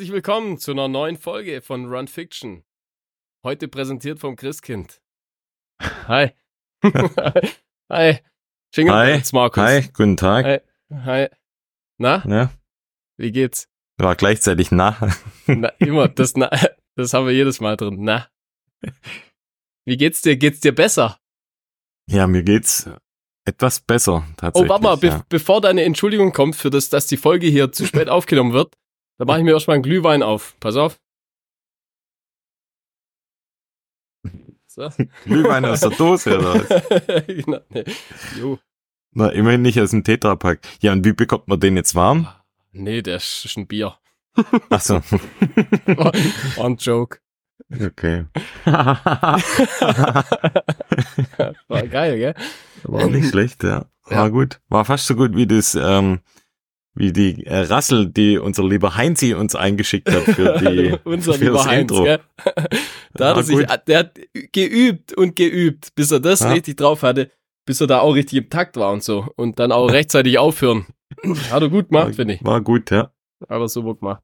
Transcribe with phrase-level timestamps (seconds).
[0.00, 2.64] Herzlich willkommen zu einer neuen Folge von Run Fiction.
[3.44, 5.02] Heute präsentiert vom Christkind.
[5.78, 6.30] Hi.
[7.92, 8.20] Hi.
[8.74, 9.62] Bells, Markus.
[9.62, 10.46] Hi, guten Tag.
[10.46, 10.60] Hi.
[11.04, 11.28] Hi.
[11.98, 12.50] Na, Ja,
[13.18, 13.68] wie geht's?
[13.98, 14.96] war gleichzeitig nah.
[15.46, 16.48] Na, immer, das, na,
[16.96, 17.98] das haben wir jedes Mal drin.
[18.02, 18.26] Na.
[19.84, 20.38] Wie geht's dir?
[20.38, 21.18] Geht's dir besser?
[22.08, 22.88] Ja, mir geht's
[23.44, 24.70] etwas besser, Oh, tatsächlich.
[24.70, 25.26] warte mal, be ja.
[25.28, 28.78] bevor deine Entschuldigung kommt für das, dass die Folge hier zu spät aufgenommen wird,
[29.20, 30.56] da mache ich mir erstmal einen Glühwein auf.
[30.60, 30.98] Pass auf.
[34.66, 34.88] So.
[35.24, 37.26] Glühwein aus der Dose, oder was?
[37.26, 37.84] genau, nee.
[38.38, 38.58] Jo.
[39.10, 40.60] Na, immerhin nicht aus dem Tetrapack.
[40.80, 42.28] Ja, und wie bekommt man den jetzt warm?
[42.70, 43.96] Nee, der ist ein Bier.
[44.70, 45.02] Ach so,
[46.62, 47.18] ein Joke.
[47.84, 48.26] okay.
[48.64, 49.42] War
[51.88, 52.34] geil, gell?
[52.84, 53.86] War nicht schlecht, ja.
[54.04, 54.28] War Ja.
[54.28, 54.60] gut.
[54.68, 56.20] War fast so gut wie das, ähm,
[56.94, 61.44] wie die äh, Rassel, die unser lieber Heinzi uns eingeschickt hat für die Unser für
[61.44, 62.04] lieber das Heinz, Intro.
[62.04, 62.20] gell?
[63.12, 64.18] Da hat er sich, der hat
[64.52, 66.52] geübt und geübt, bis er das Ja.
[66.52, 67.30] richtig drauf hatte,
[67.66, 69.26] bis er da auch richtig im Takt war und so.
[69.36, 70.86] Und dann auch rechtzeitig aufhören.
[71.50, 72.44] Hat er gut gemacht, finde ich.
[72.44, 73.10] War gut, ja.
[73.48, 74.22] Aber super gemacht.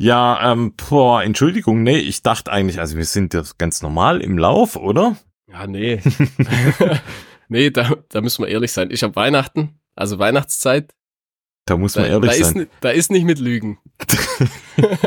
[0.00, 4.36] Ja, ähm, boah, Entschuldigung, nee, ich dachte eigentlich, also wir sind ja ganz normal im
[4.38, 5.16] Lauf, oder?
[5.50, 6.00] Ja, nee.
[7.48, 8.90] nee, da, da müssen wir ehrlich sein.
[8.90, 10.94] Ich habe Weihnachten, also Weihnachtszeit.
[11.68, 12.58] Da muss Da, man ehrlich da, ist, sein.
[12.62, 13.78] ni- da ist nicht mit Lügen.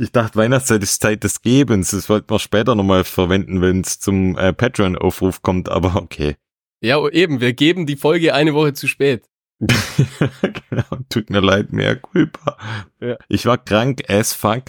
[0.00, 1.90] Ich dachte, Weihnachtszeit ist Zeit des Gebens.
[1.90, 6.36] Das wollten wir später nochmal verwenden, wenn es zum äh, Patreon-Aufruf kommt, aber okay.
[6.80, 9.28] Ja, eben, wir geben die Folge eine Woche zu spät.
[10.70, 12.56] genau, tut mir leid, mehr culpa.
[13.00, 13.16] Ja.
[13.28, 14.66] Ich war krank as fuck.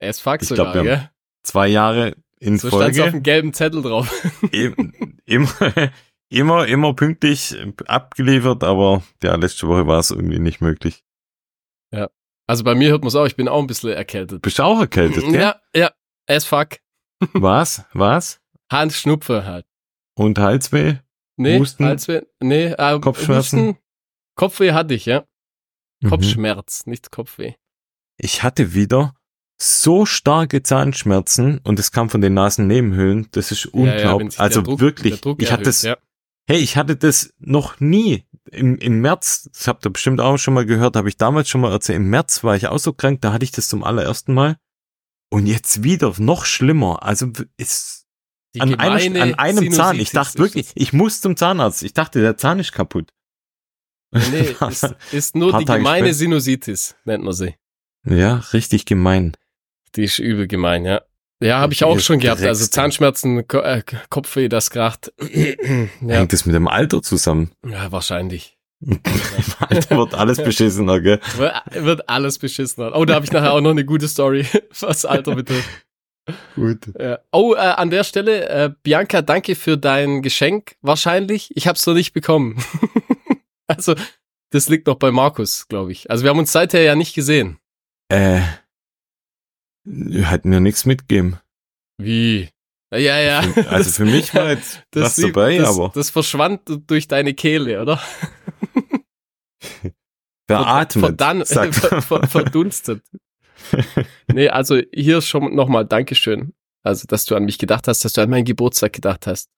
[0.00, 1.10] Es fuck Ich sogar, glaub, gell?
[1.44, 3.18] Zwei Jahre in So stand's auf Folge.
[3.18, 4.12] dem gelben Zettel drauf.
[4.50, 4.92] Im-
[5.26, 5.48] immer,
[6.34, 7.56] immer, immer pünktlich
[7.86, 11.02] abgeliefert, aber ja, letzte Woche war es irgendwie nicht möglich.
[12.46, 14.42] Also bei mir hört man es auch, ich bin auch ein bisschen erkältet.
[14.42, 15.40] Bist du auch erkältet, gell?
[15.40, 15.90] Ja, ja,
[16.26, 16.76] as fuck.
[17.32, 17.84] Was?
[17.94, 18.38] Was?
[18.70, 19.64] Hans Schnupfe halt.
[20.14, 20.96] Und Halsweh?
[21.38, 21.86] Nee, Husten?
[21.86, 23.68] Halsweh, nee, äh, Kopfschmerzen?
[23.68, 23.78] Husten,
[24.36, 25.24] Kopfweh hatte ich, ja.
[26.02, 26.10] Mhm.
[26.10, 27.54] Kopfschmerz, nicht Kopfweh.
[28.18, 29.14] Ich hatte wieder
[29.58, 33.28] so starke Zahnschmerzen und es kam von den Nasennebenhöhlen.
[33.32, 34.30] Das ist Ja, ja, unglaublich.
[34.32, 35.96] sich der also Druck- wirklich, ich hatte das, ja.
[36.46, 38.24] Hey, ich hatte das noch nie.
[38.50, 41.62] Im, Im März, das habt ihr bestimmt auch schon mal gehört, habe ich damals schon
[41.62, 44.34] mal erzählt, im März war ich auch so krank, da hatte ich das zum allerersten
[44.34, 44.58] Mal.
[45.30, 47.02] Und jetzt wieder noch schlimmer.
[47.02, 48.06] Also ist
[48.54, 49.96] Die an, einer, an einem Zahn.
[49.96, 51.82] Sinusitis Ich dachte wirklich, ich muss zum Zahnarzt.
[51.82, 53.12] Ich dachte, der Zahn ist kaputt.
[54.12, 56.14] Nee, ist, ist nur die Tage gemeine später.
[56.14, 57.56] Sinusitis, nennt man sie.
[58.04, 59.36] Ja, richtig gemein.
[59.96, 61.02] Die ist übel gemein, ja.
[61.44, 62.40] Ja, habe ich auch schon gehabt.
[62.40, 62.66] Also.
[62.66, 65.12] Zahnschmerzen, Ko äh, Kopfweh, das kracht.
[65.20, 65.88] ja.
[66.00, 67.50] Hängt das mit dem Alter zusammen?
[67.66, 68.56] ja, wahrscheinlich.
[68.80, 69.00] Im
[69.60, 71.20] Alter wird alles beschissener, gell?
[71.72, 72.90] Wird alles beschissen.
[72.92, 74.46] Oh, da habe ich nachher auch noch eine gute Story,
[74.80, 75.68] was Alter betrifft.
[76.54, 76.78] Gut.
[76.98, 77.18] Ja.
[77.30, 80.76] Oh, äh, an der Stelle, äh, Bianca, danke für dein Geschenk.
[80.80, 81.54] Wahrscheinlich.
[81.54, 82.62] Ich habe es noch nicht bekommen.
[83.66, 83.94] also,
[84.48, 86.10] das liegt noch bei Markus, glaube ich.
[86.10, 87.58] Also, wir haben uns seither ja nicht gesehen.
[88.08, 88.40] Äh,
[89.86, 91.38] hat mir nichts mitgegeben.
[91.98, 92.48] Wie?
[92.92, 93.40] Ja, ja.
[93.68, 97.80] Also für mich war jetzt was lief- dabei, das, aber Das verschwand durch deine Kehle,
[97.82, 98.00] oder?
[100.46, 101.04] beatmet.
[101.04, 103.02] Verdan ver verdunstet.
[104.32, 106.54] nee, also hier schon nochmal Dankeschön.
[106.82, 109.48] Also, dass du an mich gedacht hast, dass du an meinen Geburtstag gedacht hast.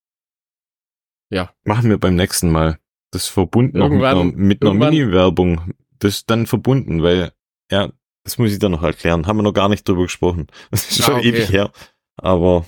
[1.64, 2.78] Machen wir beim nächsten Mal.
[3.10, 5.74] Das verbunden noch mit einer, Irgendwann- mit einer irgendwann- Mini-Werbung.
[5.98, 7.32] Das ist dann verbunden, weil,
[7.70, 7.90] ja,
[8.26, 9.26] das muss ich dann noch erklären.
[9.26, 10.48] Haben wir noch gar nicht drüber gesprochen.
[10.70, 11.28] Das ist Ah, schon okay.
[11.28, 11.70] ewig her.
[12.16, 12.66] Aber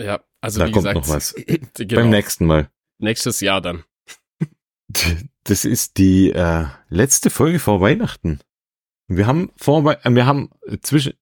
[0.00, 1.34] Ja, also da wie kommt gesagt, noch was.
[1.74, 2.68] genau, Beim nächsten Mal.
[2.98, 3.84] nächstes Jahr dann.
[5.44, 8.40] Das ist die äh, letzte Folge vor Weihnachten.
[9.08, 10.50] Wir haben vor äh, wir haben
[10.82, 11.14] zwischen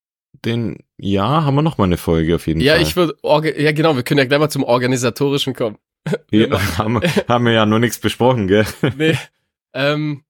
[0.44, 2.82] den Jahr haben wir noch mal eine Folge auf jeden Ja, Fall.
[2.82, 3.16] ich würde,
[3.60, 5.78] ja genau, wir können ja gleich mal zum Organisatorischen kommen.
[6.30, 8.66] ja, haben, wir- haben wir ja noch nichts besprochen, gell?
[8.96, 9.16] Nee,
[9.74, 10.24] ähm,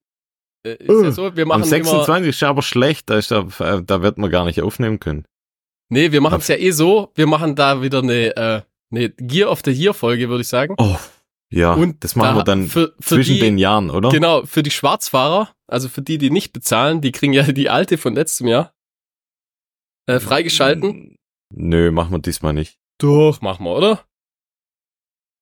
[0.65, 3.31] äh, ist ja so, wir machen Am immer, 26 ist ja aber schlecht, da, ist
[3.31, 5.25] ja, äh, da wird man gar nicht aufnehmen können.
[5.91, 9.51] nee, wir machen es ja eh so, wir machen da wieder eine, äh, eine Gear
[9.51, 10.75] of the Year Folge, würde ich sagen.
[10.79, 10.97] Oh,
[11.51, 14.11] ja, Und das machen da wir dann für, für zwischen die, den Jahren, oder?
[14.11, 17.97] Genau, für die Schwarzfahrer, also für die, die nicht bezahlen, die kriegen ja die alte
[17.99, 18.75] von letztem Jahr
[20.07, 21.17] äh, freigeschalten.
[21.55, 22.77] Nö, machen wir diesmal nicht.
[22.99, 24.05] Doch, machen wir, oder?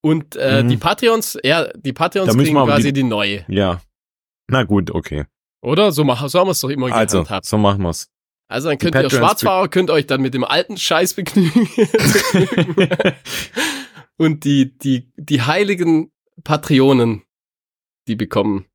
[0.02, 0.68] Und äh, Mhm.
[0.68, 3.80] die Patreons, ja, die Patreons kriegen quasi die- die, neue, Ja.
[4.48, 5.24] Na gut, okay.
[5.62, 5.92] oder?
[5.92, 7.46] So, machen, so haben wir es doch immer Also, gehandhabt.
[7.46, 8.08] so machen wir's.
[8.48, 11.68] Also dann könnt ihr Schwarzfahrer, könnt euch dann mit dem alten Scheiß begnügen.
[14.16, 16.12] Und die, die, die heiligen
[16.44, 17.22] Patrionen,
[18.06, 18.66] die bekommen,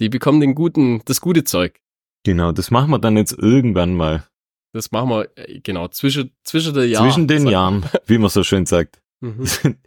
[0.00, 1.80] die bekommen den guten, das gute Zeug.
[2.24, 4.26] Genau, das machen wir dann jetzt irgendwann mal.
[4.72, 7.04] Das machen wir, äh, genau, zwischen, zwischen den Jahren.
[7.04, 9.00] Zwischen den Jahren, wie man so schön sagt.
[9.20, 9.44] Mhm.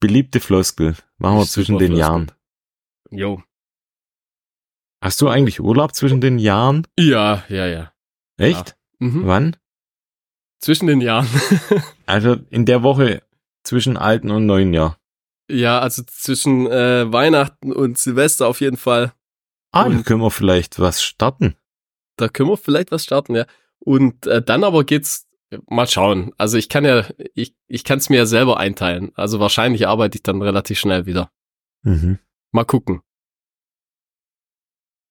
[0.00, 0.96] Beliebte Floskel.
[1.18, 1.98] Machen wir zwischen den Floskel.
[1.98, 2.32] Jahren.
[3.10, 3.42] Jo.
[5.02, 6.86] Hast du eigentlich Urlaub zwischen den Jahren?
[6.98, 7.92] Ja, ja, ja.
[8.38, 8.76] Echt?
[9.00, 9.26] Mhm.
[9.26, 9.56] Wann?
[10.60, 11.26] Zwischen den Jahren.
[12.06, 13.22] Also in der Woche
[13.64, 14.98] zwischen alten und neuen Jahr.
[15.50, 19.12] ja, also zwischen äh, Weihnachten und Silvester auf jeden Fall.
[19.72, 21.56] Ah, da Und- können wir vielleicht was starten.
[22.16, 23.46] Da können wir vielleicht was starten, ja.
[23.78, 25.26] Und äh, dann aber geht's
[25.70, 26.32] mal schauen.
[26.36, 29.12] Also ich kann ja, ich, ich kann es mir ja selber einteilen.
[29.14, 31.30] Also wahrscheinlich arbeite ich dann relativ schnell wieder.
[31.82, 32.18] Mhm.
[32.50, 33.00] Mal gucken.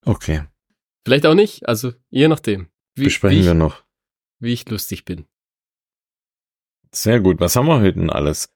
[0.06, 0.44] Okay,
[1.06, 1.68] Vielleicht auch nicht.
[1.68, 2.68] Also je nachdem.
[2.96, 3.84] Wie, besprechen wie, wir ich, noch.
[4.40, 5.26] wie ich lustig bin.
[6.94, 7.40] Sehr gut.
[7.40, 8.54] Was haben wir heute denn alles?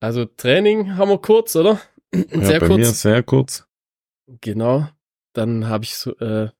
[0.00, 1.80] Also Training haben wir kurz, oder?
[2.14, 2.78] Ja, Sehr bei kurz.
[2.78, 3.66] mir sehr kurz.
[4.40, 4.88] Genau.
[5.32, 6.50] Dann habe ich so, äh,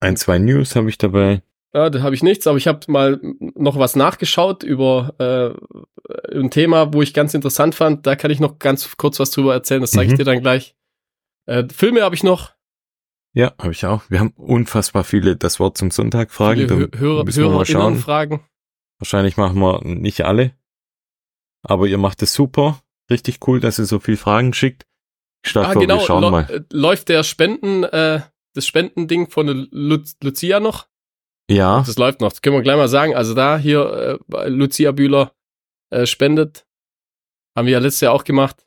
[0.00, 1.42] Ein, zwei News habe ich dabei.
[1.72, 3.20] ja, da habe ich nichts, aber ich habe mal
[3.54, 8.06] noch was nachgeschaut über äh, ein Thema, wo ich ganz interessant fand.
[8.08, 9.80] Da kann ich noch ganz kurz was drüber erzählen.
[9.82, 10.16] Das zeige ich Mhm.
[10.18, 10.74] dir dann gleich.
[11.46, 12.55] Äh, Filme habe ich noch.
[13.36, 14.02] Ja, habe ich auch.
[14.08, 16.60] Wir haben unfassbar viele das Wort zum Sonntag fragen.
[16.68, 17.96] Viele Hörer, müssen wir mal HörerInnen schauen.
[17.98, 18.40] fragen.
[18.98, 20.52] Wahrscheinlich machen wir nicht alle.
[21.62, 22.80] Aber ihr macht es super.
[23.10, 24.86] Richtig cool, dass ihr so viel Fragen schickt.
[25.44, 25.98] Ich schlage Ah, vor, genau.
[25.98, 26.50] wir schauen Lo- mal.
[26.50, 28.22] äh, Läuft der Spenden, äh,
[28.54, 30.88] das Spendending von Lu Lucia noch?
[31.50, 32.30] Ja, Das läuft noch.
[32.30, 33.14] Das können wir gleich mal sagen.
[33.14, 35.32] Also da hier äh, Lucia Bühler
[35.90, 36.66] äh, spendet.
[37.56, 38.65] Haben wir ja letztes Jahr auch gemacht.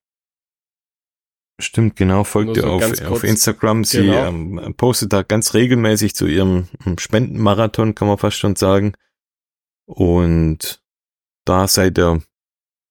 [1.59, 2.23] Stimmt, genau.
[2.23, 3.01] Folgt ihr so auf, kurz.
[3.03, 3.83] auf Instagram.
[3.83, 4.27] Sie Genau.
[4.27, 8.93] ähm, postet da ganz regelmäßig zu ihrem ähm, Spendenmarathon, kann man fast schon sagen.
[9.85, 10.81] Und
[11.45, 12.21] da seid ihr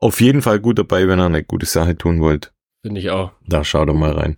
[0.00, 2.52] auf jeden Fall gut dabei, wenn ihr eine gute Sache tun wollt.
[2.82, 3.32] Finde ich auch.
[3.46, 4.36] Da schaut doch mal rein.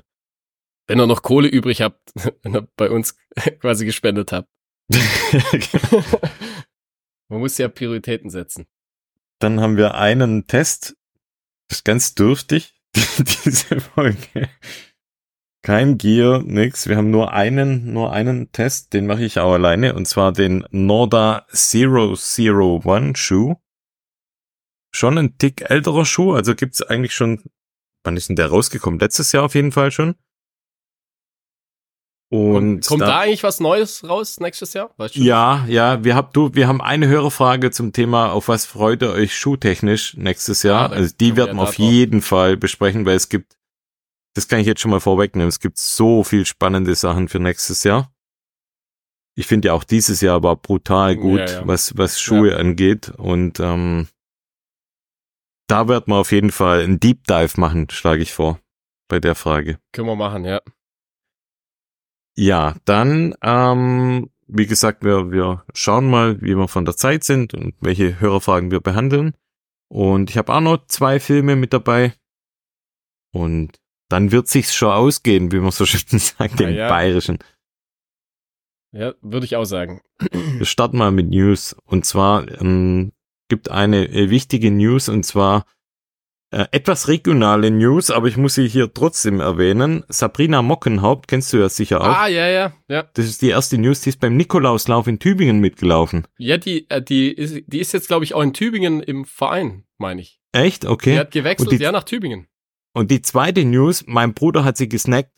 [0.86, 2.12] Wenn ihr noch Kohle übrig habt,
[2.42, 3.16] wenn ihr bei uns
[3.60, 4.48] quasi gespendet habt.
[7.28, 8.66] Man muss ja Prioritäten setzen.
[9.38, 10.96] Dann haben wir einen Test.
[11.68, 12.74] Das ist ganz dürftig,
[13.44, 14.48] diese Folge.
[15.62, 16.88] Kein Gear, nix.
[16.88, 20.64] Wir haben nur einen, nur einen Test, den mache ich auch alleine, und zwar den
[20.70, 23.56] Norda 001 Schuh.
[24.92, 27.44] Schon ein Tick älterer Schuh, also gibt's eigentlich schon,
[28.04, 28.98] wann ist denn der rausgekommen?
[28.98, 30.14] Letztes Jahr auf jeden Fall schon.
[32.32, 34.94] Und kommt kommt da, eigentlich was Neues raus nächstes Jahr?
[34.96, 35.20] Weißt du?
[35.20, 39.10] ja, ja, wir haben du, wir haben eine Hörerfrage zum Thema, auf was freut ihr
[39.10, 40.84] euch schuhtechnisch nächstes Jahr?
[40.84, 41.78] Ah, da also die werden ja wir da auf drauf.
[41.78, 43.56] jeden Fall besprechen, weil es gibt,
[44.34, 47.82] das kann ich jetzt schon mal vorwegnehmen, es gibt so viel spannende Sachen für nächstes
[47.82, 48.12] Jahr.
[49.36, 51.66] Ich finde ja auch dieses Jahr war brutal gut, Ja, ja.
[51.66, 54.06] was was Schuhe angeht und ähm,
[55.68, 58.60] da wird man auf jeden Fall einen Deep Dive machen, schlage ich vor,
[59.08, 59.78] bei der Frage.
[59.92, 60.60] Können wir machen, ja.
[62.40, 67.52] Ja, dann, ähm, wie gesagt, wir, wir schauen mal, wie wir von der Zeit sind
[67.52, 69.34] und welche Hörerfragen wir behandeln.
[69.88, 72.14] Und ich habe auch noch zwei Filme mit dabei.
[73.34, 73.78] Und
[74.08, 76.88] dann wird sich's schon ausgehen, wie man so schön sagt, im ja.
[76.88, 77.40] Bayerischen.
[78.92, 80.00] Ja, würde ich auch sagen.
[80.32, 81.76] Wir starten mal mit News.
[81.84, 83.12] Und zwar ähm,
[83.50, 85.66] gibt eine äh, wichtige News und zwar
[86.52, 90.04] äh, etwas regionale News, aber ich muss sie hier trotzdem erwähnen.
[90.08, 92.06] Sabrina Mockenhaupt, kennst du ja sicher auch.
[92.16, 93.04] Ah, ja, ja, ja.
[93.14, 96.26] Das ist die erste News, die ist beim Nikolauslauf in Tübingen mitgelaufen.
[96.38, 99.84] Ja, die, äh, die, ist, die ist jetzt, glaube ich, auch in Tübingen im Verein,
[99.98, 100.40] meine ich.
[100.52, 100.84] Echt?
[100.86, 101.12] Okay.
[101.12, 102.48] Die hat gewechselt, die- ja, nach Tübingen.
[102.92, 105.30] Und die zweite News, mein Bruder hat sie gesnackt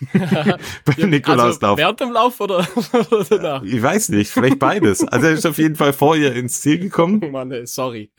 [0.12, 1.76] beim also, Nikolauslauf.
[1.76, 2.66] während dem Lauf oder,
[3.10, 3.62] oder danach?
[3.64, 5.06] ich weiß nicht, vielleicht beides.
[5.06, 7.20] Also er ist auf jeden Fall vor ihr ins Ziel gekommen.
[7.22, 8.10] Oh Mann, sorry.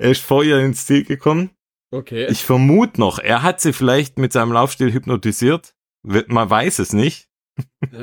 [0.00, 1.50] Er ist vor ihr ins Ziel gekommen.
[1.90, 2.26] Okay.
[2.30, 5.74] Ich vermute noch, er hat sie vielleicht mit seinem Laufstil hypnotisiert.
[6.02, 7.28] Man weiß es nicht.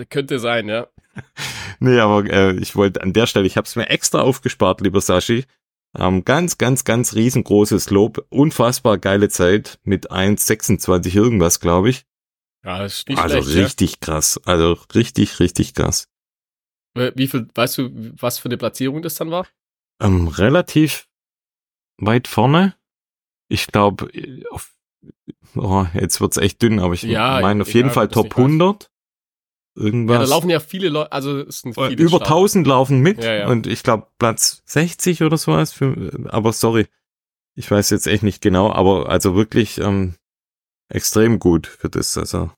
[0.09, 0.87] Könnte sein, ja.
[1.79, 4.99] Nee, aber äh, ich wollte an der Stelle, ich habe es mir extra aufgespart, lieber
[4.99, 5.45] Sashi.
[5.95, 8.25] Ähm, ganz, ganz, ganz riesengroßes Lob.
[8.29, 12.05] Unfassbar geile Zeit mit 1,26 irgendwas, glaube ich.
[12.63, 13.57] Ja, ist nicht also schlecht.
[13.57, 14.39] richtig krass.
[14.45, 16.07] Also richtig, richtig krass.
[16.95, 17.07] Ja.
[17.07, 17.89] Äh, Wie viel, weißt du,
[18.19, 19.47] was für eine Platzierung das dann war?
[20.01, 21.06] Ähm, relativ
[21.97, 22.75] weit vorne.
[23.49, 24.09] Ich glaube,
[24.51, 24.73] auf
[25.55, 28.37] oh, jetzt wird's echt dünn, aber ich Ja, meine auf egal, jeden Fall Top nicht
[28.37, 28.45] weißt.
[28.45, 28.83] 100.
[28.83, 30.29] Ja, Irgendwas.
[30.29, 32.25] da laufen ja viele Leute, also es sind Äh, viele über Starter.
[32.35, 33.47] 1000 laufen mit Ja, ja.
[33.47, 35.71] und ich glaube Platz 60 oder sowas.
[35.71, 36.87] Für, aber sorry,
[37.55, 40.15] ich weiß jetzt echt nicht genau, aber also wirklich ähm,
[40.89, 42.51] extrem gut für das, also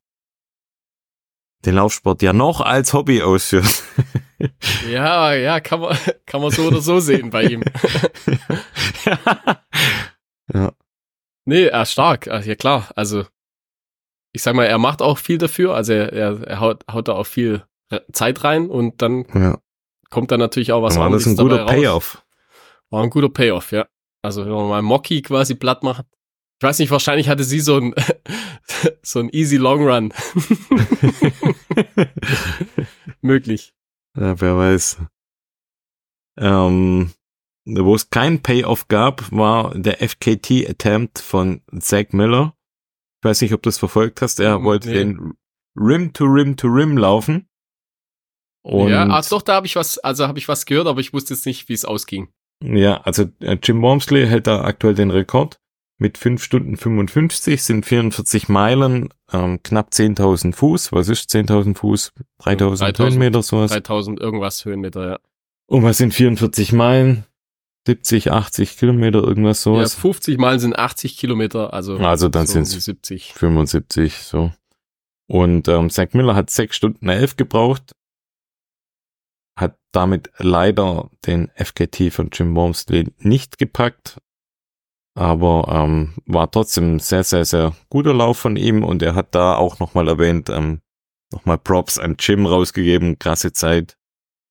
[1.65, 3.83] den Laufsport ja noch als Hobby ausführt.
[4.89, 7.63] Ja, ja, kann man, kann man so oder so sehen bei ihm.
[10.53, 10.71] ja.
[11.45, 13.25] Nee, ah, stark, ah, ja klar, also
[14.31, 17.13] ich sag mal, er macht auch viel dafür, also er, er, er haut, haut da
[17.13, 17.63] auch viel
[18.11, 19.57] Zeit rein und dann Ja.
[20.11, 21.65] kommt da natürlich auch was War das ein guter.
[21.65, 22.23] Payoff?
[22.91, 23.87] War ein guter Payoff, ja.
[24.21, 26.05] Also wenn man mal Mocky quasi platt macht.
[26.61, 27.95] Ich weiß nicht, wahrscheinlich hatte sie so ein
[29.01, 30.13] so ein easy Long Run
[33.21, 33.73] möglich.
[34.19, 34.97] Ja, wer weiß.
[36.39, 37.11] Ähm,
[37.65, 42.53] wo es kein Payoff gab, war der FKT-Attempt von Zach Miller.
[43.21, 44.39] Ich weiß nicht, ob du das verfolgt hast.
[44.39, 44.95] Er wollte nee.
[44.95, 45.33] den
[45.77, 47.47] Rim to Rim to Rim laufen.
[48.61, 51.13] Und ja, ach doch, da habe ich was, also habe ich was gehört, aber ich
[51.13, 52.27] wusste jetzt nicht, wie es ausging.
[52.61, 55.61] Ja, also äh, Jim Wormsley hält da aktuell den Rekord
[55.99, 60.91] mit 5 Stunden 55, sind 44 Meilen, ähm, knapp 10.000 Fuß.
[60.93, 62.13] Was ist 10.000 Fuß?
[62.41, 62.99] 3.000 3000.
[62.99, 63.71] Höhenmeter, sowas.
[63.71, 65.19] 3000 irgendwas Höhenmeter, ja.
[65.67, 67.25] Und was sind 44 Meilen?
[67.85, 69.95] 70, 80 Kilometer, irgendwas Ja, sowas.
[69.95, 73.33] 50 Meilen sind 80 Kilometer, also, Also dann so um die 70.
[73.33, 74.51] 75, so.
[75.27, 77.91] Und ähm, Zach Miller hat 6 Stunden 11 gebraucht,
[79.57, 84.19] hat damit leider den FKT von Jim Wormsley nicht gepackt,
[85.19, 89.57] aber ähm, war trotzdem sehr, sehr, sehr guter Lauf von ihm und er hat da
[89.57, 90.79] auch nochmal erwähnt, ähm,
[91.33, 93.97] nochmal Props an Jim rausgegeben, krasse Zeit,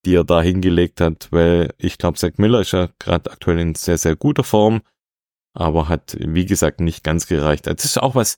[0.04, 3.76] die er da hingelegt hat, weil ich glaube, Zach Miller ist ja gerade aktuell in
[3.76, 4.82] sehr, sehr guter Form,
[5.54, 7.66] aber hat, wie gesagt, nicht ganz gereicht.
[7.66, 8.36] Das ist auch was,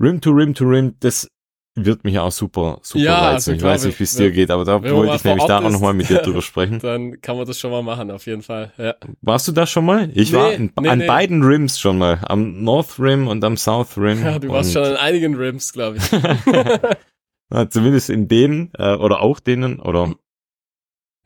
[0.00, 1.30] Rim to Rim to Rim, das
[1.76, 3.34] wird mich auch super, super Ja, reizen.
[3.34, 5.58] also ich klar, weiß nicht, wie es dir geht, aber da wollte ich nämlich da
[5.60, 6.78] auch nochmal mit dir drüber sprechen.
[6.80, 8.72] Dann kann man das schon mal machen, auf jeden Fall.
[8.76, 8.96] Ja.
[9.22, 10.10] Warst du da schon mal?
[10.14, 11.06] Ich Nee, war in, nee, an nee.
[11.06, 12.18] beiden Rims schon mal.
[12.24, 14.22] Am North Rim und am South Rim.
[14.24, 16.10] ja du warst schon an einigen Rims, glaube ich.
[17.52, 20.12] ja, zumindest in denen, äh, oder auch denen, oder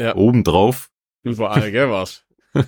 [0.01, 0.15] Ja.
[0.15, 0.91] obendrauf.
[1.23, 2.23] Überall, gell, war's.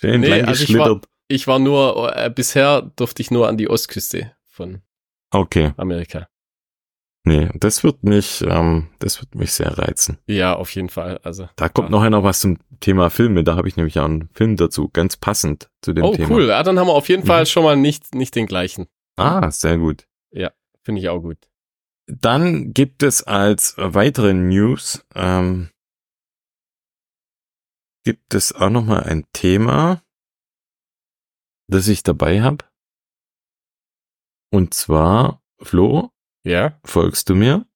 [0.00, 1.00] Schön Nee, lang also ich war-.
[1.30, 4.80] Ich war nur, äh, bisher durfte ich nur an die Ostküste von
[5.30, 5.72] Okay.
[5.76, 6.28] Amerika.
[7.24, 10.18] Nee, das wird mich, ähm, das wird mich sehr reizen.
[10.26, 11.18] Ja, auf jeden Fall.
[11.18, 11.48] Also.
[11.56, 11.90] Da kommt Ja.
[11.90, 13.44] noch noch was zum Thema Filme.
[13.44, 16.30] Da habe ich nämlich auch einen Film dazu, ganz passend zu dem Oh, Thema.
[16.34, 16.46] cool.
[16.48, 17.26] Ja, dann haben wir auf jeden Mhm.
[17.26, 18.86] Fall schon mal nicht, nicht den gleichen.
[19.16, 20.06] Ah, sehr gut.
[20.84, 21.36] Finde ich auch gut.
[22.06, 25.68] Dann gibt es als weitere News, ähm,
[28.04, 30.02] gibt es auch noch mal ein Thema,
[31.68, 32.64] das ich dabei habe.
[34.50, 36.10] Und zwar, Flo,
[36.44, 36.78] Ja?
[36.84, 37.66] folgst du mir?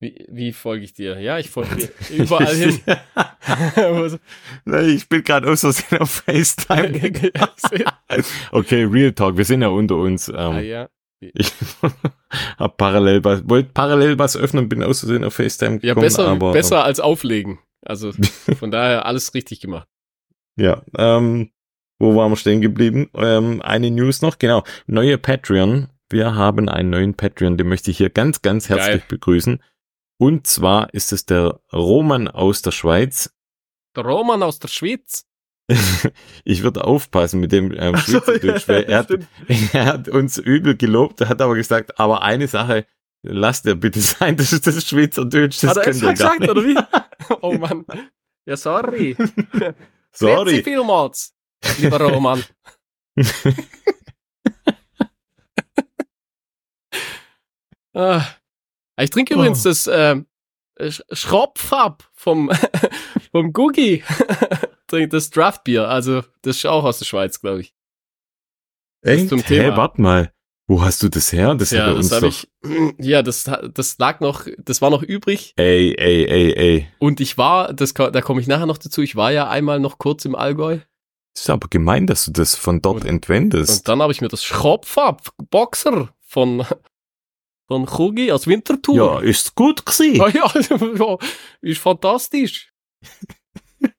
[0.00, 1.18] Wie, wie folge ich dir?
[1.20, 2.80] Ja, ich folge dir überall hin.
[4.88, 7.30] Ich bin gerade aus Versehen auf FaceTime.
[7.78, 7.98] Ja,
[8.52, 10.28] okay, Real Talk, wir sind ja unter uns.
[10.28, 10.88] Ähm, ah, ja.
[11.20, 11.52] Ich
[12.58, 16.28] hab parallel was, wollte parallel was öffnen, bin aus Versehen auf FaceTime ja, gekommen, besser,
[16.28, 17.58] aber besser als auflegen.
[17.82, 18.12] Also
[18.58, 19.88] von daher alles richtig gemacht.
[20.56, 21.50] ja, ähm,
[21.98, 23.08] wo waren wir stehen geblieben?
[23.14, 25.88] Ähm, eine News noch, genau, neue Patreon.
[26.10, 29.04] Wir haben einen neuen Patreon, den möchte ich hier ganz, ganz herzlich Geil.
[29.08, 29.62] begrüßen.
[30.18, 33.34] Und zwar ist es der Roman aus der Schweiz.
[33.96, 35.26] Der Roman aus der Schweiz.
[36.44, 39.10] ich würde aufpassen mit dem ähm, so, Schweizerdeutsch, ja, er hat,
[39.72, 42.86] er hat uns übel gelobt, er hat aber gesagt, aber eine Sache,
[43.22, 46.40] lasst er bitte sein, das ist das Schweizerdeutsch, das Hat er könnt ihr gar gesagt,
[46.40, 46.50] nicht.
[46.50, 46.76] oder wie?
[47.40, 47.86] Oh Mann.
[48.46, 49.16] Ja, sorry.
[50.12, 50.62] Sorry.
[50.62, 51.34] vielmals,
[51.78, 52.42] lieber Roman.
[57.94, 58.24] ah.
[59.00, 59.68] Ich trinke übrigens Oh.
[59.68, 60.16] das äh,
[60.80, 62.50] Sch- Schropfab vom,
[63.32, 64.02] vom Gugi.
[64.86, 65.88] Trinke das Draftbier.
[65.88, 67.74] Also, das ist auch aus der Schweiz, glaube ich.
[69.02, 69.28] Echt?
[69.28, 69.76] zum Thema.
[69.76, 70.32] warte mal.
[70.66, 71.54] Wo hast du das her?
[71.54, 72.32] Das ja, hat das uns habe doch.
[72.32, 72.48] ich.
[73.04, 73.44] Ja, das,
[73.74, 75.52] das lag noch, das war noch übrig.
[75.56, 76.88] Ey, ey, ey, ey.
[76.98, 79.98] Und ich war, das, da komme ich nachher noch dazu, ich war ja einmal noch
[79.98, 80.78] kurz im Allgäu.
[81.36, 83.78] Ist aber gemein, dass du das von dort Und- entwendest.
[83.78, 86.64] Und dann habe ich mir das Schropfab Boxer von,
[87.66, 88.94] von Kugi aus Winterthur.
[88.96, 90.14] ja, ist gut gewesen.
[90.16, 90.50] Ja, ja,
[90.98, 91.18] ja,
[91.60, 92.72] ist fantastisch.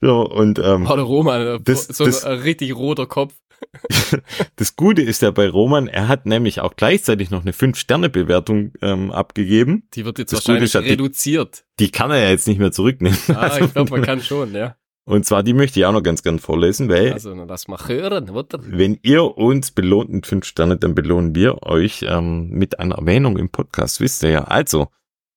[0.00, 3.34] Ja, und ähm, der Roman, äh, Das- so das- ein richtig roter Kopf.
[4.56, 9.10] das Gute ist ja bei Roman, er hat nämlich auch gleichzeitig noch eine 5-Sterne-Bewertung ähm,
[9.10, 9.88] abgegeben.
[9.94, 11.64] Die wird jetzt Das wahrscheinlich ist ja, die- reduziert.
[11.80, 13.18] Die kann er ja jetzt nicht mehr zurücknehmen.
[13.28, 14.76] Ah, ich glaube, man kann schon, ja.
[15.04, 18.30] Und zwar, die möchte ich auch noch ganz gern vorlesen, weil Also, lass mal hören,
[18.30, 18.58] oder?
[18.62, 23.36] wenn ihr uns belohnt mit 5 Sterne, dann belohnen wir euch ähm, mit einer Erwähnung
[23.36, 24.44] im Podcast, wisst ihr ja.
[24.44, 24.88] Also,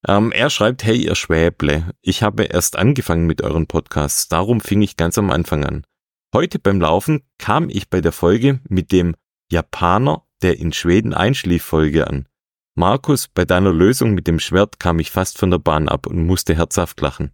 [0.08, 4.84] ähm, er schreibt, hey ihr Schwäble, ich habe erst angefangen mit euren Podcasts, darum fing
[4.84, 5.84] ich ganz am Anfang an.
[6.32, 9.16] Heute beim Laufen kam ich bei der Folge mit dem
[9.52, 12.28] Japaner, der in Schweden einschlief, Folge an.
[12.76, 16.26] Markus, bei deiner Lösung mit dem Schwert kam ich fast von der Bahn ab und
[16.26, 17.32] musste herzhaft lachen.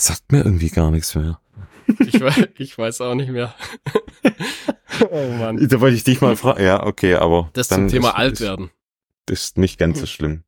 [0.00, 1.40] Sagt mir irgendwie gar nichts mehr.
[1.98, 3.54] Ich, wei- ich weiß auch nicht mehr.
[5.10, 5.68] oh Mann.
[5.68, 6.62] Da wollte ich dich mal fragen.
[6.62, 7.50] Ja, okay, aber.
[7.54, 8.70] Das dann zum Thema ist, alt ist, werden.
[9.26, 10.44] Das ist nicht ganz so schlimm.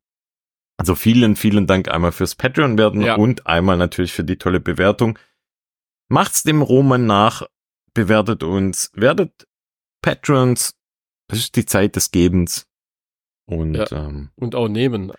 [0.77, 3.15] Also vielen, vielen Dank einmal fürs Patreon werden Ja.
[3.15, 5.19] und einmal natürlich für die tolle Bewertung.
[6.07, 7.43] Macht's dem Roman nach,
[7.93, 9.47] bewertet uns, werdet
[10.01, 10.75] Patrons.
[11.27, 12.67] Das ist die Zeit des Gebens.
[13.45, 13.91] Und, Ja.
[13.91, 15.11] ähm, Und auch nehmen.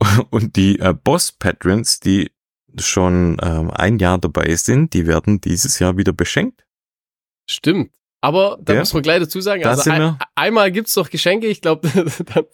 [0.30, 2.30] und die äh, Boss-Patrons, die
[2.78, 6.64] schon ähm, ein Jahr dabei sind, die werden dieses Jahr wieder beschenkt.
[7.48, 7.92] Stimmt.
[8.22, 8.80] Aber da Ja.
[8.80, 10.18] muss man gleich dazu sagen, Da also ein, wir.
[10.34, 11.88] einmal gibt's doch Geschenke, ich glaube,
[12.34, 12.44] dann,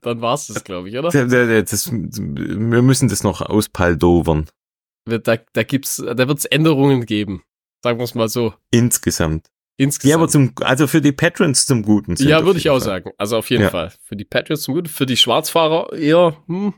[0.00, 1.10] dann war's das, glaube ich, oder?
[1.10, 4.46] Der- der- der- Das, wir müssen das noch auspaldovern.
[5.04, 5.18] Da,
[5.52, 7.42] da gibt's, da wird's Änderungen geben.
[7.84, 8.54] Sagen wir's mal so.
[8.70, 9.46] Insgesamt.
[9.76, 10.10] Insgesamt.
[10.10, 12.16] Ja, aber zum, also für die Patrons zum Guten.
[12.16, 12.80] sind Ja, würde ich auch Fall.
[12.82, 13.10] sagen.
[13.18, 13.70] Also auf jeden Ja.
[13.70, 13.92] Fall.
[14.04, 16.74] Für die Patriots zum Guten, für die Schwarzfahrer eher, hm,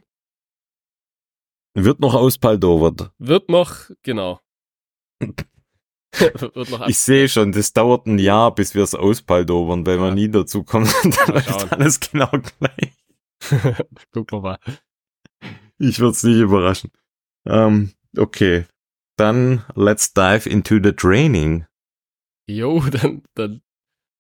[1.75, 3.11] Wird noch auspaldovert.
[3.19, 4.40] wird noch, genau.
[5.21, 6.87] wird noch.
[6.88, 10.14] Ich sehe schon, das dauert ein Jahr, bis wir es auspaldovern, weil wir Ja.
[10.14, 10.87] nie dazu kommen.
[11.26, 12.93] Dann läuft alles genau gleich.
[14.12, 14.59] Gucken wir mal.
[15.78, 16.90] Ich würde es nicht überraschen.
[17.47, 18.66] Ähm, okay.
[19.16, 21.66] Dann let's dive into the training.
[22.47, 23.62] Jo, dann, dann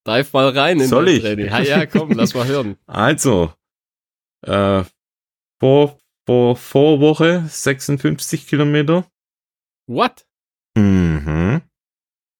[0.06, 1.20] dive mal rein in Soll das ich?
[1.22, 1.46] Training.
[1.46, 2.76] Ja, ja, komm, lass mal hören.
[2.86, 3.52] Also,
[4.42, 4.84] äh,
[5.60, 9.06] vor, vor, vor Woche 56 Kilometer.
[9.86, 10.26] What?
[10.76, 11.62] Mhm.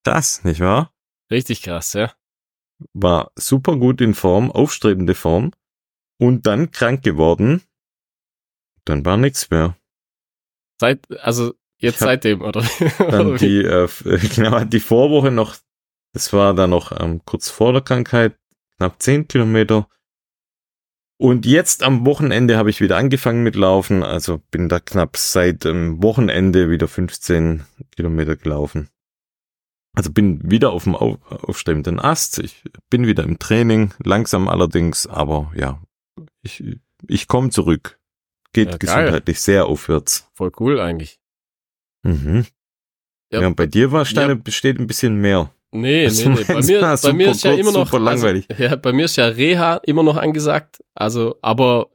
[0.04, 0.92] Das, nicht wahr?
[1.30, 2.12] Richtig krass, ja.
[2.92, 5.52] War super gut in Form, aufstrebende Form.
[6.18, 7.62] Und dann krank geworden.
[8.84, 9.76] Dann war nichts mehr.
[10.80, 12.62] Seit, also jetzt hab seitdem, oder?
[12.98, 13.88] Dann die, äh,
[14.34, 15.56] genau, die Vorwoche noch,
[16.12, 18.36] das war dann noch ähm, kurz vor der Krankheit,
[18.76, 19.88] knapp 10 Kilometer.
[21.16, 25.64] Und jetzt am Wochenende habe ich wieder angefangen mit Laufen, also bin da knapp seit
[25.64, 28.88] dem Wochenende wieder 15 Kilometer gelaufen.
[29.96, 35.06] Also bin wieder auf dem Au- aufstrebenden Ast, ich bin wieder im Training, langsam allerdings,
[35.06, 35.80] aber ja,
[36.42, 38.00] ich, ich komme zurück.
[38.52, 40.28] Geht Ja, gesundheitlich sehr aufwärts.
[40.34, 41.20] Voll cool eigentlich.
[42.02, 42.44] Mhm.
[43.32, 43.40] Ja.
[43.42, 45.53] Ja, und bei dir war Steine besteht ein bisschen mehr.
[45.75, 46.45] Nee, nee, nee.
[46.47, 47.93] Bei mir, bei mir ist ja immer noch.
[47.93, 50.78] Also, ja, bei mir ist ja Reha immer noch angesagt.
[50.95, 51.91] Also, aber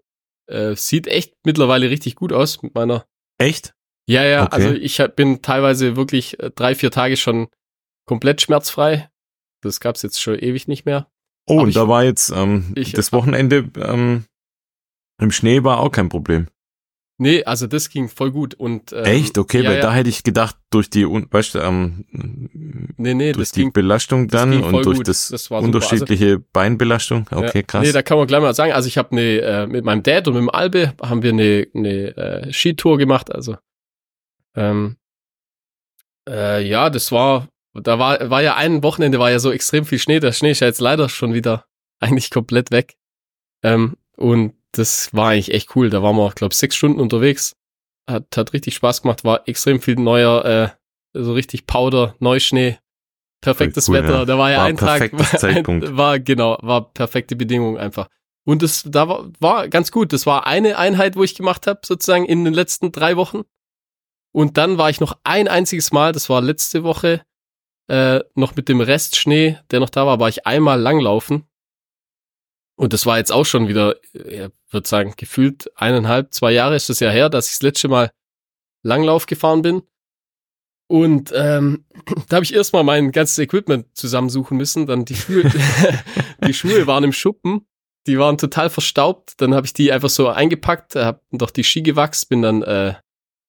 [0.48, 3.06] äh, sieht echt mittlerweile richtig gut aus mit meiner.
[3.38, 3.74] Echt?
[4.08, 4.56] Ja, ja, Okay.
[4.56, 7.48] also ich bin teilweise wirklich äh, drei, vier Tage schon
[8.06, 9.10] komplett schmerzfrei.
[9.62, 11.08] Das gab's jetzt schon ewig nicht mehr.
[11.48, 14.26] Oh, Aber und ich- da war jetzt ähm, ich- das Wochenende ähm,
[15.22, 16.48] im Schnee war auch kein Problem.
[17.22, 18.54] Nee, also das ging voll gut.
[18.54, 19.38] Und, ähm, Echt?
[19.38, 19.82] Okay, ja, weil ja.
[19.82, 22.06] da hätte ich gedacht, durch die, weißt du, ähm,
[22.96, 23.74] Nee, nee, durch das die ging.
[23.74, 25.08] Belastung dann und durch gut.
[25.10, 25.58] das, Das war.
[25.58, 27.28] Also unterschiedliche Beinbelastung.
[27.30, 27.86] Okay, ja, krass.
[27.86, 30.30] Nee, da kann man gleich mal sagen, also ich habe eine, äh, mit meinem Dad
[30.30, 33.58] und mit dem Albe haben wir eine, eine äh, Skitour gemacht, also
[34.56, 34.96] ähm,
[36.28, 40.00] äh, ja, das war, da war, war ja ein Wochenende, war ja so extrem viel
[40.00, 41.66] Schnee, der Schnee ist ja jetzt leider schon wieder
[42.00, 42.96] eigentlich komplett weg
[43.64, 47.56] ähm, und das war eigentlich echt cool, da waren wir, glaube sechs Stunden unterwegs,
[48.10, 50.70] hat, hat richtig Spaß gemacht, war extrem viel neuer, äh,
[51.14, 52.78] so richtig Powder, Neuschnee,
[53.42, 54.26] perfektes cool, Wetter, ja.
[54.26, 58.08] da war ja War ein Tag, war, war genau, war perfekte Bedingung einfach.
[58.46, 60.12] Und das da war, war ganz gut.
[60.12, 63.42] Das war eine Einheit, wo ich gemacht habe, sozusagen in den letzten drei Wochen.
[64.32, 67.22] Und dann war ich noch ein einziges Mal, das war letzte Woche,
[67.90, 71.46] äh, noch mit dem Restschnee, der noch da war, war ich einmal langlaufen.
[72.80, 76.88] Und das war jetzt auch schon wieder, ich würde sagen, gefühlt eineinhalb, zwei Jahre ist
[76.90, 78.10] das ja her, dass ich das letzte Mal
[78.84, 79.82] Langlauf gefahren bin.
[80.88, 81.84] Und ähm,
[82.30, 84.86] da habe ich erstmal mein ganzes Equipment zusammensuchen müssen.
[84.86, 85.44] Dann die Schuhe,
[86.48, 87.68] die Schuhe waren im Schuppen,
[88.08, 89.34] die waren total verstaubt.
[89.42, 92.94] Dann habe ich die einfach so eingepackt, habe doch die Ski gewachst, bin dann äh,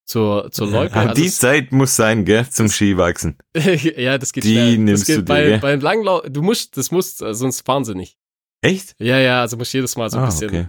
[0.06, 0.96] zur zur Loipe.
[0.96, 3.38] Ah, Also die Zeit muss sein, gell, zum Skiwachsen.
[3.54, 4.78] ja, das geht Die schnell.
[4.78, 5.58] nimmst das geht du dir, bei, gell?
[5.60, 6.22] beim Langlauf.
[6.28, 8.16] Du musst, das musst, äh, sonst fahren sie nicht.
[8.62, 8.94] Echt?
[8.98, 10.48] Ja, ja, also musst jedes Mal so ein ah, bisschen.
[10.48, 10.68] okay.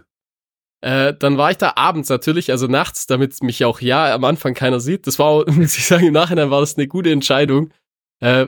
[0.82, 4.56] Äh, dann war ich da abends natürlich, also nachts, damit mich auch ja am Anfang
[4.56, 5.06] keiner sieht.
[5.06, 7.72] Das war, auch, muss ich sagen, im Nachhinein war das eine gute Entscheidung.
[8.20, 8.48] Äh,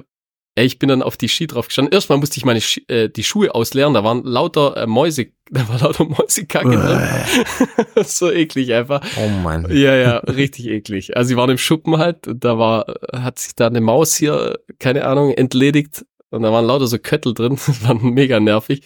[0.56, 1.94] ich bin dann auf die Ski drauf gestanden.
[1.94, 3.94] Erstmal musste ich meine Ski, äh, die Schuhe ausleeren.
[3.96, 8.04] Da waren lauter äh, Mäuse, da war lauter Mäusekacke drin.
[8.04, 9.04] so eklig einfach.
[9.18, 9.68] Oh Mann.
[9.70, 11.18] Ja, ja, richtig eklig.
[11.18, 12.18] Also sie waren im Schuppen halt.
[12.28, 16.06] Da war, hat sich da eine Maus hier, keine Ahnung, entledigt.
[16.30, 17.60] Und da waren lauter so Köttel drin.
[17.68, 18.82] Das war mega nervig.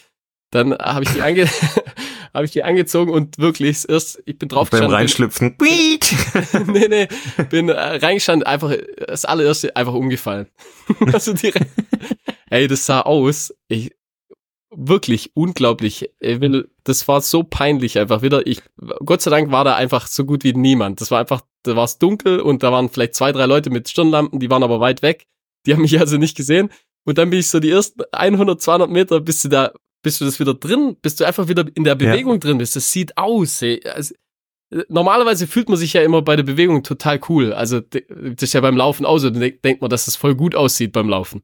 [0.52, 1.48] Dann habe ich die ange
[2.34, 4.90] habe ich die angezogen und wirklich erst, ich bin drauf Beim.
[4.90, 5.58] Reinschlüpfen.
[5.58, 6.14] Quiet.
[6.68, 7.08] nee, nee,
[7.50, 8.74] bin äh, reingestanden, einfach
[9.08, 10.48] das allererste einfach umgefallen.
[11.14, 11.68] also direkt.
[12.50, 13.54] Ey, das sah aus.
[13.68, 13.92] Ich,
[14.70, 16.12] wirklich unglaublich.
[16.20, 18.46] Ich will, das war so peinlich einfach wieder.
[18.46, 18.62] Ich,
[19.04, 21.02] Gott sei Dank war da einfach so gut wie niemand.
[21.02, 23.90] Das war einfach, da war es dunkel und da waren vielleicht zwei, drei Leute mit
[23.90, 25.28] Stirnlampen, die waren aber weit weg.
[25.66, 26.70] Die haben mich also nicht gesehen.
[27.04, 29.72] Und dann bin ich so die ersten 100, 200 Meter, bist du da,
[30.08, 32.40] bist du das wieder drin, bist du einfach wieder in der Bewegung ja.
[32.40, 32.78] drin bist.
[32.78, 33.62] Das sieht aus.
[33.62, 33.86] Ey.
[33.86, 34.16] Also,
[34.88, 37.52] normalerweise fühlt man sich ja immer bei der Bewegung total cool.
[37.52, 40.56] Also das ist ja beim Laufen auch so, dann denkt man, dass das voll gut
[40.56, 41.44] aussieht beim Laufen.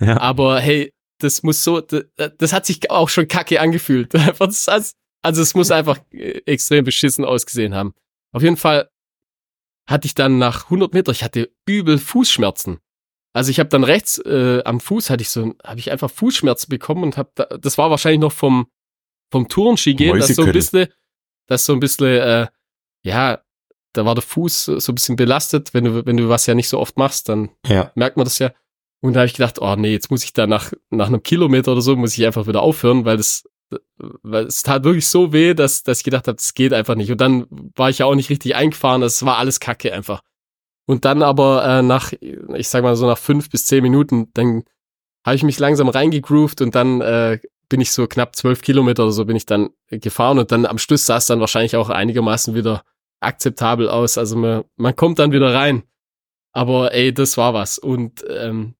[0.00, 0.20] Ja.
[0.20, 2.04] Aber hey, das muss so, das,
[2.38, 4.14] das hat sich auch schon kacke angefühlt.
[4.38, 7.94] also es muss einfach äh, extrem beschissen ausgesehen haben.
[8.32, 8.88] Auf jeden Fall
[9.88, 12.78] hatte ich dann nach 100 Meter, ich hatte übel Fußschmerzen.
[13.38, 16.68] Also ich habe dann rechts äh, am Fuß hatte ich so, habe ich einfach Fußschmerzen
[16.68, 18.66] bekommen und habe, da, das war wahrscheinlich noch vom
[19.30, 20.88] vom Tourenski gehen, das so ein bisschen,
[21.46, 22.46] das so ein bisschen, äh,
[23.02, 23.42] ja,
[23.92, 25.72] da war der Fuß so ein bisschen belastet.
[25.72, 27.92] Wenn du wenn du was ja nicht so oft machst, dann ja.
[27.94, 28.52] merkt man das ja.
[29.00, 31.72] Und da habe ich gedacht, oh nee, jetzt muss ich da nach nach einem Kilometer
[31.72, 33.44] oder so muss ich einfach wieder aufhören, weil das
[33.98, 37.10] weil es tat wirklich so weh, dass, dass ich gedacht habe, es geht einfach nicht.
[37.12, 37.46] Und dann
[37.76, 40.22] war ich ja auch nicht richtig eingefahren, das war alles Kacke einfach.
[40.88, 44.64] Und dann aber äh, nach, ich sag mal so nach fünf bis zehn Minuten, dann
[45.22, 49.12] habe ich mich langsam reingegroovt und dann äh, bin ich so knapp zwölf Kilometer oder
[49.12, 52.54] so bin ich dann gefahren und dann am Schluss sah es dann wahrscheinlich auch einigermaßen
[52.54, 52.84] wieder
[53.20, 54.16] akzeptabel aus.
[54.16, 55.82] Also man, man kommt dann wieder rein.
[56.52, 57.78] Aber ey, das war was.
[57.78, 58.74] Und ähm,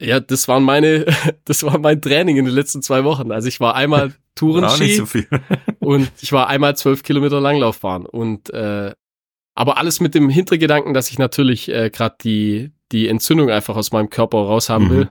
[0.00, 1.06] ja, das waren meine,
[1.44, 3.30] das war mein Training in den letzten zwei Wochen.
[3.30, 5.06] Also ich war einmal Tourenski so
[5.78, 8.94] und ich war einmal zwölf Kilometer Langlaufbahn und äh,
[9.54, 13.92] aber alles mit dem Hintergedanken, dass ich natürlich äh, gerade die die Entzündung einfach aus
[13.92, 14.90] meinem Körper raushaben mhm.
[14.90, 15.10] will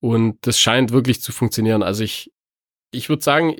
[0.00, 1.82] und das scheint wirklich zu funktionieren.
[1.82, 2.32] Also ich
[2.90, 3.54] ich würde sagen,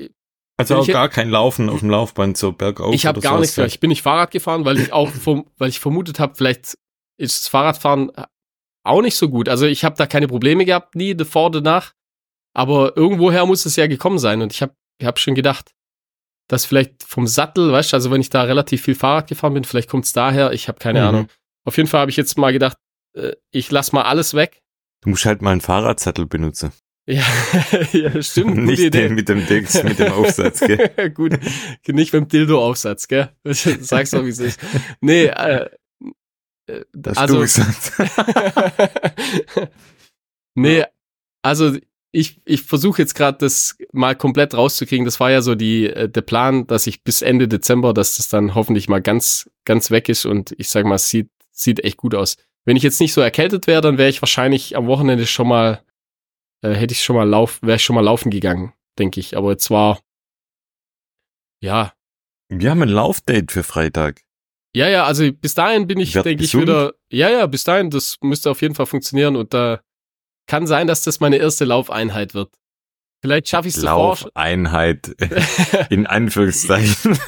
[0.59, 2.92] also auch gar kein Laufen auf dem Laufband so bergauf.
[2.92, 3.57] Ich habe gar nichts.
[3.57, 3.64] Ja.
[3.64, 6.76] Ich bin nicht Fahrrad gefahren, weil ich auch vom, weil ich vermutet habe, vielleicht
[7.16, 8.11] ist das Fahrradfahren
[8.85, 9.48] auch nicht so gut.
[9.48, 11.92] Also ich habe da keine Probleme gehabt, nie davor, danach.
[12.54, 14.42] Aber irgendwoher muss es ja gekommen sein.
[14.42, 15.74] Und ich habe ich hab schon gedacht,
[16.49, 19.65] dass vielleicht vom Sattel, weißt du, also wenn ich da relativ viel Fahrrad gefahren bin,
[19.65, 21.07] vielleicht kommt es daher, ich habe keine mhm.
[21.07, 21.29] Ahnung.
[21.65, 22.79] Auf jeden Fall habe ich jetzt mal gedacht,
[23.15, 24.63] äh, ich lass mal alles weg.
[25.03, 26.73] Du musst halt mal einen Fahrradsattel benutzen.
[27.07, 27.23] Ja,
[27.93, 28.57] ja stimmt.
[28.65, 29.09] Nicht Idee.
[29.09, 31.11] den mit dem Dings, mit dem Aufsatz, gell?
[31.15, 31.39] Gut,
[31.87, 33.31] nicht beim Dildo-Aufsatz, gell?
[33.45, 34.61] Sag's doch, wie es ist.
[35.01, 35.71] Nee, äh,
[36.67, 37.45] äh, das also,
[40.55, 40.85] nee,
[41.43, 41.77] also
[42.11, 45.05] ich, ich versuche jetzt gerade das mal komplett rauszukriegen.
[45.05, 48.29] Das war ja so die, äh, der Plan, dass ich bis Ende Dezember, dass das
[48.29, 51.99] dann hoffentlich mal ganz, ganz weg ist und ich sag mal, es sieht, sieht echt
[51.99, 52.37] gut aus.
[52.64, 55.83] Wenn ich jetzt nicht so erkältet wäre, dann wäre ich wahrscheinlich am Wochenende schon mal,
[56.62, 59.37] äh, hätte ich schon mal lauf, wäre ich schon mal laufen gegangen, denke ich.
[59.37, 60.01] Aber jetzt war,
[61.61, 61.92] ja.
[62.49, 64.23] Wir haben ein Laufdate für Freitag.
[64.75, 66.94] Ja, ja, also bis dahin bin ich, denke ich, wieder.
[67.11, 69.81] Ja, ja, bis dahin, das müsste auf jeden Fall funktionieren und da
[70.49, 72.53] kann sein, dass das meine erste Laufeinheit wird.
[73.21, 73.83] Vielleicht schaffe ich es.
[73.83, 75.15] Laufeinheit
[75.91, 77.19] in Anführungszeichen.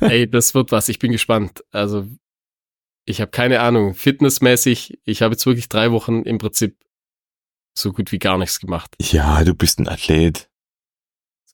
[0.00, 0.88] Ey, das wird was.
[0.88, 1.64] Ich bin gespannt.
[1.70, 2.06] Also
[3.04, 3.94] ich habe keine Ahnung.
[3.94, 6.76] Fitnessmäßig, ich habe jetzt wirklich drei Wochen im Prinzip
[7.76, 8.94] so gut wie gar nichts gemacht.
[9.00, 10.48] Ja, du bist ein Athlet.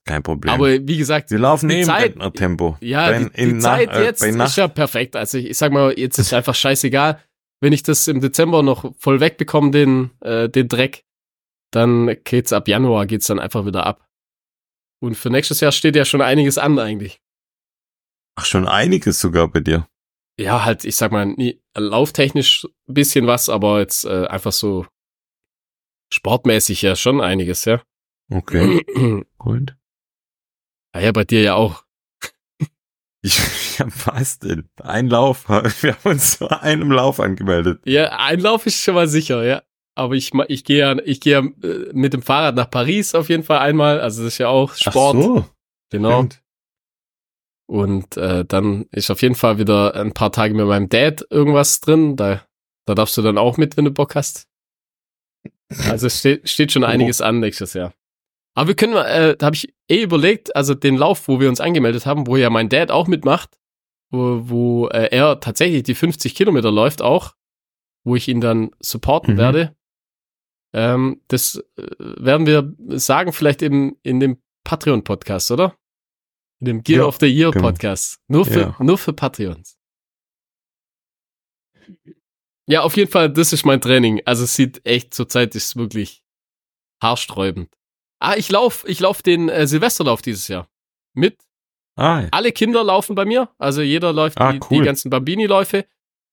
[0.03, 0.53] Kein Problem.
[0.53, 2.77] Aber wie gesagt, wir laufen die Zeit, Tempo.
[2.79, 5.15] Ja, bei, die, die Zeit äh, jetzt ist ja perfekt.
[5.15, 7.19] Also ich, ich sag mal, jetzt ist einfach scheißegal.
[7.59, 11.05] Wenn ich das im Dezember noch voll wegbekomme, den, äh, den Dreck,
[11.75, 14.07] dann geht's ab Januar geht's dann einfach wieder ab.
[15.01, 17.19] Und für nächstes Jahr steht ja schon einiges an eigentlich.
[18.35, 19.87] Ach, schon einiges sogar bei dir.
[20.39, 24.85] Ja, halt, ich sag mal, nie, lauftechnisch ein bisschen was, aber jetzt äh, einfach so
[26.13, 27.81] sportmäßig ja schon einiges, ja.
[28.31, 28.83] Okay.
[29.37, 29.75] Gut.
[30.91, 31.83] Ah ja, bei dir ja auch.
[33.21, 34.69] Ich, hab fast denn.
[34.81, 35.49] Ein Lauf.
[35.49, 37.81] Wir haben uns zu einem Lauf angemeldet.
[37.85, 39.63] Ja, ein Lauf ist schon mal sicher, ja.
[39.95, 43.29] Aber ich, ich gehe ja, ich gehe ja äh, mit dem Fahrrad nach Paris auf
[43.29, 44.01] jeden Fall einmal.
[44.01, 45.15] Also das ist ja auch Sport.
[45.17, 45.45] Ach so.
[45.89, 46.19] Genau.
[46.19, 46.41] Stimmt.
[47.67, 51.79] Und äh, dann ist auf jeden Fall wieder ein paar Tage mit meinem Dad irgendwas
[51.79, 52.15] drin.
[52.15, 52.45] Da,
[52.85, 54.47] da darfst du dann auch mit, wenn du Bock hast.
[55.89, 57.93] Also es steht, steht schon einiges an nächstes Jahr.
[58.53, 61.59] Aber wir können, äh, da habe ich eh überlegt, also den Lauf, wo wir uns
[61.59, 63.57] angemeldet haben, wo ja mein Dad auch mitmacht,
[64.11, 67.33] wo, wo äh, er tatsächlich die 50 Kilometer läuft auch,
[68.03, 69.37] wo ich ihn dann supporten mhm.
[69.37, 69.75] werde.
[70.75, 75.77] Ähm, das äh, werden wir sagen, vielleicht im, in dem Patreon-Podcast, oder?
[76.59, 77.67] In dem Gear ja, of the Year genau.
[77.67, 78.19] Podcast.
[78.27, 78.75] Nur für, ja.
[78.79, 79.77] nur für Patreons.
[82.67, 84.21] Ja, auf jeden Fall, das ist mein Training.
[84.25, 86.23] Also es sieht echt, zurzeit ist wirklich
[87.01, 87.69] haarsträubend.
[88.19, 90.67] Ah, ich lauf, ich lauf den äh, Silvesterlauf dieses Jahr.
[91.13, 91.37] Mit.
[91.95, 92.27] Ah, ja.
[92.31, 93.49] Alle Kinder laufen bei mir.
[93.59, 94.79] Also jeder läuft ah, die, cool.
[94.79, 95.85] die, ganzen Bambini-Läufe.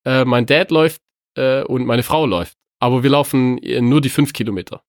[0.04, 1.00] Äh, mein Dad läuft
[1.36, 2.56] äh, und meine Frau läuft.
[2.82, 4.82] Aber wir laufen äh, nur die fünf Kilometer.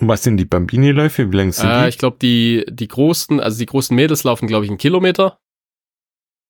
[0.00, 1.30] Und was sind die Bambini-Läufe?
[1.30, 1.88] Wie lang sind äh, die?
[1.90, 5.38] Ich glaube, die, die großen, also die großen Mädels laufen, glaube ich, einen Kilometer.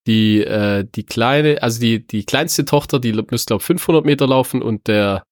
[0.07, 4.27] Die, äh, die kleine, also die, die kleinste Tochter, die müsste, glaube ich, 500 Meter
[4.27, 5.23] laufen und der,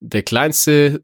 [0.00, 1.02] der kleinste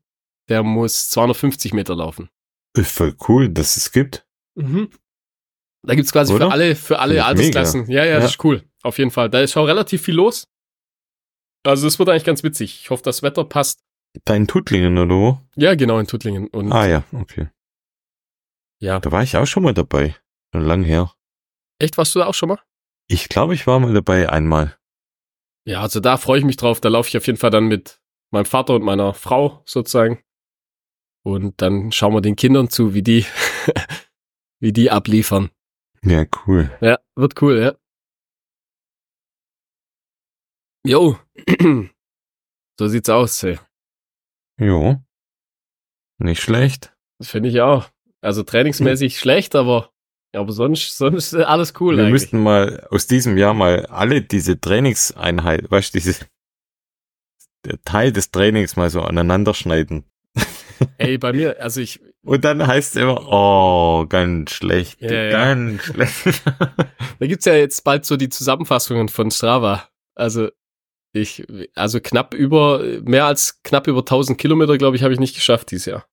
[0.50, 2.28] der muss 250 Meter laufen.
[2.76, 4.26] Ist voll cool, dass es gibt.
[4.56, 4.90] Mhm.
[5.86, 6.46] Da gibt's quasi Oder?
[6.46, 7.88] für alle, für alle Altersklassen.
[7.88, 8.20] Ja, ja, Ja.
[8.20, 8.64] das ist cool.
[8.82, 9.30] Auf jeden Fall.
[9.30, 10.46] Da ist auch relativ viel los.
[11.64, 12.80] Also es wird eigentlich ganz witzig.
[12.82, 13.80] Ich hoffe, das Wetter passt.
[14.24, 15.38] Da in Tuttlingen oder wo?
[15.56, 16.48] Ja, genau, in Tuttlingen.
[16.48, 17.48] Und Ah ja, okay.
[18.80, 20.16] ja, Da war ich auch schon mal dabei.
[20.52, 21.12] Lang her.
[21.78, 22.58] echt, warst du da auch schon mal?
[23.06, 24.76] Ich glaube, ich war mal dabei einmal.
[25.64, 26.80] Ja, also da freue ich mich drauf.
[26.80, 28.00] Da laufe ich auf jeden Fall dann mit
[28.32, 30.22] meinem Vater und meiner Frau sozusagen.
[31.22, 33.26] Und dann schauen wir den Kindern zu, wie die,
[34.60, 35.50] wie die abliefern.
[36.02, 36.70] Ja, cool.
[36.80, 37.74] Ja, wird cool, ja.
[40.84, 41.18] Jo.
[42.78, 43.58] so sieht's aus, ey.
[44.58, 44.96] Jo.
[46.18, 46.94] Nicht schlecht.
[47.18, 47.88] Das finde ich auch.
[48.20, 49.90] Also trainingsmäßig schlecht, aber,
[50.34, 52.12] aber sonst, sonst alles cool Wir eigentlich.
[52.12, 56.26] müssten mal aus diesem Jahr mal alle diese Trainingseinheit, weißt du, diese
[57.66, 60.04] der Teil des Trainings mal so aneinander schneiden.
[60.96, 65.30] Ey, bei mir, also ich, Und dann heißt es immer, oh, ganz schlecht, Ja, ja.
[65.30, 66.42] ganz schlecht.
[67.18, 69.88] da gibt's ja jetzt bald so die Zusammenfassungen von Strava.
[70.14, 70.48] Also
[71.12, 75.34] ich, also knapp über, mehr als knapp über 1000 Kilometer, glaube ich, habe ich nicht
[75.34, 76.06] geschafft dieses Jahr.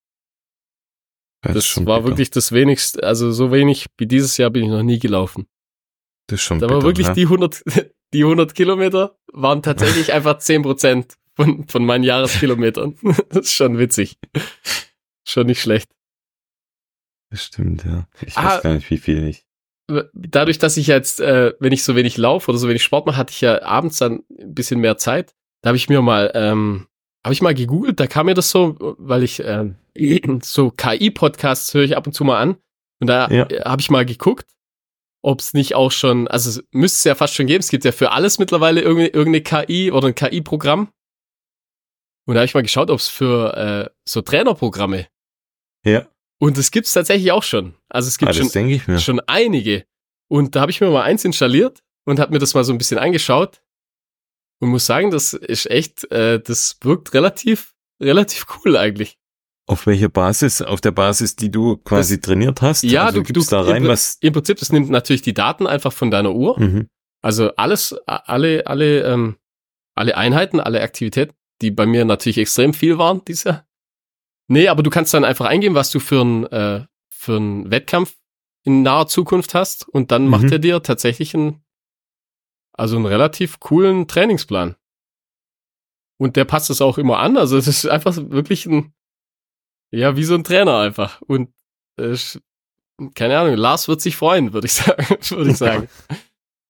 [1.43, 2.09] Das schon war bitter.
[2.11, 5.47] wirklich das wenigste, also so wenig wie dieses Jahr bin ich noch nie gelaufen.
[6.27, 7.13] das ist schon Da war wirklich ne?
[7.13, 7.63] die 100,
[8.13, 12.97] die 100 Kilometer waren tatsächlich einfach 10 Prozent von, von meinen Jahreskilometern.
[13.29, 14.17] Das ist schon witzig.
[15.27, 15.91] Schon nicht schlecht.
[17.29, 18.07] Das stimmt, ja.
[18.25, 18.55] Ich Ah.
[18.55, 19.45] weiß gar nicht, wie viel ich.
[20.13, 23.17] Dadurch, dass ich jetzt, äh, wenn ich so wenig laufe oder so wenig Sport mache,
[23.17, 25.33] hatte ich ja abends dann ein bisschen mehr Zeit.
[25.61, 26.87] Da habe ich mir mal, ähm,
[27.25, 29.75] habe ich mal gegoogelt, da kam mir das so, weil ich ähm,
[30.43, 32.57] so KI-Podcasts höre ich ab und zu mal an.
[32.99, 33.47] Und da Ja.
[33.65, 34.45] habe ich mal geguckt,
[35.23, 37.85] ob es nicht auch schon, also es müsste es ja fast schon geben, es gibt
[37.85, 40.89] ja für alles mittlerweile irgendeine, irgendeine KI oder ein KI-Programm.
[42.27, 45.07] Und da habe ich mal geschaut, ob es für äh, so Trainerprogramme
[45.85, 46.07] Ja,
[46.39, 47.75] und es gibt's tatsächlich auch schon.
[47.89, 48.49] Also es gibt ah, schon
[48.87, 49.85] das schon einige.
[50.29, 52.77] Und da habe ich mir mal eins installiert und habe mir das mal so ein
[52.77, 53.61] bisschen angeschaut
[54.59, 59.17] und muss sagen, das ist echt, äh, das wirkt relativ, relativ cool eigentlich.
[59.69, 60.61] Auf welcher Basis?
[60.61, 62.83] Auf der Basis, die du quasi trainiert hast?
[62.83, 64.17] Ja, also du- gibst du- da rein, im- was.
[64.21, 66.57] Im Prinzip, das nimmt natürlich die Daten einfach von deiner Uhr.
[66.59, 66.87] Mhm.
[67.21, 69.35] Also alles, alle, alle, ähm,
[69.95, 73.66] alle Einheiten, alle Aktivitäten, die bei mir natürlich extrem viel waren dieses Jahr.
[74.47, 78.15] Nee, aber du kannst dann einfach eingeben, was du für einen äh, für einen Wettkampf
[78.63, 80.51] in naher Zukunft hast und dann macht Mhm.
[80.53, 81.63] er dir tatsächlich einen,
[82.73, 84.75] also einen relativ coolen Trainingsplan.
[86.17, 87.37] Und der passt es auch immer an.
[87.37, 88.93] Also es ist einfach wirklich ein,
[89.91, 91.21] ja, wie so ein Trainer einfach.
[91.21, 91.53] Und
[91.97, 92.15] äh,
[93.13, 95.05] keine Ahnung, Lars wird sich freuen, würde ich sagen.
[95.29, 95.89] würde ich sagen.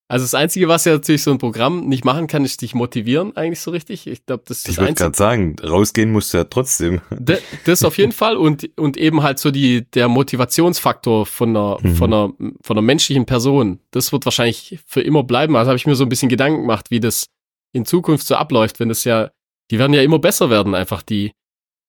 [0.10, 3.36] Also das Einzige, was ja natürlich so ein Programm nicht machen kann, ist dich motivieren
[3.36, 4.08] eigentlich so richtig.
[4.08, 5.04] Ich glaube, das ist Ich das würde Einzige.
[5.06, 7.02] gerade sagen, rausgehen musst du ja trotzdem.
[7.12, 11.78] D- Das auf jeden Fall und, und eben halt so die, der Motivationsfaktor von einer,
[11.82, 11.96] Mhm.
[11.96, 13.80] von einer, von einer menschlichen Person.
[13.92, 15.56] Das wird wahrscheinlich für immer bleiben.
[15.58, 17.28] Also habe ich mir so ein bisschen Gedanken gemacht, wie das
[17.74, 19.32] in Zukunft so abläuft, wenn das ja,
[19.72, 21.34] die werden ja immer besser werden, einfach die,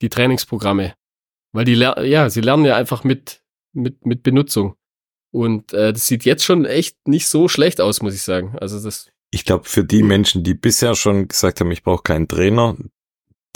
[0.03, 0.95] die Trainingsprogramme.
[1.53, 4.75] Weil die, ja, sie lernen ja einfach mit, mit, mit Benutzung.
[5.31, 8.57] Und äh, das sieht jetzt schon echt nicht so schlecht aus, muss ich sagen.
[8.61, 12.29] Also das, Ich glaube, für die Menschen, die bisher schon gesagt haben, ich brauche keinen
[12.29, 12.77] Trainer,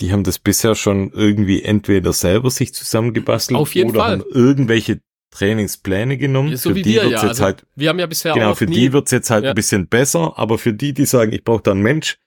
[0.01, 4.11] die haben das bisher schon irgendwie entweder selber sich zusammengebastelt Auf jeden oder Fall.
[4.19, 6.55] haben irgendwelche Trainingspläne genommen.
[6.57, 7.29] so für wie die wir wird's ja.
[7.29, 9.45] jetzt Also, halt, wir haben ja bisher genau, auch für nie, die wird's jetzt halt
[9.45, 9.51] Ja.
[9.51, 12.19] ein bisschen besser, aber für die, die sagen, ich brauche da einen Mensch,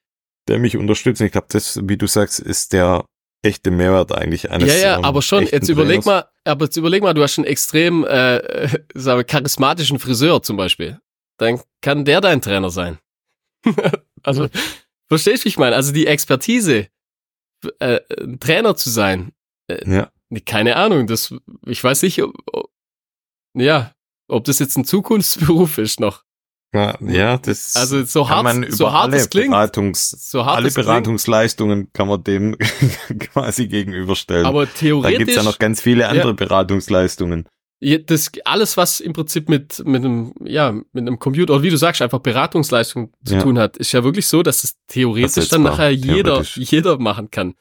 [0.48, 3.06] der mich unterstützt, und ich glaube, das, wie du sagst, ist der
[3.46, 6.06] echte Mehrwert eigentlich eines Ja, ja, aber schon, jetzt überleg Trainers.
[6.06, 10.42] mal, aber jetzt überleg mal, du hast einen extrem, äh, äh, sagen wir, charismatischen Friseur
[10.42, 11.00] zum Beispiel.
[11.38, 13.00] Dann kann der dein Trainer sein.
[14.24, 14.48] also,
[15.08, 15.76] verstehst du, wie ich meine?
[15.76, 16.88] Also die Expertise,
[17.80, 19.32] äh, ein Trainer zu sein,
[19.86, 20.12] Ja,
[20.46, 21.34] keine Ahnung, das,
[21.66, 22.72] ich weiß nicht, ob, ob,
[23.54, 23.94] ja,
[24.28, 26.24] ob das jetzt ein Zukunftsberuf ist noch.
[26.76, 30.46] Ja, ja, das Also so hart, man über so hart alle es klingt, Beratungs, so
[30.46, 32.56] hart alle Beratungsleistungen kann man dem
[33.20, 34.46] quasi gegenüberstellen.
[34.46, 37.48] aber da theoretisch, gibt's ja noch ganz viele andere Beratungsleistungen.
[37.82, 41.70] Ja, das alles, was im Prinzip mit, mit einem, ja, mit einem Computer, oder wie
[41.70, 43.42] du sagst, einfach Beratungsleistung zu Ja.
[43.42, 47.30] tun hat, ist ja wirklich so, dass es theoretisch dann Ersetzbar, nachher jeder, jeder machen
[47.32, 47.54] kann.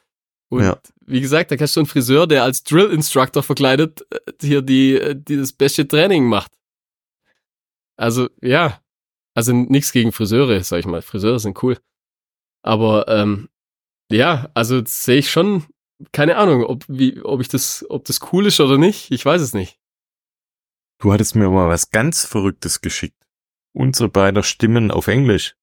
[0.49, 0.77] Und Ja.
[1.05, 4.93] wie gesagt, da kannst du einen Friseur, der als Drill Instructor verkleidet, äh, hier die,
[4.95, 6.51] äh, die das beste Training macht.
[7.97, 8.79] Also, ja.
[9.35, 11.01] Also nichts gegen Friseure, sag ich mal.
[11.01, 11.77] Friseure sind cool.
[12.63, 13.49] Aber, ähm,
[14.11, 15.65] ja, also sehe ich schon,
[16.11, 19.11] keine Ahnung, ob, wie, ob ich das, ob das cool ist oder nicht.
[19.11, 19.77] Ich weiß es nicht.
[20.99, 23.21] Du hattest mir mal was ganz Verrücktes geschickt.
[23.73, 25.55] Unsere beiden Stimmen auf Englisch.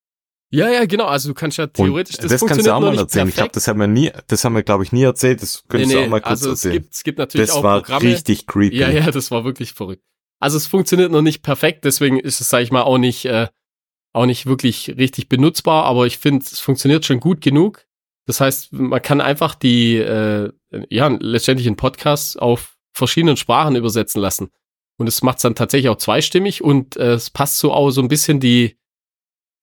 [0.50, 1.06] Ja, ja, genau.
[1.06, 3.26] Also du kannst ja theoretisch, das, das kannst du auch mal erzählen.
[3.26, 5.40] Ich glaube, das haben wir nie, das haben wir, glaube ich, nie erzählt.
[5.40, 6.74] Das könntest nee, nee, du auch mal kurz also erzählen.
[6.74, 8.04] Es gibt, es gibt natürlich das auch war Programme.
[8.04, 8.76] richtig creepy.
[8.76, 10.04] Ja, ja, das war wirklich verrückt.
[10.40, 13.48] Also es funktioniert noch nicht perfekt, deswegen ist es, sag ich mal, auch nicht, äh,
[14.12, 17.86] auch nicht wirklich richtig benutzbar, aber ich finde, es funktioniert schon gut genug.
[18.26, 20.52] Das heißt, man kann einfach die, äh,
[20.90, 24.50] ja, letztendlich einen Podcast auf verschiedenen Sprachen übersetzen lassen.
[24.98, 28.02] Und es macht es dann tatsächlich auch zweistimmig und äh, es passt so auch so
[28.02, 28.78] ein bisschen die,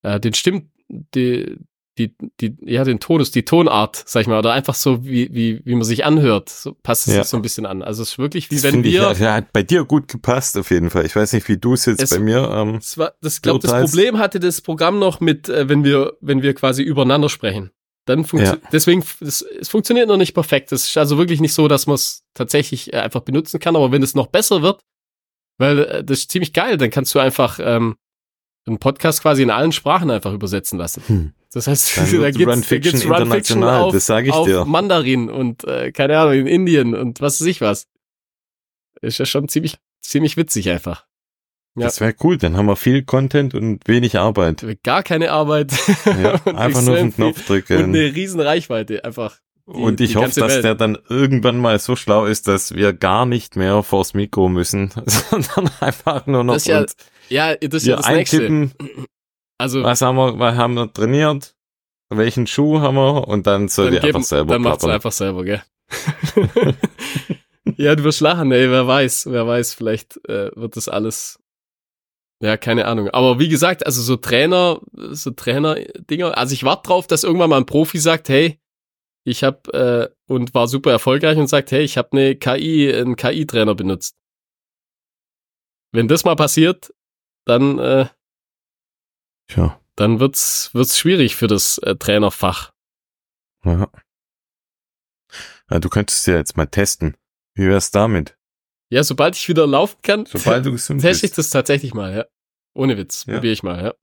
[0.01, 1.57] äh, den Stimm, die,
[1.99, 5.61] die, die, ja, den Tonus, die Tonart, sag ich mal, oder einfach so, wie, wie,
[5.65, 7.23] wie man sich anhört, so passt es Ja.
[7.23, 7.83] so ein bisschen an.
[7.83, 9.11] Also es ist wirklich wie Das wenn wir.
[9.11, 11.05] Ich, ja, hat bei dir gut gepasst auf jeden Fall.
[11.05, 12.49] Ich weiß nicht, wie du es jetzt Es- bei mir.
[12.51, 16.13] Ähm, Das war, das glaube das Problem hatte das Programm noch mit, äh, wenn wir,
[16.21, 17.69] wenn wir quasi übereinander sprechen.
[18.05, 18.69] Dann funktioniert, Ja.
[18.71, 20.71] deswegen, es, es funktioniert noch nicht perfekt.
[20.71, 23.75] Es ist also wirklich nicht so, dass man es tatsächlich äh, einfach benutzen kann.
[23.75, 24.81] Aber wenn es noch besser wird,
[25.59, 27.97] weil äh, das ist ziemlich geil, dann kannst du einfach ähm,
[28.65, 31.03] einen Podcast quasi in allen Sprachen einfach übersetzen lassen.
[31.07, 31.33] Hm.
[31.51, 34.25] Das heißt, Dann da gibt's, Run da Fiction gibt's Run Fiction international, auf, das sag
[34.25, 34.65] ich auf dir.
[34.65, 37.87] Mandarin und äh, keine Ahnung, in Indien und was weiß ich was.
[39.01, 41.05] Ist ja schon ziemlich, ziemlich witzig einfach.
[41.75, 41.85] Ja.
[41.85, 44.65] Das wäre cool, dann haben wir viel Content und wenig Arbeit.
[44.83, 45.71] Gar keine Arbeit.
[46.05, 47.77] Ja, einfach nur auf den Knopf drücken.
[47.77, 49.37] Und eine riesen Reichweite, einfach.
[49.67, 50.63] die- Und ich hoffe, dass Welt.
[50.65, 54.91] der dann irgendwann mal so schlau ist, dass wir gar nicht mehr vors Mikro müssen,
[55.05, 56.95] sondern einfach nur noch Das ist ja uns
[57.29, 58.37] Ja, das ist ja das Nächste.
[58.37, 58.73] eintippen,
[59.57, 61.55] Also, was haben wir, was haben wir trainiert,
[62.09, 65.43] welchen Schuh haben wir und dann soll die geben, einfach selber dann macht's einfach selber,
[65.43, 65.61] gell?
[67.77, 71.39] ja, du wirst lachen, ey, wer weiß, wer weiß, vielleicht äh, wird das alles,
[72.41, 73.09] ja, keine Ahnung.
[73.09, 77.57] Aber wie gesagt, also so Trainer, so Trainer-Dinger, also ich warte drauf, dass irgendwann mal
[77.57, 78.59] ein Profi sagt, hey,
[79.25, 83.15] ich hab, äh, und war super erfolgreich und sagt, hey, ich habe eine KI, einen
[83.15, 84.15] KI-Trainer benutzt.
[85.91, 86.93] Wenn das mal passiert,
[87.49, 88.07] dann, äh,
[89.47, 92.71] Tja, dann wird's, wird's schwierig für das äh, Trainerfach.
[93.65, 93.89] ja.
[95.69, 95.79] ja.
[95.79, 97.15] Du könntest ja jetzt mal testen.
[97.53, 98.37] Wie wär's damit?
[98.91, 102.25] Ja, sobald ich wieder laufen kann, Sobald du gesund teste ich das tatsächlich mal, ja.
[102.73, 103.25] Ohne Witz.
[103.25, 103.35] Ja.
[103.35, 103.93] Probiere ich mal, ja.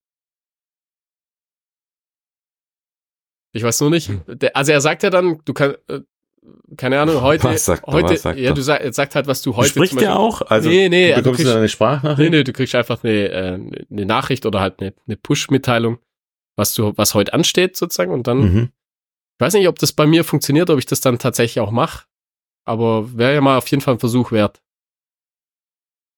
[3.53, 4.11] Ich weiß nur nicht.
[4.27, 6.03] Der, also er sagt ja dann, du kannst, äh,
[6.77, 9.43] keine Ahnung, heute, Was sagt er, heute, was sagt ja, du sag, sagt halt, was
[9.43, 10.43] du heute Spricht der Beispiel- auch?
[10.43, 12.31] Also, nee, nee, du also bekommst du kriegst, eine nee, Sprachnachricht?
[12.31, 15.99] nee, du kriegst einfach eine, äh, eine Nachricht oder halt eine, eine Push-Mitteilung,
[16.57, 18.63] was du, was heute ansteht sozusagen und dann, Mhm.
[19.39, 22.07] ich weiß nicht, ob das bei mir funktioniert, ob ich das dann tatsächlich auch mache,
[22.65, 24.63] aber wäre ja mal auf jeden Fall ein Versuch wert.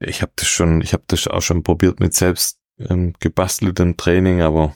[0.00, 4.40] Ich habe das schon, ich habe das auch schon probiert mit selbst ähm, gebasteltem Training,
[4.42, 4.74] aber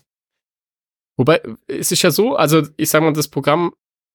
[1.19, 3.75] Wobei, es ist ja so, also ich sag mal, das Programm,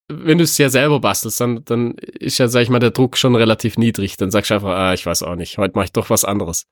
[0.09, 3.17] wenn du es ja selber bastelst, dann, dann ist ja, sag ich mal, der Druck
[3.17, 4.17] schon relativ niedrig.
[4.17, 6.65] Dann sagst du einfach, ah, ich weiß auch nicht, heute mache ich doch was anderes.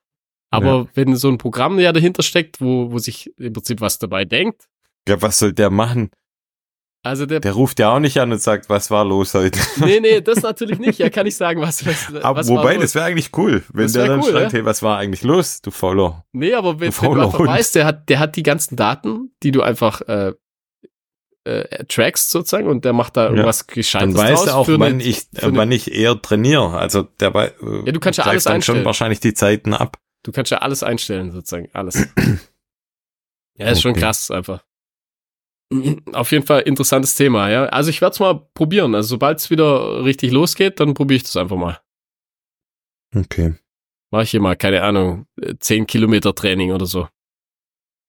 [0.51, 0.85] Aber Ja.
[0.93, 4.67] wenn so ein Programm ja dahinter steckt, wo, wo sich im Prinzip was dabei denkt,
[5.07, 6.09] ja, was soll der machen?
[7.03, 9.59] also der, Der ruft ja auch nicht an und sagt, was war los heute.
[9.77, 12.95] nee, nee, das natürlich nicht, ja, kann ich sagen, was, was, Aber was wobei, das
[12.95, 14.57] wäre eigentlich cool, wenn der dann cool, schreibt, ja.
[14.59, 16.23] hey, was war eigentlich los, du Follow?
[16.31, 19.51] Nee, aber wenn, wenn du einfach weißt, der hat, der hat die ganzen Daten, die
[19.51, 20.33] du einfach äh,
[21.45, 25.27] äh, trackst sozusagen und der macht da irgendwas Gescheites Dann weiß er auch, wann ich,
[25.41, 26.77] eine- wann ich eher trainiere.
[26.77, 27.53] Also der wei-
[27.85, 28.85] Ja, du kannst ja alles dann schon einstellen.
[28.85, 29.97] wahrscheinlich die Zeiten ab.
[30.23, 32.07] Du kannst ja alles einstellen, sozusagen, alles.
[33.57, 33.99] ja, ist schon Okay.
[34.01, 34.63] krass, einfach.
[36.13, 37.65] Auf jeden Fall interessantes Thema, ja.
[37.67, 38.93] Also ich werde es mal probieren.
[38.95, 41.79] Also sobald es wieder richtig losgeht, dann probiere ich das einfach mal.
[43.15, 43.55] Okay.
[44.11, 47.07] Mache ich hier mal, keine Ahnung, äh, 10 Kilometer Training oder so.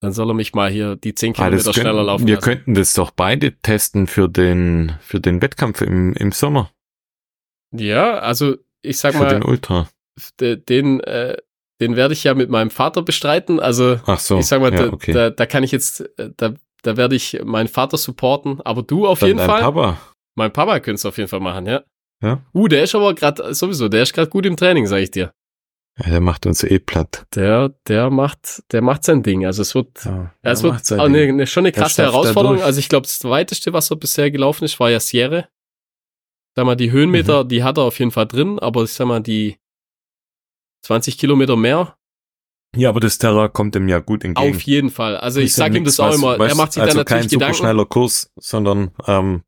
[0.07, 2.45] Dann soll er mich mal hier die 10 Ah, Kilometer schneller könnten, laufen wir lassen.
[2.45, 6.71] könnten das doch beide testen für den, für den Wettkampf im, im Sommer.
[7.75, 9.89] Ja, also ich sag Für mal, den Ultra.
[10.41, 11.37] de- den, äh,
[11.81, 13.59] den werde ich ja mit meinem Vater bestreiten.
[13.59, 14.39] Also Ach so.
[14.39, 15.13] ich sag mal, ja, da, okay.
[15.13, 18.61] da, da kann ich jetzt, äh, da, da werde ich meinen Vater supporten.
[18.61, 19.61] Aber du auf Dann jeden dein Fall.
[19.63, 19.99] Papa.
[20.37, 21.83] Mein Papa könnte es auf jeden Fall machen, ja.
[22.23, 22.41] Ja.
[22.55, 25.33] Uh, der ist aber gerade sowieso, der ist gerade gut im Training, sag ich dir.
[25.99, 27.27] Ja, der macht uns eh platt.
[27.35, 29.47] Der, der macht, der macht sein Ding.
[29.47, 32.61] Also es wird, Ja, es wird eine, eine, schon eine krasse Herausforderung.
[32.61, 35.47] Also ich glaube, das weiteste, was er bisher gelaufen ist, war ja Sierra.
[36.55, 37.49] Sag mal, die Höhenmeter, Mhm.
[37.49, 39.57] die hat er auf jeden Fall drin, aber ich sag mal, die
[40.83, 41.97] 20 Kilometer mehr,
[42.77, 44.55] Ja, aber das Terra kommt ihm ja gut entgegen.
[44.55, 45.17] auf jeden Fall.
[45.17, 46.39] Also ich ja sag ihm das auch was- immer.
[46.39, 47.55] was- er macht sich also dann natürlich kein Gedanken.
[47.55, 49.43] superschneller Kurs, sondern ähm,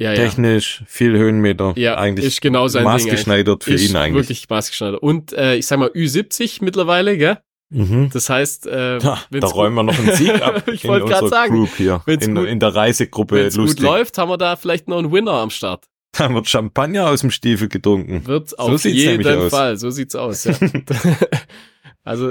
[0.00, 0.16] Ja, ja.
[0.16, 1.74] technisch viel Höhenmeter.
[1.76, 4.22] Ja, eigentlich ist genau sein Ding maßgeschneidert für ist ihn eigentlich.
[4.28, 5.02] wirklich maßgeschneidert.
[5.02, 7.38] Und äh, ich sag mal Ü70 mittlerweile, gell?
[7.68, 8.08] Mhm.
[8.12, 11.06] Das heißt, äh, Ja, wenn's da räumen wir noch einen Sieg ab Ich in wollte
[11.06, 14.30] gerade unserer sagen, Group hier, in, gut- in der Reisegruppe Wenn es gut läuft, haben
[14.30, 15.84] wir da vielleicht noch einen Winner am Start.
[16.12, 18.26] Da wird Champagner aus dem Stiefel getrunken.
[18.26, 19.50] Wird So auf jeden aus.
[19.50, 19.76] Fall.
[19.76, 20.54] So sieht's aus, ja.
[22.02, 22.30] Also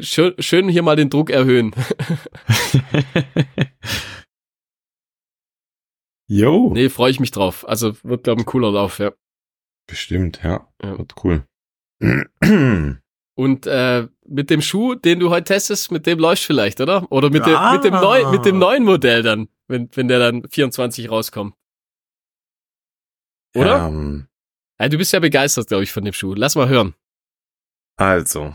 [0.00, 1.72] schön, schön hier mal den Druck erhöhen.
[6.28, 6.70] Jo.
[6.72, 7.66] Nee, freue ich mich drauf.
[7.68, 9.12] Also wird, glaube ich, ein cooler Lauf, ja.
[9.86, 10.68] Bestimmt, ja.
[10.82, 10.98] Ja.
[10.98, 11.46] Wird cool.
[13.38, 17.10] Und äh, mit dem Schuh, den du heute testest, mit dem läuft vielleicht, oder?
[17.12, 20.48] Oder mit, dem, mit, dem, neu, mit dem neuen Modell dann, wenn, wenn der dann
[20.48, 21.54] 24 rauskommt.
[23.54, 23.86] Oder?
[23.86, 24.26] Ähm,
[24.80, 26.34] Ja, du bist ja begeistert, glaube ich, von dem Schuh.
[26.34, 26.94] Lass mal hören.
[27.96, 28.54] also,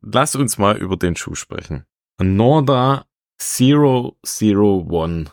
[0.00, 1.84] lass uns mal über den Schuh sprechen.
[2.20, 3.06] Norda
[3.40, 5.32] 001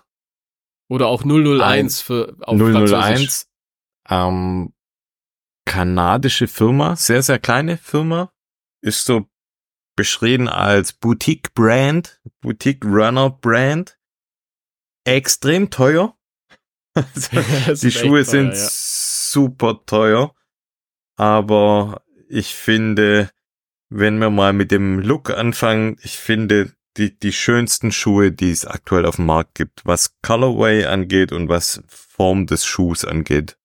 [0.87, 2.93] Oder auch 001 für auf Französisch.
[2.93, 3.47] 001.
[4.09, 4.73] Ähm,
[5.65, 8.31] kanadische Firma, sehr, sehr kleine Firma.
[8.81, 9.27] Ist so
[9.95, 13.97] beschrieben als Boutique Brand, Boutique Runner Brand.
[15.05, 16.17] Extrem teuer.
[17.65, 18.55] Das die Schuhe teuer, sind ja.
[18.55, 20.33] super teuer.
[21.17, 23.31] Aber ich finde,
[23.89, 28.65] wenn wir mal mit dem Look anfangen, ich finde die, die schönsten Schuhe, die es
[28.65, 33.57] aktuell auf dem Markt gibt, was Colorway angeht und was Form des Schuhs angeht.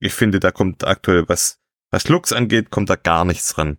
[0.00, 1.60] Ich finde, da kommt aktuell was,
[1.90, 3.78] was Looks angeht, kommt da gar nichts ran.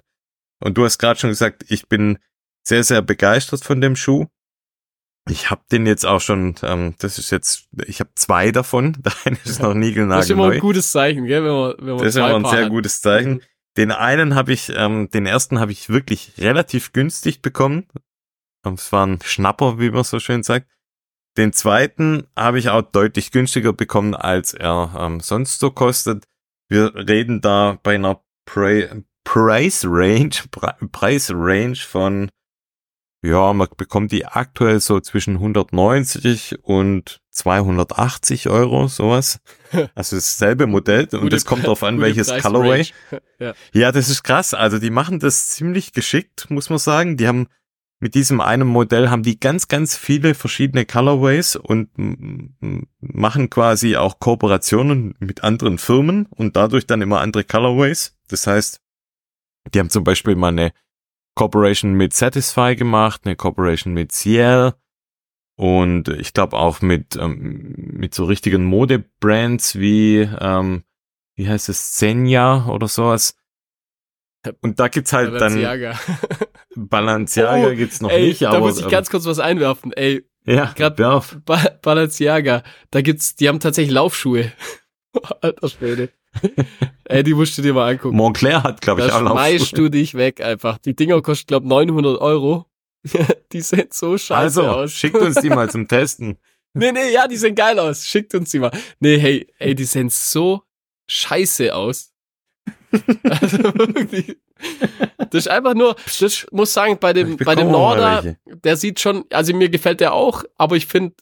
[0.60, 2.18] Und du hast gerade schon gesagt, ich bin
[2.64, 4.26] sehr, sehr begeistert von dem Schuh.
[5.30, 8.94] Ich habe den jetzt auch schon, ähm, das ist jetzt, ich habe zwei davon.
[9.04, 11.44] Der eine ist noch Das ist immer ein gutes Zeichen, gell?
[11.44, 12.72] Wenn man, wenn man Das ist immer ein Paar sehr hat.
[12.72, 13.42] gutes Zeichen.
[13.78, 17.88] Den einen habe ich, ähm, den ersten habe ich wirklich relativ günstig bekommen.
[18.74, 20.68] Es war ein Schnapper, wie man so schön sagt.
[21.38, 26.24] Den zweiten habe ich auch deutlich günstiger bekommen, als er ähm, sonst so kostet.
[26.70, 32.30] Wir reden da bei einer Pre Price Range, Pre Preis Range von,
[33.24, 39.40] ja, man bekommt die aktuell so zwischen 190 und 280 Euro, sowas.
[39.96, 42.86] Also dasselbe Modell und Gute es kommt darauf an, welches Preis- Colorway.
[43.40, 43.54] Ja.
[43.74, 44.54] Ja, das ist krass.
[44.56, 47.18] Also die machen das ziemlich geschickt, muss man sagen.
[47.18, 47.48] Die haben
[48.00, 51.90] mit diesem einen Modell haben die ganz, ganz viele verschiedene Colorways und
[53.00, 58.16] machen quasi auch Kooperationen mit anderen Firmen und dadurch dann immer andere Colorways.
[58.28, 58.82] Das heißt,
[59.74, 60.74] die haben zum Beispiel mal eine
[61.36, 64.74] Cooperation mit Satisfy gemacht, eine Cooperation mit Ciel
[65.56, 70.84] und ich glaube auch mit, ähm, mit so richtigen Modebrands wie, ähm,
[71.36, 73.37] wie heißt es, Senja oder sowas.
[74.62, 76.00] Und da gibt's halt dann Balenciaga.
[76.76, 79.92] Balenciaga Oh, gibt's noch Ey, nicht, da aber muss ich ganz kurz was einwerfen.
[79.94, 81.38] Ey, ja, Werf.
[81.46, 84.52] ba Balenciaga, da gibt's, die haben tatsächlich Laufschuhe.
[85.42, 86.10] Alter Schwede.
[87.06, 88.16] Ey, die musst du dir mal angucken.
[88.16, 89.32] Montclair hat, glaube ich, da auch noch.
[89.32, 90.78] schmeißt du dich weg einfach.
[90.78, 92.68] Die Dinger kosten, glaub 900 Euro.
[93.52, 94.92] die sehen so scheiße Also, aus.
[94.92, 96.38] schickt uns die mal zum Testen.
[96.74, 98.06] Nee, nee, ja, die sehen geil aus.
[98.06, 98.72] Schickt uns die mal.
[99.00, 100.62] Nee, hey, ey, die sehen so
[101.10, 102.14] scheiße aus.
[103.30, 104.38] Also wirklich.
[105.18, 108.38] Das ist einfach nur, das muss sagen, bei dem, bei dem welche.
[108.64, 111.16] der sieht schon, also mir gefällt der auch, aber ich finde,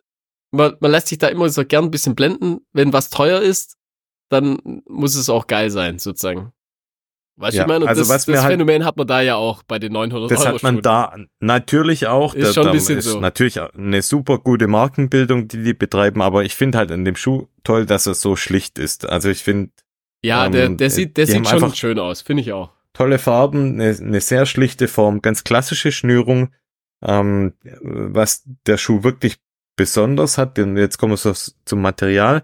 [0.52, 2.60] man, man lässt sich da immer so gern ein bisschen blenden.
[2.74, 3.78] Wenn was teuer ist,
[4.30, 6.52] dann muss es auch geil sein, sozusagen.
[7.38, 9.36] Weißt du, Ja, ich meine, also das, was das halt- Phänomen hat man da ja
[9.36, 10.82] auch bei den 900 Das Euro hat man Schuhen.
[10.84, 12.34] da natürlich auch.
[12.34, 13.20] Ist da, schon ein bisschen ist so.
[13.20, 17.18] natürlich auch eine super gute Markenbildung, die die betreiben, aber ich finde halt an dem
[17.18, 19.06] Schuh toll, dass er so schlicht ist.
[19.10, 19.72] Also ich finde
[20.26, 22.72] Ja, ähm, der, der sieht, der sieht schon schön aus, finde ich auch.
[22.94, 26.54] tolle Farben, eine, eine sehr schlichte Form, ganz klassische Schnürung.
[27.04, 29.38] Ähm, was der Schuh wirklich
[29.76, 31.34] besonders hat, denn jetzt kommen wir so
[31.66, 32.44] zum Material.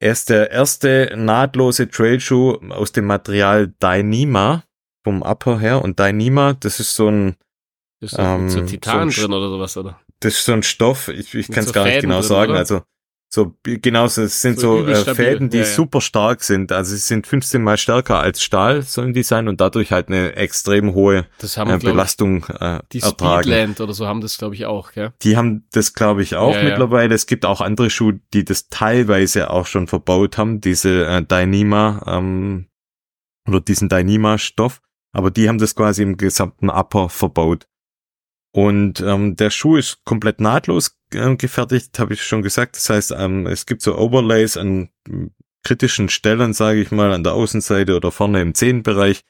[0.00, 4.64] Er ist der erste nahtlose Trailschuh aus dem Material Dyneema
[5.04, 7.36] vom Upper her und Dyneema, das ist so ein
[8.00, 10.00] Ist so, Ähm, so so Titan ein drin oder sowas, oder?
[10.20, 12.28] das ist so ein Stoff, ich, ich kann es so gar nicht Fäden genau drin,
[12.28, 12.50] sagen.
[12.52, 12.58] oder?
[12.60, 12.82] Also
[13.34, 15.68] so genau, es sind So so, äh, Fäden, die ja, ja.
[15.68, 16.70] super stark sind.
[16.70, 20.36] Also sie sind 15 mal stärker als Stahl, sollen die sein und dadurch halt eine
[20.36, 23.44] extrem hohe Das haben, äh, Belastung äh, die ertragen.
[23.44, 25.14] Speedland oder so haben das, glaube ich, auch, gell?
[25.22, 27.14] Die haben das, glaube ich, auch Ja, mittlerweile.
[27.14, 32.02] Es gibt auch andere Schuhe, die das teilweise auch schon verbaut haben, diese äh, Dyneema
[32.06, 32.66] ähm,
[33.48, 34.82] oder diesen Dyneema-Stoff.
[35.14, 37.66] Aber die haben das quasi im gesamten Upper verbaut.
[38.54, 42.76] Und ähm, der Schuh ist komplett nahtlos äh, gefertigt, habe ich schon gesagt.
[42.76, 45.26] Das heißt, ähm, es gibt so Overlays an mm,
[45.62, 49.22] kritischen Stellen, sage ich mal, an der Außenseite oder vorne im Zehenbereich,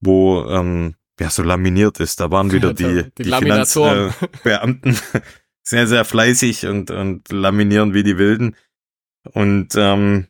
[0.00, 2.20] wo ähm, ja so laminiert ist.
[2.20, 4.12] Da waren wieder die, Die Laminatoren.
[4.12, 4.98] Finanzbeamten
[5.62, 8.56] sehr, sehr fleißig und, und laminieren wie die Wilden.
[9.32, 10.26] Und ähm,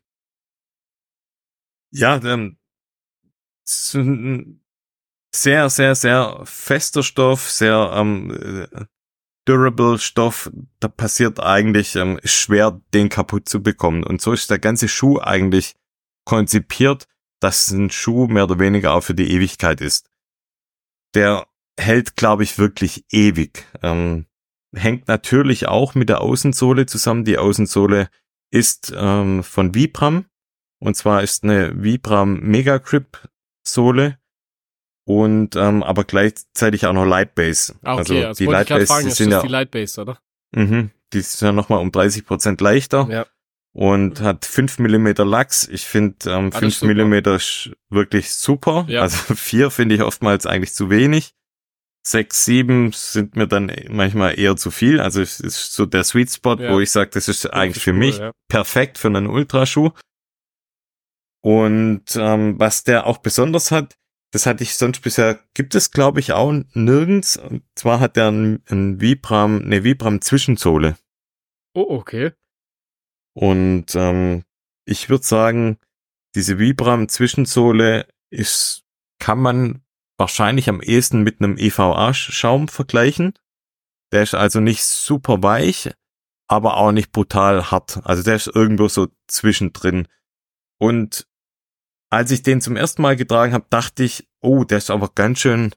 [1.90, 2.58] ja, ähm,
[3.64, 8.66] sehr, sehr, sehr fester Stoff, sehr ähm,
[9.48, 10.50] äh, durable Stoff.
[10.80, 14.04] Da passiert eigentlich, ähm, schwer, den kaputt zu bekommen.
[14.04, 15.74] Und so ist der ganze Schuh eigentlich
[16.24, 17.06] konzipiert,
[17.40, 20.10] dass ein Schuh mehr oder weniger auch für die Ewigkeit ist.
[21.14, 21.46] Der
[21.78, 23.64] hält, glaube ich, wirklich ewig.
[23.82, 24.26] Ähm,
[24.74, 27.24] hängt natürlich auch mit der Außensohle zusammen.
[27.24, 28.10] Die Außensohle
[28.50, 30.26] ist ähm, von Vibram.
[30.80, 33.28] Und zwar ist eine Vibram Mega Grip
[33.66, 34.18] Sohle
[35.08, 37.74] und ähm, aber gleichzeitig auch noch Lightbase.
[37.82, 40.18] Ah, okay, also die Lightbase fragen, die sind ja die Lightbase, oder?
[40.54, 43.26] Mhm, die ist ja nochmal um 30 Prozent leichter Ja.
[43.72, 45.66] und hat 5 Millimeter Lachs.
[45.66, 46.86] Ich finde ähm, Alles 5 super.
[46.88, 47.38] Millimeter
[47.88, 48.84] wirklich super.
[48.88, 49.00] Ja.
[49.00, 51.32] Also 4 finde ich oftmals eigentlich zu wenig.
[52.06, 55.00] 6, 7 sind mir dann manchmal eher zu viel.
[55.00, 56.72] Also es ist so der Sweet Spot, Ja.
[56.72, 58.32] wo ich sage, das ist eigentlich für mich Ja.
[58.48, 59.90] perfekt für einen Ultraschuh.
[61.42, 63.94] Und ähm, was der auch besonders hat,
[64.30, 67.36] das hatte ich sonst bisher, gibt es glaube ich auch nirgends.
[67.36, 70.96] Und zwar hat er ein, ein Vibram, eine Vibram Zwischensohle.
[71.74, 72.32] Oh, okay.
[73.34, 74.44] Und ähm,
[74.84, 75.78] ich würde sagen,
[76.34, 78.84] diese Vibram Zwischensohle ist,
[79.18, 79.82] kann man
[80.18, 83.34] wahrscheinlich am ehesten mit einem EVA-Schaum vergleichen.
[84.12, 85.90] Der ist also nicht super weich,
[86.48, 88.00] aber auch nicht brutal hart.
[88.04, 90.08] Also der ist irgendwo so zwischendrin.
[90.78, 91.26] Und
[92.10, 95.40] als ich den zum ersten Mal getragen habe, dachte ich, oh, der ist aber ganz
[95.40, 95.72] schön,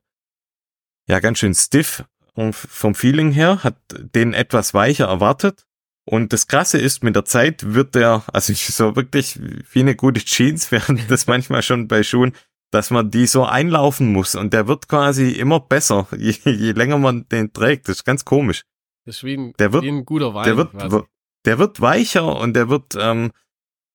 [1.07, 2.03] ja, ganz schön stiff
[2.33, 5.65] und vom Feeling her, hat den etwas weicher erwartet.
[6.05, 9.39] Und das Krasse ist, mit der Zeit wird der, also ich so wirklich
[9.73, 12.33] wie eine gute Jeans, während das manchmal schon bei Schuhen,
[12.71, 14.33] dass man die so einlaufen muss.
[14.35, 17.87] Und der wird quasi immer besser, je, je länger man den trägt.
[17.89, 18.63] Das ist ganz komisch.
[19.05, 20.45] Das ist wie ein, Der wird- wie ein guter Wein.
[20.45, 21.05] Der wird,
[21.45, 23.31] der wird weicher und der wird, ähm,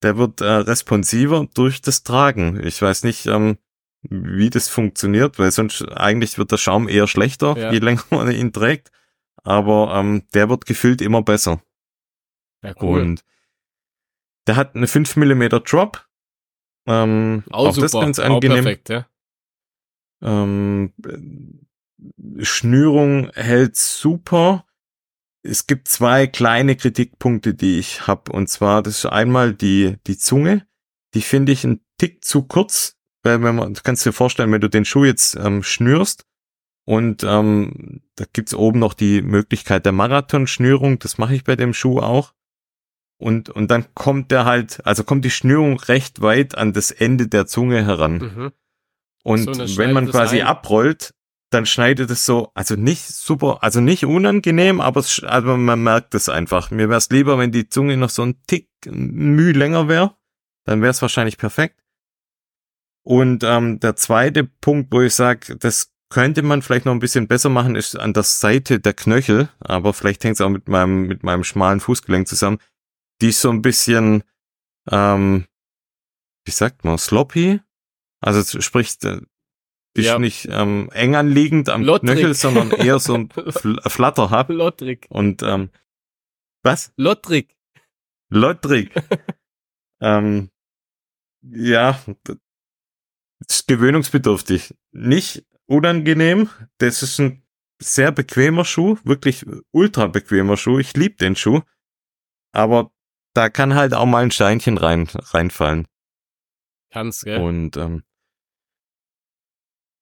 [0.03, 2.63] der wird äh, responsiver durch das Tragen.
[2.65, 3.59] Ich weiß nicht, ähm,
[4.03, 7.73] wie das funktioniert, weil sonst eigentlich wird der Schaum eher schlechter, Ja.
[7.73, 8.91] je länger man ihn trägt.
[9.43, 11.63] Aber ähm, der wird gefühlt immer besser.
[12.63, 13.01] ja, cool.
[13.01, 13.25] Und
[14.47, 16.07] der hat eine 5 mm Drop.
[16.87, 17.83] Ähm, auch, auch, super.
[17.85, 18.63] das ganz Auch angenehm.
[18.65, 19.07] perfekt, ja.
[20.23, 20.93] Ähm,
[22.41, 24.66] Schnürung hält super.
[25.49, 28.33] Es gibt zwei kleine Kritikpunkte, die ich habe.
[28.33, 30.67] Und zwar, das ist einmal die, die Zunge.
[31.15, 32.97] Die finde ich ein Tick zu kurz.
[33.23, 36.27] Weil wenn man, du kannst dir vorstellen, wenn du den Schuh jetzt ähm, schnürst
[36.85, 41.75] und ähm, da gibt's oben noch die Möglichkeit der Marathonschnürung, das mache ich bei dem
[41.75, 42.35] Schuh auch.
[43.19, 47.27] Und, und dann kommt der halt, also kommt die Schnürung recht weit an das Ende
[47.27, 48.19] der Zunge heran.
[48.19, 48.53] Mhm.
[49.25, 50.47] Und So, wenn man quasi ein.
[50.47, 51.13] abrollt,
[51.51, 56.15] dann schneidet es so, also nicht super, also nicht unangenehm, aber es, also man merkt
[56.15, 56.71] es einfach.
[56.71, 60.17] Mir wäre es lieber, wenn die Zunge noch so ein Tick Mühe länger wäre.
[60.65, 61.81] Dann wäre es wahrscheinlich perfekt.
[63.05, 67.29] Und ähm, der zweite Punkt, wo ich sage, das könnte man vielleicht noch ein bisschen
[67.29, 71.07] besser machen, ist an der Seite der Knöchel, aber vielleicht hängt es auch mit meinem,
[71.07, 72.59] mit meinem schmalen Fußgelenk zusammen.
[73.21, 74.25] Die ist so ein bisschen,
[74.91, 75.47] ähm,
[76.45, 77.61] wie sagt man, sloppy?
[78.21, 78.55] Also es
[79.97, 80.19] äh, die Ja.
[80.19, 82.11] nicht ähm, eng anliegend am Lottrig.
[82.13, 84.49] Knöchel, sondern eher so ein Fl Flatterhub.
[84.51, 85.07] Lottrig.
[85.09, 85.71] Und ähm,
[86.63, 86.93] was?
[86.97, 87.57] Lottrig.
[88.29, 88.91] Lottrig.
[90.01, 90.51] ähm,
[91.43, 91.99] ja,
[93.47, 94.75] ist gewöhnungsbedürftig.
[94.93, 96.49] Nicht unangenehm.
[96.79, 97.43] Das ist ein
[97.81, 100.79] sehr bequemer Schuh, wirklich ultra bequemer Schuh.
[100.79, 101.61] Ich liebe den Schuh.
[102.53, 102.91] Aber
[103.35, 105.87] da kann halt auch mal ein Steinchen rein, reinfallen.
[106.91, 107.41] Kannst, gell?
[107.43, 108.03] Und ähm,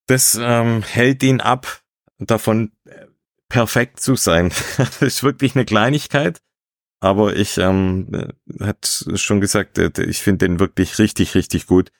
[0.07, 1.83] das ähm, hält ihn ab,
[2.19, 3.07] davon äh,
[3.49, 4.51] perfekt zu sein.
[4.77, 6.41] das ist wirklich eine Kleinigkeit,
[7.01, 11.91] aber ich ähm, äh, hat schon gesagt, äh, ich finde den wirklich richtig, richtig gut.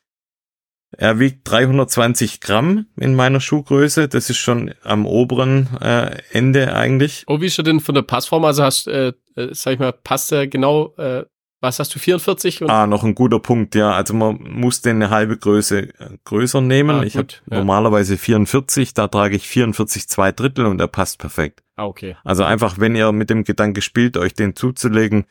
[0.97, 4.09] Er wiegt 320 Gramm in meiner Schuhgröße.
[4.09, 7.25] Das ist schon am oberen äh, Ende eigentlich.
[7.27, 8.45] Oh, wie ist er denn von der Passform?
[8.45, 11.25] Also hast, äh, äh, sag ich mal, passt er genau, äh,
[11.65, 12.63] was hast du, 44?
[12.63, 13.93] Und, Ah, noch ein guter Punkt, ja.
[13.93, 17.01] Also man muss den eine halbe Größe äh, größer nehmen.
[17.01, 17.59] Ah, ich habe ja.
[17.59, 21.65] normalerweise 44, da trage ich 44 zwei Drittel und er passt perfekt.
[21.77, 22.17] ah, okay.
[22.23, 25.25] Also einfach, wenn ihr mit dem Gedanke spielt, euch den zuzulegen,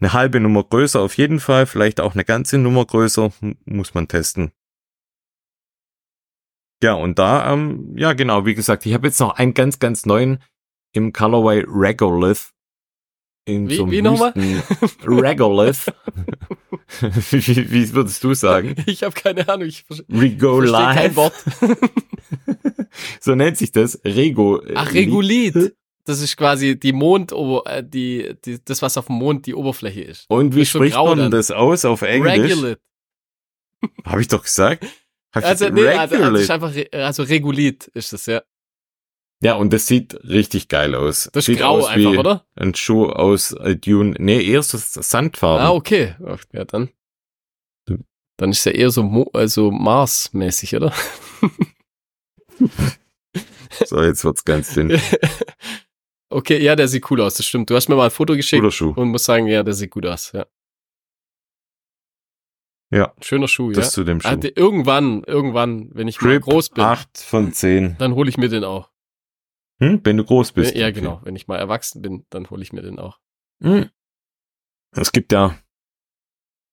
[0.00, 3.30] eine halbe Nummer größer auf jeden Fall, vielleicht auch eine ganze Nummer größer,
[3.64, 4.52] muss man testen.
[6.82, 10.06] Ja, und da, ähm, ja genau, wie gesagt, ich habe jetzt noch einen ganz, ganz
[10.06, 10.42] neuen
[10.92, 12.52] im Colorway Regolith.
[13.48, 14.34] In Wie- so wie nochmal?
[15.06, 15.86] Regolith.
[17.00, 18.74] wie, wie, wie würdest du sagen?
[18.86, 20.70] Ich habe keine Ahnung, ich Regolith.
[20.72, 21.32] kein Wort.
[23.20, 23.98] so nennt sich das.
[24.04, 24.62] Rego.
[24.74, 25.74] Ach, Regulit.
[26.04, 27.32] Das ist quasi die Mond,
[27.66, 30.26] äh, die, die, das, was auf dem Mond die Oberfläche ist.
[30.28, 31.30] Und wie Ist spricht man dann.
[31.30, 32.32] das aus auf Englisch?
[32.52, 32.78] Regulit.
[34.04, 34.86] Habe ich doch gesagt.
[35.34, 38.42] Hab Also, nee, also, also, einfach, also Regulit ist das, ja.
[39.40, 41.30] Ja, und das sieht richtig geil aus.
[41.32, 42.44] Das ist sieht grau aus einfach, wie oder?
[42.56, 44.14] Ein Schuh aus äh, Dune.
[44.18, 45.66] Nee, eher so Sandfarben.
[45.66, 46.16] Ah, okay.
[46.52, 46.90] Ja, dann.
[48.36, 50.92] Dann ist ja eher so, Mo also Mars-mäßig, oder?
[53.86, 55.00] So, jetzt wird's ganz dünn.
[56.30, 57.70] okay, ja, der sieht cool aus, das stimmt.
[57.70, 58.92] Du hast mir mal ein Foto geschickt Cooler Schuh.
[58.96, 60.46] und muss sagen, ja, der sieht gut aus, ja.
[62.90, 63.90] Ja, Schöner Schuh, das ja.
[63.90, 64.28] zu dem Schuh.
[64.28, 67.96] Also, irgendwann, irgendwann, wenn ich mal Grip groß bin, 8 von 10.
[67.98, 68.87] dann hole ich mir den auch.
[69.80, 70.00] Hm?
[70.04, 70.74] Wenn du groß bist.
[70.74, 70.94] ja, okay.
[71.00, 71.20] genau.
[71.24, 73.20] Wenn ich mal erwachsen bin, dann hole ich mir den auch.
[73.62, 73.88] Hm.
[74.92, 75.56] Es gibt ja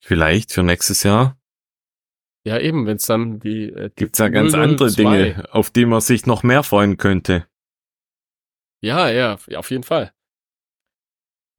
[0.03, 1.37] vielleicht für nächstes Jahr
[2.45, 5.69] Ja, eben, wenn es dann die, äh, die gibt's ja ganz andere 002 Dinge, auf
[5.71, 7.47] die man sich noch mehr freuen könnte.
[8.81, 10.13] Ja, ja, ja, auf jeden Fall.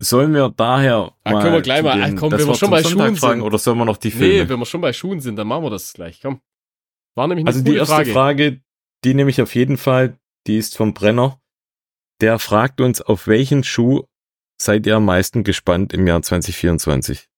[0.02, 2.70] Sollen wir daher Ah, mal können wir gleich mal- den, ah, komm, wenn wir schon
[2.70, 3.46] bei Sonntag Schuhen fragen, sind.
[3.46, 4.48] oder sollen wir noch die Nee, Filme?
[4.50, 6.20] wenn wir schon bei Schuhen sind, dann machen wir das gleich.
[6.20, 6.40] Komm.
[7.16, 8.12] War nämlich eine also die erste Frage.
[8.12, 8.60] Frage.
[9.04, 11.40] die nehme ich auf jeden Fall, die ist vom Brenner.
[12.20, 14.04] Der fragt uns, auf welchen Schuh
[14.60, 17.28] seid ihr am meisten gespannt im Jahr 2024?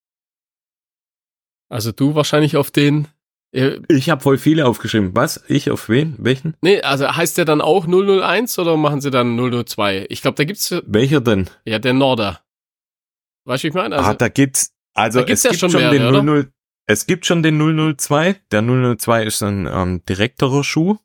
[1.69, 3.07] Also du wahrscheinlich auf den.
[3.51, 5.15] Äh, Ich habe voll viele aufgeschrieben.
[5.15, 5.43] Was?
[5.47, 6.15] Ich auf wen?
[6.17, 6.55] Welchen?
[6.61, 10.07] nee, also heißt der dann auch 001 oder machen sie dann 002?
[10.09, 11.49] Ich glaube, da gibt's Welcher denn?
[11.65, 12.41] ja der Norder.
[13.45, 13.97] Weißt du, ich meine?
[13.97, 16.23] Also, ah, da gibt's, also da gibt's es ja gibt schon schon, mehrere, den oder?
[16.23, 16.53] 00,
[16.87, 17.57] es gibt schon den
[17.97, 18.35] 002.
[18.51, 18.61] Der
[18.97, 20.97] 002 ist ein ähm, direkterer Schuh.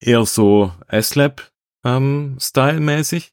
[0.00, 1.50] Eher so S-Lab
[1.84, 3.32] ähm, Style mäßig.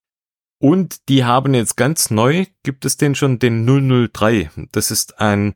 [0.59, 4.51] Und die haben jetzt ganz neu, gibt es den schon, den 003.
[4.72, 5.55] Das ist ein,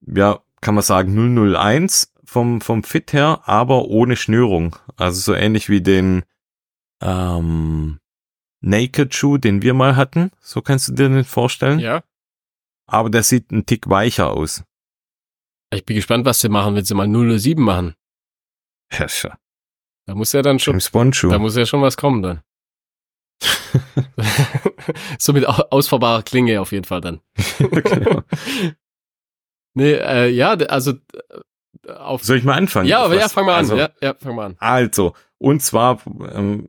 [0.00, 4.76] ja, kann man sagen 001 vom, vom Fit her, aber ohne Schnürung.
[4.96, 6.24] Also so ähnlich wie den
[7.00, 8.00] ähm,
[8.60, 10.32] Naked Schuh, den wir mal hatten.
[10.40, 12.02] So kannst du dir den vorstellen ja.
[12.86, 14.64] aber der sieht ein Tick weicher aus.
[15.72, 17.94] Ich bin gespannt, was sie machen, wenn sie mal 007 machen.
[18.88, 19.38] Herrscher.
[20.06, 21.30] Da muss ja dann schon, James Bond Schuh.
[21.30, 22.42] da muss ja schon was kommen dann.
[25.18, 27.20] so mit au- ausfahrbarer Klinge auf jeden Fall dann.
[27.58, 28.22] Genau.
[29.76, 32.22] Nee, äh, ja, also äh, auf.
[32.22, 32.86] Soll ich mal anfangen?
[32.86, 33.58] ja, ja, fang mal an.
[33.58, 34.56] Also, ja, ja, fang mal an.
[34.60, 36.00] also, und zwar
[36.32, 36.68] ähm,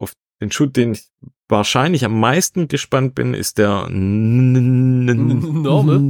[0.00, 1.04] auf den Schuh, den ich
[1.48, 6.00] wahrscheinlich am meisten gespannt bin, ist der Normal?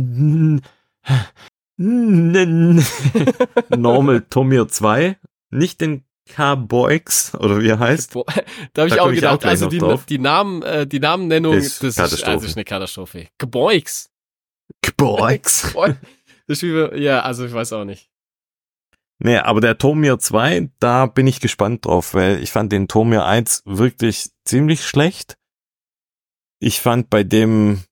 [3.76, 5.18] Normal Tomir 2.
[5.50, 8.12] Nicht den K-Boix, oder wie er heißt.
[8.12, 8.24] Boah,
[8.72, 11.54] da habe ich auch komm ich auch gedacht, also die, die Namen, äh, die Namennennung,
[11.54, 13.28] Ist das ist, also ist eine Katastrophe.
[13.38, 14.10] Geboix.
[14.82, 15.74] K-Boix.
[16.46, 18.10] Das ist wie, ja, also ich weiß auch nicht.
[19.22, 23.24] Nee, aber der Tomir 2, da bin ich gespannt drauf, weil ich fand den Tomir
[23.24, 25.36] 1 wirklich ziemlich schlecht.
[26.58, 27.84] Ich fand bei dem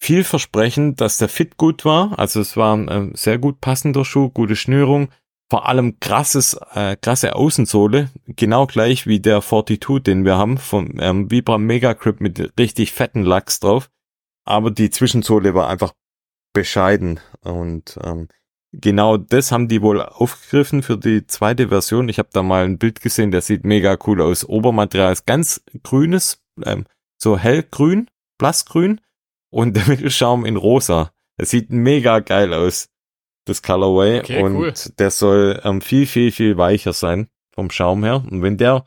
[0.00, 2.16] vielversprechend, dass der Fit gut war.
[2.18, 5.08] Also es war ein äh, sehr gut passender Schuh, gute Schnürung.
[5.50, 8.10] Vor allem krasses, äh, krasse Außensohle.
[8.26, 12.92] Genau gleich wie der 42, den wir haben, von ähm, Vibram Mega Grip mit richtig
[12.92, 13.88] fetten Lachs drauf.
[14.44, 15.92] Aber die Zwischensohle war einfach
[16.52, 17.20] bescheiden.
[17.42, 18.28] Und ähm,
[18.72, 22.08] genau das haben die wohl aufgegriffen für die zweite Version.
[22.08, 24.46] Ich habe da mal ein Bild gesehen, der sieht mega cool aus.
[24.46, 26.84] Obermaterial ist ganz grünes, ähm,
[27.16, 29.00] so hellgrün, blassgrün
[29.50, 31.10] und der Mittelschaum in rosa.
[31.38, 32.88] Es sieht mega geil aus,
[33.48, 34.20] das Colorway.
[34.20, 34.72] Okay, und cool.
[34.98, 38.22] der soll ähm, viel, viel, viel weicher sein vom Schaum her.
[38.30, 38.84] Und wenn der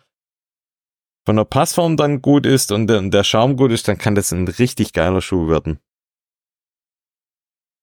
[1.26, 4.32] von der Passform dann gut ist und der, der Schaum gut ist, dann kann das
[4.32, 5.80] ein richtig geiler Schuh werden.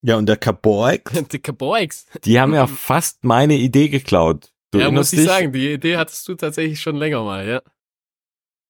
[0.02, 1.00] Ja, und der Cowboy,
[1.32, 2.06] Die Geboix.
[2.24, 4.52] die haben ja fast meine Idee geklaut.
[4.70, 5.28] Du Ja, muss ich dich?
[5.28, 7.62] sagen, die Idee hattest du tatsächlich schon länger mal, ja.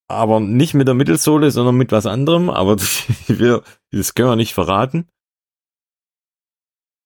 [0.08, 2.48] aber nicht mit der Mittelsohle, sondern mit was anderem.
[2.50, 2.76] Aber
[3.26, 5.08] wir, das können wir nicht verraten.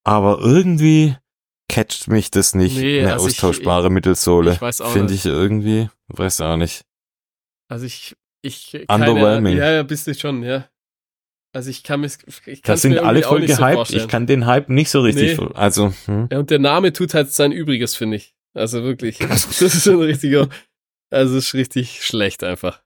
[0.05, 1.16] Aber irgendwie
[1.68, 4.53] catcht mich das nicht, Nee, eine also ich- austauschbare Mittelsohle.
[4.55, 6.84] ich weiß auch Finde ich irgendwie, weiß auch nicht.
[7.68, 9.57] Also ich, ich, Underwhelming.
[9.57, 10.68] ja, ja, bist du schon, ja.
[11.55, 13.59] Also ich kann mir, ich kann Das sind alle voll gehypt.
[13.59, 14.03] vorstellen.
[14.03, 15.48] ich kann den Hype nicht so richtig, Nee.
[15.55, 16.28] also, hm.
[16.32, 18.34] Ja, und der Name tut halt sein Übriges, finde ich.
[18.55, 19.18] Also wirklich.
[19.28, 20.48] Das ist schon ein richtiger,
[21.11, 22.82] also es ist richtig schlecht einfach.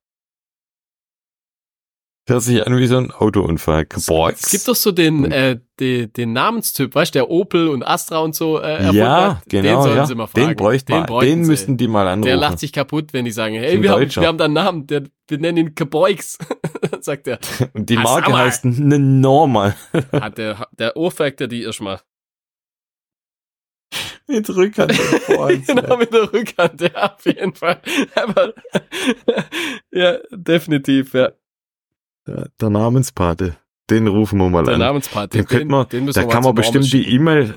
[2.26, 3.86] Hört sich an wie so ein Autounfall.
[4.06, 7.82] Boah, Es gibt doch so den, äh, den, den Namenstyp, weißt du, der Opel und
[7.82, 8.60] Astra und so.
[8.60, 9.44] Äh, ja, hat.
[9.48, 10.06] genau, den sollen ja.
[10.06, 10.48] sie mal fragen.
[10.48, 11.50] den bräuchten wir, bräuchten den sie.
[11.50, 12.26] müssten die mal anrufen.
[12.26, 14.86] Der lacht sich kaputt, wenn die sagen, hey, wir haben, wir haben da einen Namen,
[14.86, 16.38] der, wir nennen ihn Keboix,
[17.00, 17.38] sagt er.
[17.74, 18.44] Und die Ah, Marke sag mal.
[18.44, 19.76] heißt ne Normal.
[20.12, 22.00] Hat der, der ohrfeigt er die erstmal.
[24.28, 24.92] Mit Rückhand.
[25.66, 27.80] Genau, mit der Rückhand, ja, auf jeden Fall.
[28.16, 28.52] Aber,
[29.92, 31.30] ja, definitiv, ja.
[32.26, 33.56] Der, der Namenspate.
[33.88, 34.80] Den rufen wir mal Der an.
[34.80, 35.38] Namensparty.
[35.38, 37.54] Den könnte man, den müssen da wir kann man bestimmt die E-Mail,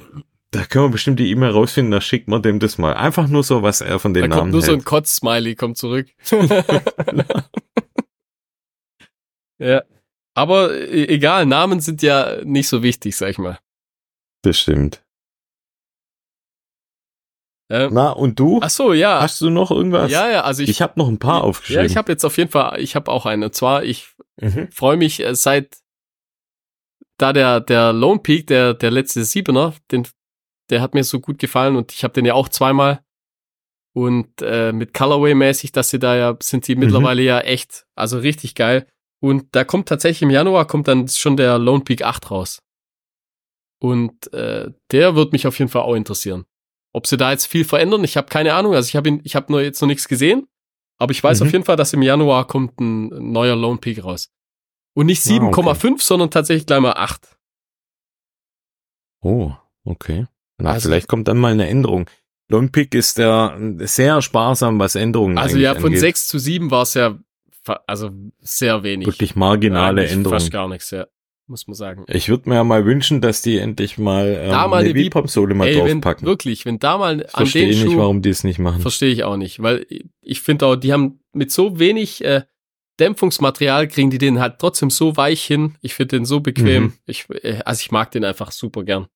[0.51, 2.93] da können wir bestimmt die E-Mail rausfinden, da schickt man dem das mal.
[2.93, 4.85] Einfach nur so, was er von Da den kommt Namen nur so ein hält.
[4.85, 6.07] Kotz-Smiley, kommt zurück.
[9.57, 9.81] ja.
[10.35, 13.57] Aber e- egal, Namen sind ja nicht so wichtig, sag ich mal.
[14.43, 15.01] Das stimmt.
[17.71, 18.59] Ähm, Na, und du?
[18.63, 19.21] ach so, ja.
[19.21, 20.11] Hast du noch irgendwas?
[20.11, 21.81] Ja, ja, also ich, Ich habe noch ein paar aufgeschrieben.
[21.83, 23.43] ja, ich habe jetzt auf jeden Fall, ich habe auch einen.
[23.43, 24.07] Und zwar, ich
[24.41, 24.69] Mhm.
[24.71, 25.77] freue mich äh, seit
[27.17, 30.07] da der der Lone Peak, der der letzte Siebener, den
[30.69, 33.01] der hat mir so gut gefallen und ich habe den ja auch zweimal
[33.93, 36.81] und äh, mit Colorway mäßig, dass sie da ja sind die Mhm.
[36.81, 38.87] mittlerweile ja echt, also richtig geil
[39.21, 42.59] und da kommt tatsächlich im Januar kommt dann schon der Lone Peak 8 raus.
[43.81, 46.45] Und äh, der wird mich auf jeden Fall auch interessieren.
[46.93, 49.51] Ob sie da jetzt viel verändern, ich habe keine Ahnung, also ich habe ich habe
[49.51, 50.47] nur jetzt noch nichts gesehen,
[50.97, 51.47] aber ich weiß Mhm.
[51.47, 54.29] auf jeden Fall, dass im Januar kommt ein neuer Lone Peak raus.
[54.95, 55.35] Und nicht Ah, okay.
[55.61, 57.37] 7,5, sondern tatsächlich gleich mal 8.
[59.21, 59.51] Oh,
[59.83, 60.25] okay.
[60.57, 62.09] Na, Also- vielleicht kommt dann mal eine Änderung.
[62.51, 65.99] Lone Pick ist der sehr sparsam, was Änderungen Also ja, von angeht.
[65.99, 67.19] 6 zu 7 war es ja
[67.85, 68.09] also
[68.39, 69.05] sehr wenig.
[69.07, 70.39] Wirklich marginale Änderungen.
[70.39, 71.05] Fast gar nichts, ja.
[71.49, 72.05] Muss man sagen.
[72.07, 75.55] Ich würde mir ja mal wünschen, dass die endlich mal, ähm, Da mal eine Vipop-Sohle
[75.55, 76.27] mal Ey, wenn, draufpacken.
[76.27, 78.81] wirklich, wenn da mal Ich verstehe den nicht, Schuh, warum die es nicht machen.
[78.81, 79.87] verstehe ich auch nicht, weil
[80.21, 82.43] ich finde auch, die haben mit so wenig äh,
[82.99, 85.75] Dämpfungsmaterial kriegen die den halt trotzdem so weich hin.
[85.81, 86.83] Ich finde den so bequem.
[86.83, 86.93] Mhm.
[87.07, 89.07] Ich, äh, also ich mag den einfach super gern.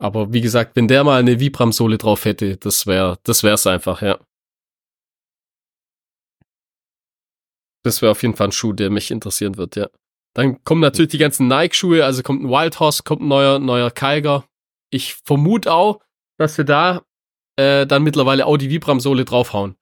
[0.00, 4.02] Aber wie gesagt, wenn der mal eine Vibram-Sohle drauf hätte, das wäre, das wär's einfach,
[4.02, 4.18] ja.
[7.84, 9.88] Das wäre auf jeden Fall ein Schuh, der mich interessieren wird, ja.
[10.38, 13.90] Dann kommen natürlich die ganzen Nike-Schuhe, also kommt ein Wild Horse, kommt ein neuer, neuer
[13.90, 14.44] Kiger.
[14.90, 15.98] Ich vermute auch,
[16.38, 17.02] dass wir da
[17.56, 19.74] äh, dann mittlerweile auch die Vibram-Sohle draufhauen.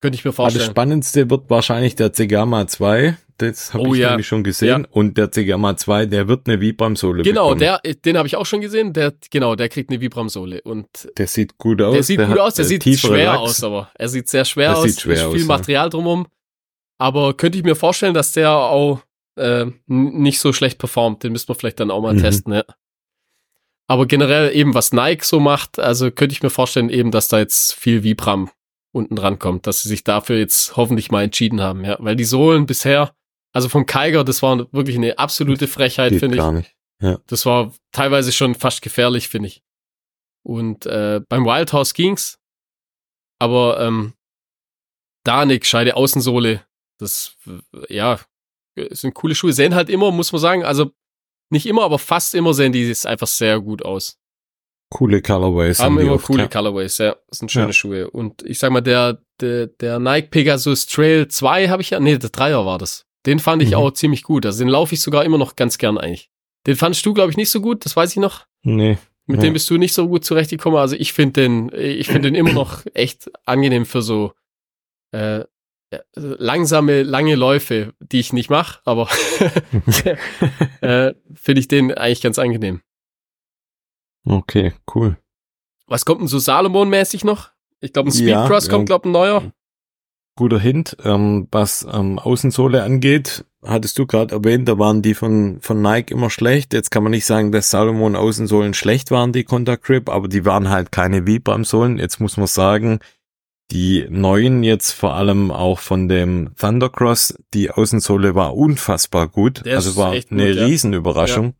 [0.00, 0.70] Könnte ich mir Aber das vorstellen.
[0.70, 3.16] Spannendste wird wahrscheinlich der Zegama 2.
[3.38, 4.10] Das habe Oh ich ja.
[4.10, 4.84] nämlich schon gesehen.
[4.88, 7.80] Und der Zegama 2, der wird eine Vibram-Sohle Genau, bekommen.
[7.82, 8.92] der, den habe ich auch schon gesehen.
[8.92, 10.60] Der, genau, der kriegt eine Vibram-Sohle.
[10.62, 10.86] Und
[11.18, 11.94] Der sieht gut aus.
[11.94, 13.40] der sieht gut hat, aus, der äh, sieht schwer Lachs.
[13.40, 14.84] aus, aber er sieht sehr schwer Das aus.
[14.84, 15.46] sieht schwer ist viel aus, ja.
[15.46, 16.26] Material drumherum.
[16.98, 19.00] Aber könnte ich mir vorstellen, dass der auch
[19.36, 21.22] äh, nicht so schlecht performt.
[21.22, 22.20] Den müssen wir vielleicht dann auch mal Mhm.
[22.20, 22.64] testen, ja.
[23.86, 27.38] Aber generell eben, was Nike so macht, also könnte ich mir vorstellen eben, dass da
[27.38, 28.50] jetzt viel Vibram
[28.92, 31.96] unten dran kommt, dass sie sich dafür jetzt hoffentlich mal entschieden haben, ja.
[32.00, 33.14] Weil die Sohlen bisher,
[33.52, 36.40] also vom Kiger, das war wirklich eine absolute Frechheit, finde ich.
[36.40, 36.74] gar nicht.
[37.26, 39.62] Das war teilweise schon fast gefährlich, finde ich.
[40.42, 42.38] Und äh, beim Wildhouse ging's,
[43.38, 44.14] aber ähm,
[45.24, 46.64] da eine gescheite Außensohle,
[46.98, 47.36] das,
[47.88, 48.20] ja,
[48.90, 49.52] sind coole Schuhe.
[49.52, 50.90] Sehen halt immer, muss man sagen, also
[51.50, 54.18] nicht immer, aber fast immer sehen die es einfach sehr gut aus.
[54.90, 55.80] Coole Colorways.
[55.80, 56.48] Haben die immer oft, coole ja.
[56.48, 57.16] Colorways, ja.
[57.28, 57.72] Das sind schöne Ja.
[57.72, 58.10] Schuhe.
[58.10, 62.16] Und ich sag mal, der, der, der Nike Pegasus Trail 2 habe ich ja, nee,
[62.18, 63.06] der Dreier war das.
[63.26, 63.74] Den fand ich Mhm.
[63.76, 64.44] auch ziemlich gut.
[64.46, 66.30] Also den laufe ich sogar immer noch ganz gern eigentlich.
[66.66, 68.46] Den fandst du, glaube ich, nicht so gut, das weiß ich noch.
[68.62, 68.98] Nee.
[69.26, 69.42] Mit Ja.
[69.44, 70.78] dem bist du nicht so gut zurechtgekommen.
[70.78, 74.32] Also ich finde den, ich finde den immer noch echt angenehm für so
[75.12, 75.44] äh,
[76.14, 79.08] langsame, lange Läufe, die ich nicht mache, aber
[80.80, 82.80] äh, finde ich den eigentlich ganz angenehm.
[84.26, 85.16] okay, cool.
[85.86, 87.50] Was kommt denn so Salomon-mäßig noch?
[87.80, 89.52] Ich glaube, ein Ja, Speedcross kommt, ähm, glaube ein neuer.
[90.36, 90.96] Guter Hint.
[91.04, 96.12] Ähm, was ähm, Außensohle angeht, hattest du gerade erwähnt, da waren die von, von Nike
[96.12, 96.72] immer schlecht.
[96.72, 100.44] Jetzt kann man nicht sagen, dass Salomon Außensohlen schlecht waren, die Contact Grip, aber die
[100.44, 101.98] waren halt keine Vibram-Sohlen.
[101.98, 102.98] Jetzt muss man sagen,
[103.70, 109.64] die neuen jetzt vor allem auch von dem Thundercross, die Außensohle war unfassbar gut.
[109.64, 110.64] Der also war eine gut, ja.
[110.66, 111.54] Riesenüberraschung.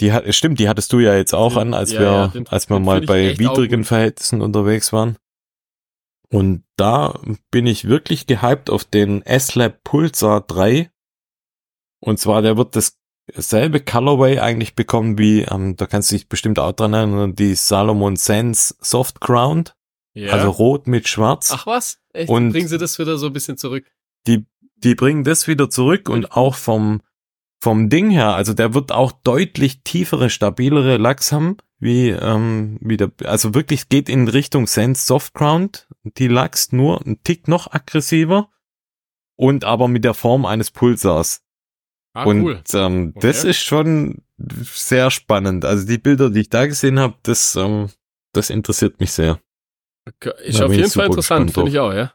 [0.00, 2.46] Die hat, stimmt, die hattest du ja jetzt auch an, als ja, wir, ja, den-
[2.48, 3.84] als wir mal bei widrigen.
[3.84, 5.16] Verhältnissen unterwegs waren.
[6.30, 7.18] Und da
[7.50, 10.90] bin ich wirklich gehypt auf den S-Lab Pulsar 3.
[12.00, 12.78] Und zwar, der wird
[13.34, 17.54] dasselbe Colorway eigentlich bekommen wie, ähm, da kannst du dich bestimmt auch dran erinnern, die
[17.54, 19.74] Salomon Sense Soft Ground.
[20.18, 20.32] Ja.
[20.32, 21.50] Also rot mit schwarz.
[21.52, 21.98] Ach was?
[22.12, 22.28] Echt?
[22.28, 23.84] Und- Bringen sie das wieder so ein bisschen zurück?
[24.84, 27.00] die bringen das wieder zurück und auch vom,
[27.60, 32.96] vom Ding her, also der wird auch deutlich tiefere, stabilere Lachs haben, wie, ähm, wie
[32.96, 37.72] der, also wirklich geht in Richtung Sense Soft Ground, die Lachs nur ein Tick noch
[37.72, 38.50] aggressiver
[39.36, 41.42] und aber mit der Form eines Pulsars.
[42.14, 42.62] Ah, und cool.
[42.74, 43.50] ähm, das Okay.
[43.50, 44.22] ist schon
[44.62, 45.64] sehr spannend.
[45.64, 47.88] Also die Bilder, die ich da gesehen habe, das, ähm,
[48.32, 49.40] das interessiert mich sehr.
[50.44, 52.12] Ist da auf jeden Fall interessant, finde ich auch, ja.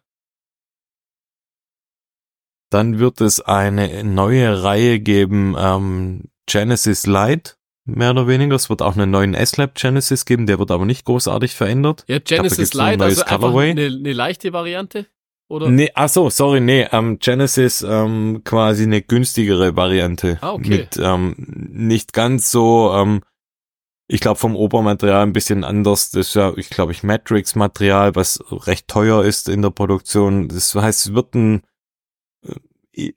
[2.70, 7.54] Dann wird es eine neue Reihe geben, ähm, Genesis Lite,
[7.86, 8.56] mehr oder weniger.
[8.56, 12.04] Es wird auch einen neuen S-Lab Genesis geben, der wird aber nicht großartig verändert.
[12.08, 13.72] Ja, Genesis Lite, neues also einfach Colorway.
[13.72, 15.06] eine, eine leichte Variante?
[15.50, 15.70] Oder?
[15.70, 20.40] Nee, ach so, sorry, nee, ähm, Genesis ähm, quasi eine günstigere Variante.
[20.42, 20.70] Ah, okay.
[20.70, 23.22] Mit ähm, nicht ganz so, ähm,
[24.08, 26.12] ich glaube vom Obermaterial ein bisschen anders.
[26.12, 30.50] Das ist ja, ich glaube, ich Matrix-Material, was recht teuer ist in der Produktion.
[30.50, 31.64] Das heißt, es wird ein,
[32.96, 33.14] äh,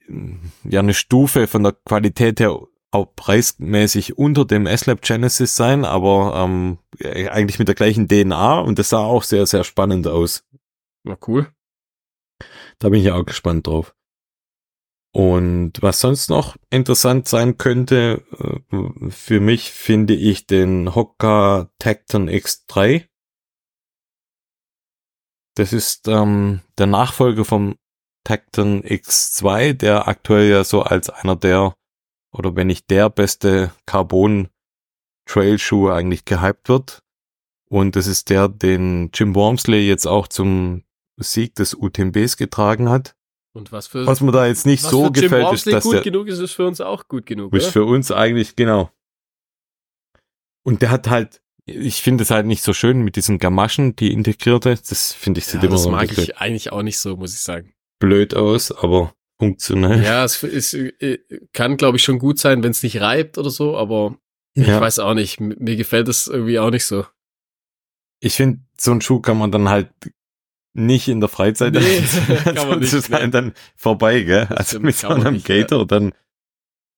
[0.64, 2.61] ja eine Stufe von der Qualität her
[2.93, 8.78] auch preismäßig unter dem S-Lab Genesis sein, aber ähm, eigentlich mit der gleichen DNA und
[8.78, 10.45] das sah auch sehr, sehr spannend aus.
[11.05, 11.49] Na cool.
[12.78, 13.95] Da bin ich auch gespannt drauf.
[15.17, 22.29] Und was sonst noch interessant sein könnte, äh, für mich finde ich den Hoka Tecton
[22.29, 23.07] X3.
[25.55, 27.77] Das ist ähm, der Nachfolger vom
[28.25, 31.75] Tecton X2, der aktuell ja so als einer der,
[32.31, 34.49] oder wenn nicht der beste Carbon
[35.25, 37.03] Trail-Schuh eigentlich gehypt wird.
[37.71, 40.85] Und das ist der, den Jim Wormsley jetzt auch zum
[41.17, 43.16] Sieg des UTMBs getragen hat.
[43.57, 46.02] Und was für Was mir da jetzt nicht so gefällt, ist, Wormsley dass gut der,
[46.02, 47.54] genug ist, ist für uns auch gut genug.
[47.54, 47.72] ist Oder?
[47.72, 48.90] für uns eigentlich, genau.
[50.62, 54.12] Und der hat halt, ich finde es halt nicht so schön mit diesen Gamaschen, die
[54.12, 54.70] integrierte.
[54.74, 57.16] Das finde ich sieht Ja, immer das so ein mag ich eigentlich auch nicht so,
[57.16, 57.72] muss ich sagen.
[57.98, 60.02] blöd aus, aber funktionell.
[60.02, 61.18] Ja, es ist, äh,
[61.52, 64.18] kann, glaube ich, schon gut sein, wenn es nicht reibt oder so, aber
[64.54, 64.80] ich Ja.
[64.80, 65.40] weiß auch nicht.
[65.40, 67.07] Mir gefällt es irgendwie auch nicht so.
[68.20, 69.90] Ich finde, so einen Schuh kann man dann halt
[70.77, 72.37] nicht in der Freizeit Nee, anziehen.
[72.45, 73.29] kann man Sonst nicht, ist nee.
[73.29, 74.47] dann vorbei, gell?
[74.49, 75.57] Das also mit so einem nicht, ja.
[75.62, 76.12] Gator dann,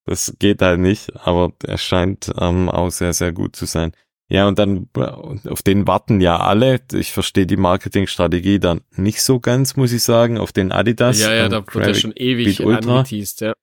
[0.05, 3.93] das geht halt nicht, aber er scheint ähm, auch sehr, sehr gut zu sein.
[4.31, 5.01] Ja, und dann, äh,
[5.49, 6.81] auf den warten ja alle.
[6.93, 11.19] Ich verstehe die Marketingstrategie dann nicht so ganz, muss ich sagen, auf den Adidas.
[11.21, 12.99] ja, ja, und da wird ja schon ewig Ultra.
[12.99, 13.55] angeteased, ja.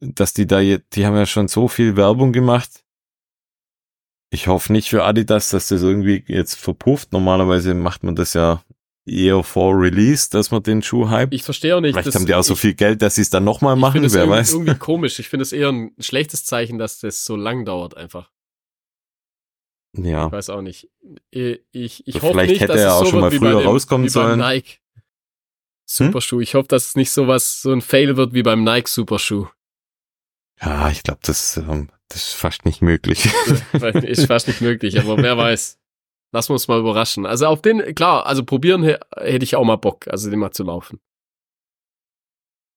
[0.00, 2.84] dass die da, je- die haben ja schon so viel Werbung gemacht.
[4.30, 7.12] Ich hoffe nicht für Adidas, dass das irgendwie jetzt verpufft.
[7.12, 8.62] Normalerweise macht man das ja
[9.06, 11.32] eher vor Release, dass man den Schuh hype.
[11.32, 11.94] Ich verstehe auch nicht.
[11.94, 14.10] Vielleicht haben die auch so ich- viel Geld, dass sie es dann nochmal machen, wer
[14.10, 14.52] irgendwie, weiß.
[14.52, 15.18] irgendwie komisch.
[15.18, 18.30] Ich finde es eher ein schlechtes Zeichen, dass das so lang dauert einfach.
[19.96, 20.26] Ja.
[20.26, 20.90] Ich weiß auch nicht.
[21.30, 23.68] Ich, ich, ich hoffe vielleicht nicht, hätte dass er es auch schon mal früher dem,
[23.68, 24.38] rauskommen sollen.
[24.40, 24.78] Nike
[25.88, 26.40] Superschuh.
[26.40, 29.46] Ich hoffe, dass es nicht so was, so ein Fail wird wie beim Nike Superschuh.
[30.60, 33.26] Ja, ich glaube, das, ähm, das ist fast nicht möglich.
[34.02, 35.75] ist fast nicht möglich, aber wer weiß.
[36.36, 37.24] Lassen wir uns mal überraschen.
[37.24, 40.50] Also auf den, klar, also probieren hä- hätte ich auch mal Bock, also den mal
[40.50, 41.00] zu laufen.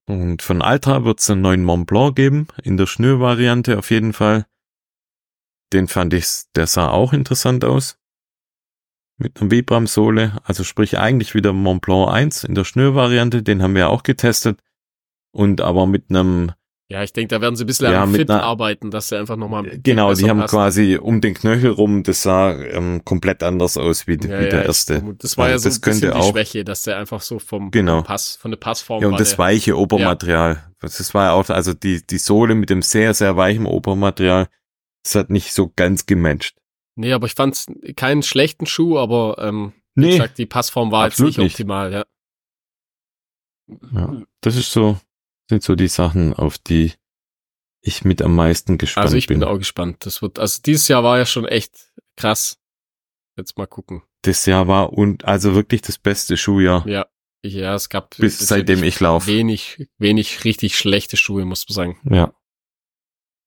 [0.07, 4.13] Und von Altra wird es einen neuen Mont Blanc geben, in der Schnürvariante auf jeden
[4.13, 4.45] Fall.
[5.73, 7.99] Den fand ich, der sah auch interessant aus.
[9.17, 13.75] Mit einer Vibram-Sohle, also sprich eigentlich wieder Mont Blanc 1 in der Schnürvariante, den haben
[13.75, 14.63] wir auch getestet.
[15.33, 16.53] Und aber mit einem,
[16.91, 19.17] Ja, ich denke, da werden sie ein bisschen Ja, am Fit einer- arbeiten, dass sie
[19.19, 19.79] einfach nochmal.
[19.83, 24.13] genau, die haben quasi um den Knöchel rum, das sah ähm, komplett anders aus wie,
[24.13, 25.15] Ja, wie ja, der erste.
[25.19, 27.21] Das war ja Also so das ein bisschen könnte die auch- Schwäche, dass der einfach
[27.21, 27.97] so vom, Genau.
[27.97, 30.63] vom Pass, von der Passform Ja, war und das der, weiche Obermaterial.
[30.79, 34.47] Das war ja auch, also die, die Sohle mit dem sehr, sehr weichen Obermaterial,
[35.03, 36.55] das hat nicht so ganz gematcht.
[36.95, 37.67] Nee, aber ich fand
[37.97, 41.51] keinen schlechten Schuh, aber ähm, wie Nee, gesagt, die Passform war jetzt nicht, nicht.
[41.53, 42.05] optimal, ja.
[43.93, 44.97] Ja, das ist so,
[45.49, 46.93] sind so die Sachen, auf die
[47.81, 49.47] ich mit am meisten gespannt Also ich bin bin.
[49.47, 50.05] auch gespannt.
[50.05, 52.59] Das wird, also dieses Jahr war ja schon echt krass.
[53.37, 54.03] Jetzt mal gucken.
[54.23, 57.07] Das Jahr war und also wirklich das beste Schuljahr, Ja,
[57.43, 59.27] ja, es gab bis seitdem ich laufe.
[59.27, 61.99] wenig, wenig richtig schlechte Schuhe, muss man sagen.
[62.03, 62.33] Ja,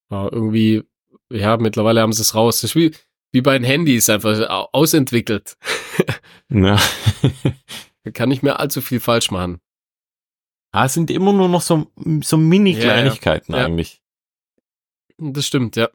[0.08, 0.82] Aber irgendwie,
[1.30, 2.62] ja, mittlerweile haben sie es raus.
[2.62, 2.92] Das ist wie,
[3.32, 5.56] wie bei den Handys einfach au- ausentwickelt.
[6.48, 6.80] ja.
[8.04, 9.60] Da kann nicht mehr allzu viel falsch machen.
[10.72, 11.86] Ah, es sind immer nur noch so,
[12.22, 13.66] so Mini-Kleinigkeiten Ja, ja.
[13.66, 14.02] eigentlich.
[15.18, 15.88] Das stimmt, ja.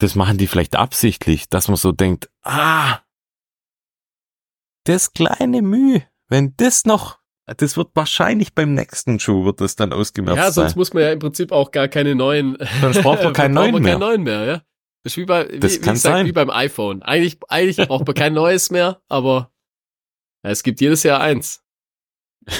[0.00, 3.00] Das machen die vielleicht absichtlich, dass man so denkt, ah,
[4.84, 9.92] das kleine Mühe, wenn das noch, das wird wahrscheinlich beim nächsten Schuh wird das dann
[9.92, 10.78] ausgemerzt Ja, sonst sein.
[10.78, 12.56] muss man ja im Prinzip auch gar keine neuen.
[12.80, 13.92] Sonst braucht man keinen neuen mehr.
[13.92, 14.62] keinen neuen mehr, ja.
[15.02, 16.26] Das ist wie bei, wie, Das wie kann gesagt, sein.
[16.26, 17.02] wie beim iPhone.
[17.02, 19.50] Eigentlich, eigentlich braucht man kein neues mehr, aber
[20.42, 21.62] es gibt jedes Jahr eins.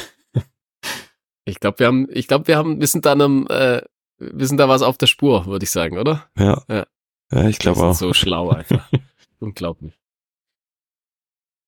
[1.45, 3.81] Ich glaube, wir haben, ich glaube, wir haben, wir sind da einem, äh,
[4.18, 6.29] wir sind da was auf der Spur, würde ich sagen, oder?
[6.39, 6.87] Ja, Ja.
[7.33, 7.49] ja.
[7.49, 7.95] ich glaube auch.
[7.95, 8.87] so schlau einfach.
[9.41, 9.99] Unglaublich.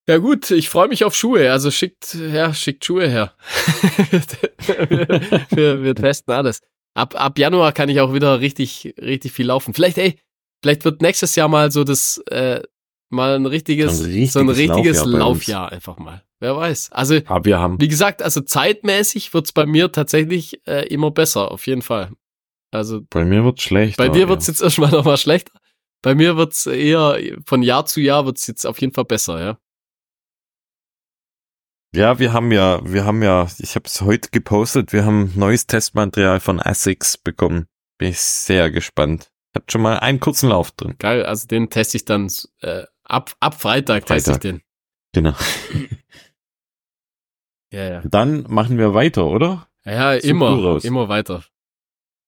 [0.07, 1.51] Ja gut, ich freue mich auf Schuhe.
[1.51, 3.33] Also schickt, ja, schickt Schuhe her.
[4.11, 4.21] wir,
[5.49, 6.61] wir, wir testen alles.
[6.93, 9.73] Ab, ab Januar kann ich auch wieder richtig, richtig viel laufen.
[9.73, 10.19] Vielleicht, ey,
[10.61, 12.61] vielleicht wird nächstes Jahr mal so das, äh,
[13.11, 15.19] mal ein richtiges, So ein richtiges so ein richtiges Laufjahr.
[15.19, 16.23] Laufjahr einfach mal.
[16.39, 16.91] Wer weiß.
[16.91, 21.51] Also, Aber wir haben, wie gesagt, also zeitmäßig wird's bei mir tatsächlich äh, immer besser,
[21.51, 22.11] auf jeden Fall.
[22.71, 23.97] Also bei mir wird schlecht.
[23.97, 24.29] bei dir ja.
[24.29, 25.53] wird's jetzt erstmal nochmal schlechter.
[26.01, 29.57] Bei mir wird's eher, von Jahr zu Jahr wird's jetzt auf jeden Fall besser, ja.
[31.93, 35.67] Ja, wir haben ja, wir haben ja, ich habe es heute gepostet, wir haben neues
[35.67, 37.67] Testmaterial von Asics bekommen.
[37.97, 39.29] Bin ich sehr gespannt.
[39.53, 40.95] Hat schon mal einen kurzen Lauf drin.
[40.97, 42.31] Geil, also den teste ich dann
[42.61, 44.41] äh, ab, ab Freitag, teste ich Freitag.
[44.41, 44.61] den.
[45.13, 45.33] Genau.
[47.73, 48.01] Ja, ja.
[48.03, 49.67] Dann machen wir weiter, oder?
[49.85, 50.83] Ja, ja immer, raus.
[50.83, 51.45] immer weiter.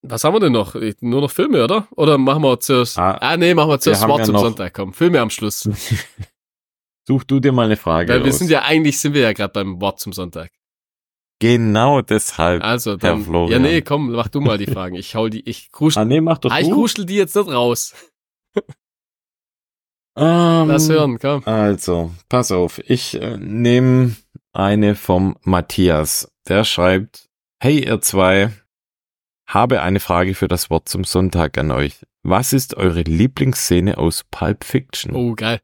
[0.01, 0.75] Was haben wir denn noch?
[1.01, 1.87] Nur noch Filme, oder?
[1.95, 2.97] Oder machen wir zuerst.
[2.97, 4.73] Ah, ah nee, machen wir zuerst wir Wort ja zum Sonntag.
[4.73, 5.69] Komm, Filme am Schluss.
[7.07, 8.11] Such du dir mal eine Frage.
[8.11, 8.39] Weil wir aus.
[8.39, 10.49] sind ja eigentlich, sind wir ja gerade beim Wort zum Sonntag.
[11.39, 12.63] Genau deshalb.
[12.63, 13.63] Also dann, Herr Florian.
[13.63, 14.95] ja nee, komm, mach du mal die Fragen.
[14.95, 16.01] Ich hau die, ich kruschel.
[16.01, 17.93] Ah nee, mach doch ah, ich kruschel die jetzt nicht raus.
[20.15, 21.43] Ähm, Lass hören, komm.
[21.45, 22.79] Also, pass auf.
[22.87, 24.15] Ich äh, nehme
[24.53, 26.31] eine vom Matthias.
[26.47, 28.51] Der schreibt, hey ihr zwei,
[29.47, 32.05] habe eine Frage für das Wort zum Sonntag an euch.
[32.23, 35.15] Was ist eure Lieblingsszene aus Pulp Fiction?
[35.15, 35.59] Oh, geil.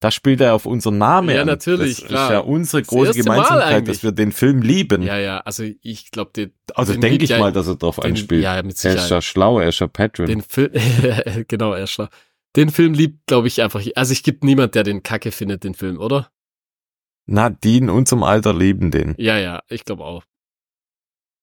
[0.00, 1.36] Da spielt er auf unseren Namen.
[1.36, 1.98] Ja, natürlich.
[2.00, 2.24] Das klar.
[2.24, 5.02] ist ja unsere große Gemeinsamkeit, dass wir den Film lieben.
[5.02, 6.54] Ja, ja, also ich glaube, den.
[6.74, 8.42] Also denke ich ja, mal, dass er drauf den, anspielt.
[8.42, 8.98] Ja, mit Sicherheit.
[8.98, 10.24] Er ist ja schlau, er ist ja Patron.
[10.26, 10.72] Den Film,
[11.48, 12.08] genau, er ist schlau.
[12.56, 13.84] Den Film liebt, glaube ich, einfach.
[13.94, 16.30] Also ich gibt niemand, der den Kacke findet, den Film, oder?
[17.26, 19.14] Na, die in unserem Alter lieben den.
[19.18, 20.24] Ja, ja, ich glaube auch.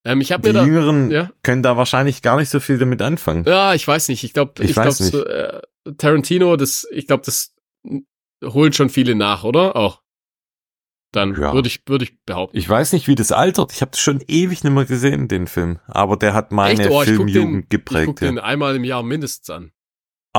[0.05, 1.31] Ähm, ich mir da, Jüngeren ja?
[1.43, 3.43] können da wahrscheinlich gar nicht so viel damit anfangen.
[3.45, 4.23] Ja, ich weiß nicht.
[4.23, 5.61] Ich glaube, ich, ich glaube, so, äh,
[5.97, 7.53] Tarantino, das, ich glaube, das
[8.43, 9.75] holen schon viele nach, oder?
[9.75, 10.01] Auch.
[11.13, 11.53] Dann ja.
[11.53, 12.57] würde ich, würde ich behaupten.
[12.57, 13.73] Ich weiß nicht, wie das altert.
[13.73, 15.79] Ich habe das schon ewig nicht mehr gesehen, den Film.
[15.87, 18.01] Aber der hat meine oh, Filmjugend geprägt.
[18.01, 18.31] Ich gucke ja.
[18.31, 19.71] den einmal im Jahr mindestens an.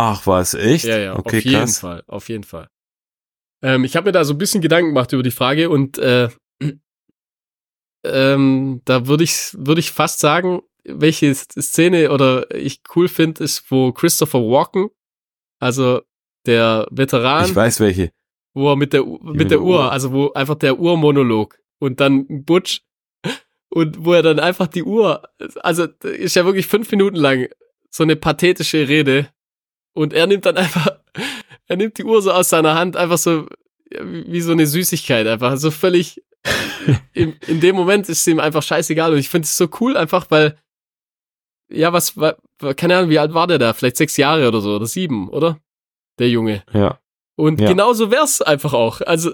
[0.01, 0.85] Ach was, echt?
[0.85, 1.79] Ja, ja, okay, auf jeden krass.
[1.81, 2.69] Fall, auf jeden Fall.
[3.63, 6.29] Ähm, ich habe mir da so ein bisschen Gedanken gemacht über die Frage und äh,
[8.05, 13.69] ähm, da würde ich, würde ich fast sagen, welche Szene oder ich cool finde, ist,
[13.73, 14.89] wo Christopher Walken,
[15.59, 16.03] also
[16.47, 17.47] der Veteran.
[17.47, 18.13] Ich weiß welche.
[18.55, 21.99] Wo er mit der, mit, mit der Uhr, Uhr, also wo einfach der Uhrmonolog und
[21.99, 22.83] dann Butch
[23.69, 27.49] und wo er dann einfach die Uhr, also ist ja wirklich fünf Minuten lang
[27.91, 29.29] so eine pathetische Rede
[29.99, 30.89] und er nimmt dann einfach,
[31.67, 33.47] er nimmt die Uhr so aus seiner Hand, einfach so
[33.91, 36.23] wie so eine Süßigkeit, einfach so völlig,
[37.15, 39.97] in, in dem Moment ist es ihm einfach scheißegal und ich finde es so cool
[39.97, 40.59] einfach, weil,
[41.71, 42.15] ja, was,
[42.77, 43.73] keine Ahnung, wie alt war der da?
[43.73, 45.61] Vielleicht sechs Jahre oder so, oder sieben, oder?
[46.19, 46.63] der Junge.
[46.73, 46.99] Ja.
[47.37, 47.69] Und ja.
[47.69, 49.01] genauso wär's einfach auch.
[49.01, 49.33] Also,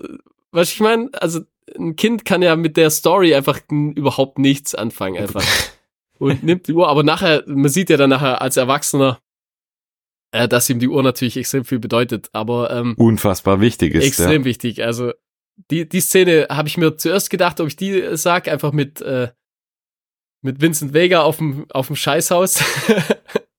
[0.50, 1.40] was ich meine, also
[1.76, 5.44] ein Kind kann ja mit der Story einfach überhaupt nichts anfangen, einfach.
[6.18, 9.18] und nimmt die Uhr, aber nachher, man sieht ja dann nachher als Erwachsener,
[10.34, 14.04] äh, dass ihm die Uhr natürlich extrem viel bedeutet, aber ähm, unfassbar wichtig ist.
[14.04, 14.44] Extrem ja.
[14.44, 14.82] wichtig.
[14.82, 15.12] Also
[15.70, 19.28] die, die Szene habe ich mir zuerst gedacht, ob ich die sag, einfach mit, äh,
[20.42, 22.62] mit Vincent Vega auf dem, auf dem Scheißhaus.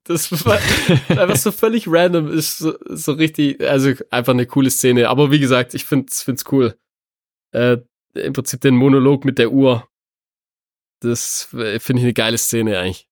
[0.07, 0.59] Das war
[1.09, 5.09] einfach so völlig random, ist so, so richtig, also einfach eine coole Szene.
[5.09, 6.77] Aber wie gesagt, ich find's, find's cool.
[7.51, 7.77] Äh,
[8.13, 9.89] Im Prinzip den Monolog mit der Uhr.
[10.99, 13.07] Das finde ich eine geile Szene eigentlich.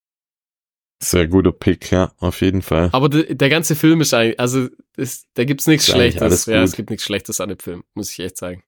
[1.10, 2.90] Sehr guter Pick, ja, auf jeden Fall.
[2.92, 6.46] Aber de, der ganze Film ist eigentlich, also ist, da gibt's nichts Schlechtes.
[6.46, 8.64] Ja, es gibt nichts Schlechtes an dem Film, muss ich echt sagen.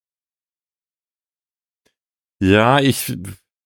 [2.39, 3.17] Ja, ich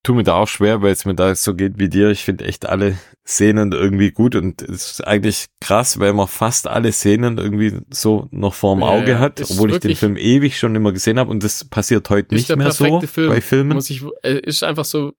[0.04, 2.10] tue mir da auch schwer, weil es mir da so geht wie dir.
[2.10, 6.68] Ich finde echt alle Szenen irgendwie gut und es ist eigentlich krass, weil man fast
[6.68, 10.76] alle Szenen irgendwie so noch vorm Auge ja, hat, obwohl ich den Film ewig schon
[10.76, 13.74] immer gesehen habe und das passiert heute nicht mehr so Film, bei Filmen.
[13.74, 15.14] Muss ich, äh, ist einfach so,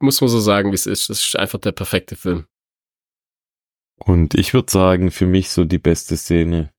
[0.00, 1.08] muss man so sagen, wie es ist.
[1.08, 2.46] Das ist einfach der perfekte Film.
[3.96, 6.74] Und ich würde sagen, für mich so die beste Szene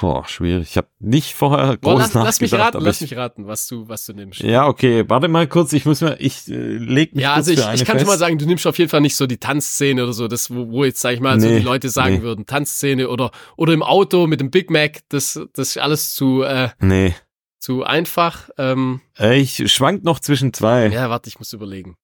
[0.00, 0.68] Boah, schwierig.
[0.70, 2.24] Ich habe nicht vorher groß Boah, lass, nachgedacht.
[2.24, 4.40] Lass mich raten, lass mich raten, was du, was du nimmst.
[4.40, 5.04] Ja, okay.
[5.08, 5.72] Warte mal kurz.
[5.72, 8.36] Ich muss mir, ich äh, leg mich Ja, also ich, ich kann schon mal sagen,
[8.36, 11.00] du nimmst auf jeden Fall nicht so die Tanzszene oder so, das, wo, wo jetzt
[11.00, 12.22] sag ich mal nee, so die Leute sagen nee.
[12.22, 15.00] würden, Tanzszene oder oder im Auto mit dem Big Mac.
[15.08, 16.42] Das, das ist alles zu.
[16.42, 17.14] Äh, nee.
[17.58, 18.50] Zu einfach.
[18.58, 20.88] Ähm, äh, ich schwank noch zwischen zwei.
[20.88, 21.96] Ja, warte, ich muss überlegen.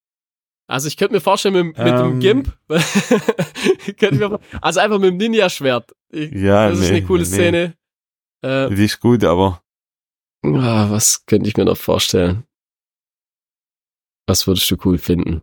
[0.67, 5.17] Also ich könnte mir vorstellen, mit, mit ähm, dem Gimp, mir, also einfach mit dem
[5.19, 5.95] Ninja-Schwert.
[6.13, 7.29] Ja, Das nee, ist eine coole nee.
[7.29, 7.77] Szene.
[8.43, 9.63] Äh, Die ist gut, aber.
[10.43, 12.45] Ah, was könnte ich mir noch vorstellen?
[14.27, 15.43] Was würdest du cool finden?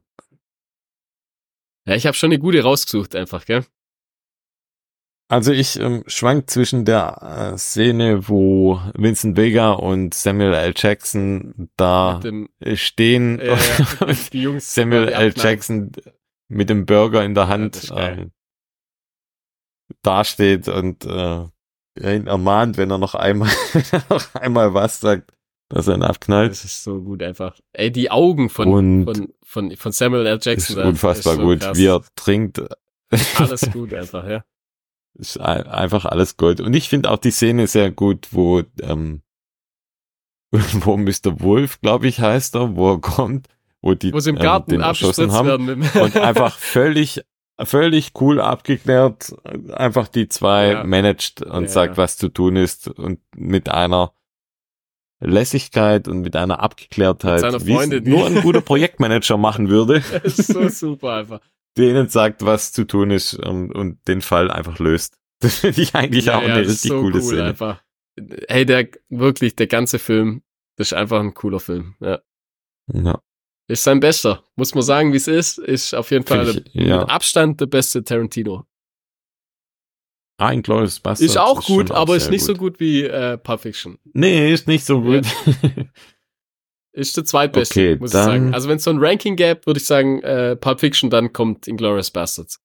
[1.88, 3.66] Ja, ich habe schon eine gute rausgesucht einfach, gell?
[5.32, 10.74] Also ich ähm, schwank zwischen der äh, Szene, wo Vincent Vega und Samuel L.
[10.76, 13.56] Jackson da dem, stehen äh,
[14.02, 15.34] und die Jungs Samuel L.
[15.34, 15.94] Jackson
[16.50, 18.28] mit dem Burger in der Hand ja, äh,
[20.02, 21.46] dasteht und äh,
[21.96, 23.52] ihn ermahnt, wenn er noch einmal,
[24.10, 25.32] noch einmal was sagt,
[25.70, 26.52] dass er ihn abknallt.
[26.52, 27.58] Das ist so gut einfach.
[27.72, 30.40] Ey, die Augen von, von, von, von Samuel L.
[30.42, 30.78] Jackson.
[30.78, 31.78] Ist unfassbar ist so gut, krass.
[31.78, 32.62] wie er trinkt.
[33.38, 34.44] Alles gut einfach, ja.
[35.14, 36.62] Ist einfach alles Gold.
[36.62, 39.22] Und ich finde auch die Szene sehr gut, wo, ähm,
[40.52, 41.42] wo Mr.
[41.42, 43.48] Wolf, glaube ich, heißt er, wo er kommt,
[43.82, 47.22] wo die wo sie im ähm, Garten ähm, abgeschossen haben und einfach völlig
[47.66, 49.36] völlig cool abgeklärt,
[49.72, 50.84] einfach die zwei ja.
[50.84, 51.70] managt und ja.
[51.70, 54.14] sagt, was zu tun ist und mit einer
[55.20, 60.40] Lässigkeit und mit einer Abgeklärtheit, Mit wie Freundin, nur ein guter Projektmanager machen würde, Das
[60.40, 61.40] ist so super einfach.
[61.78, 65.18] Denen sagt, was zu tun ist und, und den Fall einfach löst.
[65.42, 67.44] Das finde ich eigentlich auch eine das ist richtig so coole cool Szene.
[67.46, 67.84] einfach.
[68.48, 70.44] Hey, der, wirklich, der ganze Film,
[70.76, 71.96] das ist einfach ein cooler Film.
[72.00, 72.22] Ja.
[72.94, 73.20] Ja,
[73.68, 74.44] Ist sein bester.
[74.56, 75.58] Muss man sagen, wie es ist.
[75.58, 77.00] Ist auf jeden Fall ich, ja.
[77.00, 78.66] mit Abstand der beste Tarantino.
[80.38, 81.28] Ah, ein Glorious Bastard.
[81.28, 83.98] Ist auch schon gut, aber ist sehr nicht so gut wie äh, Pulp Fiction.
[84.14, 85.26] Nee, ist nicht so gut.
[86.94, 88.54] Ist der zweitbeste, Okay, muss ich sagen.
[88.54, 91.68] Also wenn es so ein Ranking gäbe, würde ich sagen, äh, Pulp Fiction, dann kommt
[91.68, 92.60] Inglourious Bastards.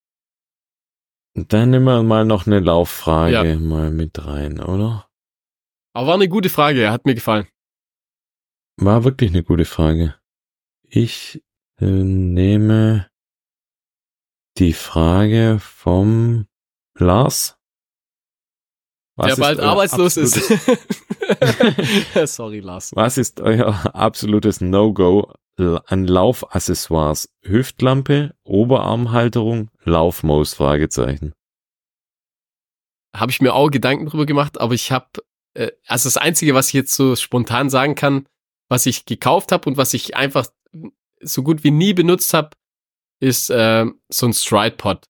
[1.33, 3.55] Dann nehmen wir mal noch eine Lauffrage Ja.
[3.59, 5.07] mal mit rein, oder?
[5.93, 7.47] Aber war eine gute Frage, hat mir gefallen.
[8.77, 10.15] War wirklich eine gute Frage.
[10.83, 11.43] Ich
[11.79, 13.09] äh, nehme
[14.57, 16.47] die Frage vom
[16.97, 17.57] Lars.
[19.15, 20.37] Was der bald arbeitslos ist.
[22.25, 22.91] Sorry, Lars.
[22.95, 27.29] Was ist euer absolutes No-Go an Laufaccessoires?
[27.41, 30.53] Hüftlampe, Oberarmhalterung, Laufmaus?
[30.53, 31.33] Fragezeichen.
[33.15, 35.07] Habe ich mir auch Gedanken drüber gemacht, aber ich habe,
[35.53, 38.27] äh, also das Einzige, was ich jetzt so spontan sagen kann,
[38.69, 40.47] was ich gekauft habe und was ich einfach
[41.21, 42.51] so gut wie nie benutzt habe,
[43.19, 45.05] ist äh, so ein Stride-Pod.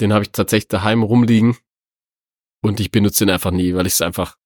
[0.00, 1.56] Den habe ich tatsächlich daheim rumliegen
[2.62, 4.36] und ich benutze den einfach nie, weil ich es einfach,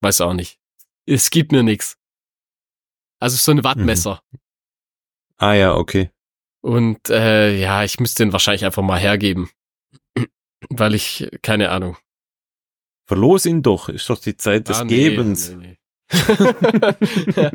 [0.00, 0.58] weiß auch nicht.
[1.06, 1.98] Es gibt mir nichts.
[3.20, 4.22] Also so ein Wattmesser.
[5.38, 6.10] Ah ja, okay.
[6.60, 9.50] Und äh, ja, ich müsste den wahrscheinlich einfach mal hergeben.
[10.70, 11.96] Weil ich, keine Ahnung.
[13.06, 15.50] Verlos ihn doch, ist doch die Zeit des Ah, nee, Gebens.
[15.50, 15.78] nee, nee.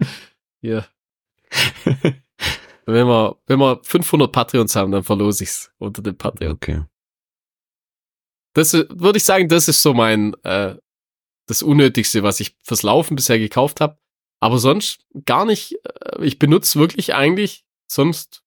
[0.62, 0.86] ja.
[2.86, 6.54] Wenn wir, wenn wir 500 Patreons haben, dann verlose ich's unter den Patreon.
[6.54, 6.84] Okay.
[8.54, 10.76] Das ist- würde ich sagen, das ist so mein, äh,
[11.48, 13.98] das Unnötigste, was ich fürs Laufen bisher gekauft habe.
[14.40, 15.76] Aber sonst gar nicht.
[15.86, 18.44] Äh, ich benutze wirklich eigentlich sonst,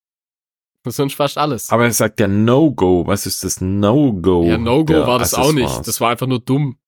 [0.84, 1.70] sonst fast alles.
[1.70, 3.06] Aber er sagt ja No-Go.
[3.06, 4.44] Was ist das No-Go?
[4.44, 5.86] ja, No-Go war das auch nicht.
[5.86, 6.78] Das war einfach nur dumm.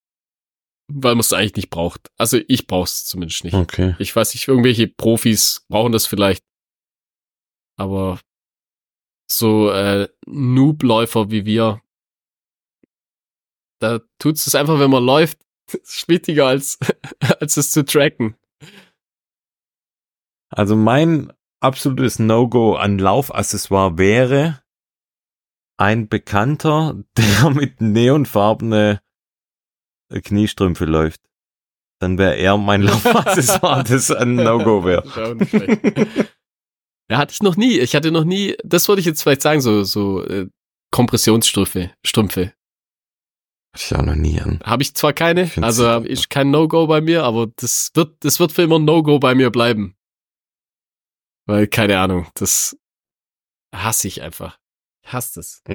[0.90, 2.10] Weil man es eigentlich nicht braucht.
[2.16, 3.54] Also ich brauch's zumindest nicht.
[3.54, 3.94] Okay.
[3.98, 6.44] Ich weiß nicht, irgendwelche Profis brauchen das vielleicht.
[7.76, 8.20] Aber
[9.30, 11.82] so äh, Noob-Läufer wie wir,
[13.80, 15.38] da tut's es einfach, wenn man läuft,
[15.74, 16.78] ist wichtiger als,
[17.40, 18.36] als es zu tracken.
[20.50, 24.62] Also mein absolutes No-Go an Laufaccessoire wäre
[25.76, 29.00] ein Bekannter, der mit neonfarbene
[30.10, 31.20] Kniestrümpfe läuft.
[32.00, 35.04] Dann wäre er mein Laufaccessoire, das ein No-Go wäre.
[37.10, 37.78] Ja, hatte ich noch nie.
[37.78, 40.48] Ich hatte noch nie, das würde ich jetzt vielleicht sagen, so, so äh,
[40.90, 41.90] Kompressionsstrümpfe.
[42.04, 42.52] Strümpfe.
[43.74, 44.60] Hatte ich auch noch nie an.
[44.64, 48.40] Habe ich zwar keine, Ich also ist kein No-Go bei mir, aber das wird, das
[48.40, 49.94] wird für immer ein No-Go bei mir bleiben.
[51.46, 52.76] Weil, keine Ahnung, das
[53.74, 54.58] hasse ich einfach.
[55.04, 55.62] Ich hasse das.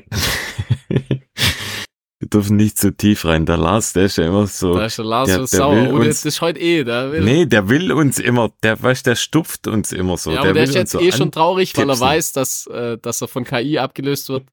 [2.19, 3.45] Wir dürfen nicht zu tief rein.
[3.45, 4.75] Der Lars, der ist ja immer so.
[4.75, 5.75] Da ist der Lars der- so der sauer.
[5.75, 6.83] will Oh, das uns- das ist heute eh.
[6.85, 10.29] Der will, Nee, der will uns immer, der weißt, der stupft uns immer so.
[10.29, 12.65] ja, der aber der will ist jetzt so eh schon traurig, weil er weiß, dass,
[12.67, 14.45] äh, dass er von KI abgelöst wird.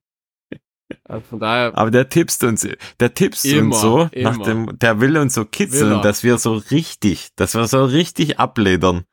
[1.10, 2.66] Also von daher, Aber der tippst uns,
[3.00, 4.30] der tippst Immer, uns so, immer.
[4.30, 8.38] nach dem, der will uns so kitzeln, dass wir so richtig, dass wir so richtig
[8.38, 9.04] abledern.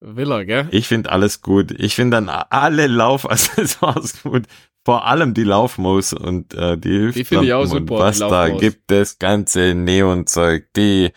[0.00, 0.68] will er, gell?
[0.70, 1.72] Ich finde alles gut.
[1.72, 4.46] Ich finde dann alle Laufaccessoires gut.
[4.84, 8.90] Vor allem die Laufmaus und äh, die Die finde ich auch super, was da gibt,
[8.90, 11.10] das ganze Neonzeug, die,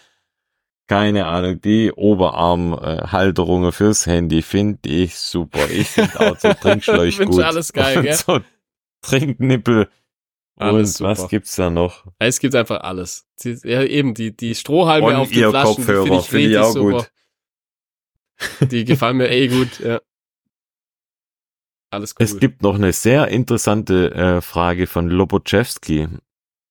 [0.88, 5.68] keine Ahnung, die Oberarmhalterungen fürs Handy finde ich super.
[5.72, 7.44] Ich finde auch so Trinkschläuch Findest gut.
[7.44, 8.14] alles geil, und gell?
[8.14, 8.40] So
[9.06, 9.90] Trinknippel.
[10.57, 11.30] Alles und was super.
[11.30, 12.06] gibt's da noch?
[12.18, 13.27] Es gibt einfach alles.
[13.44, 16.49] Die, ja, eben, die, die Strohhalme Und auf den Flaschen, Kopfhörer, die finde ich, finde
[16.49, 16.98] ich auch super.
[16.98, 18.72] gut.
[18.72, 20.02] Die gefallen mir eh gut, ja.
[21.91, 22.23] Alles cool.
[22.23, 26.07] Es gibt noch eine sehr interessante äh, Frage von Loboczewski.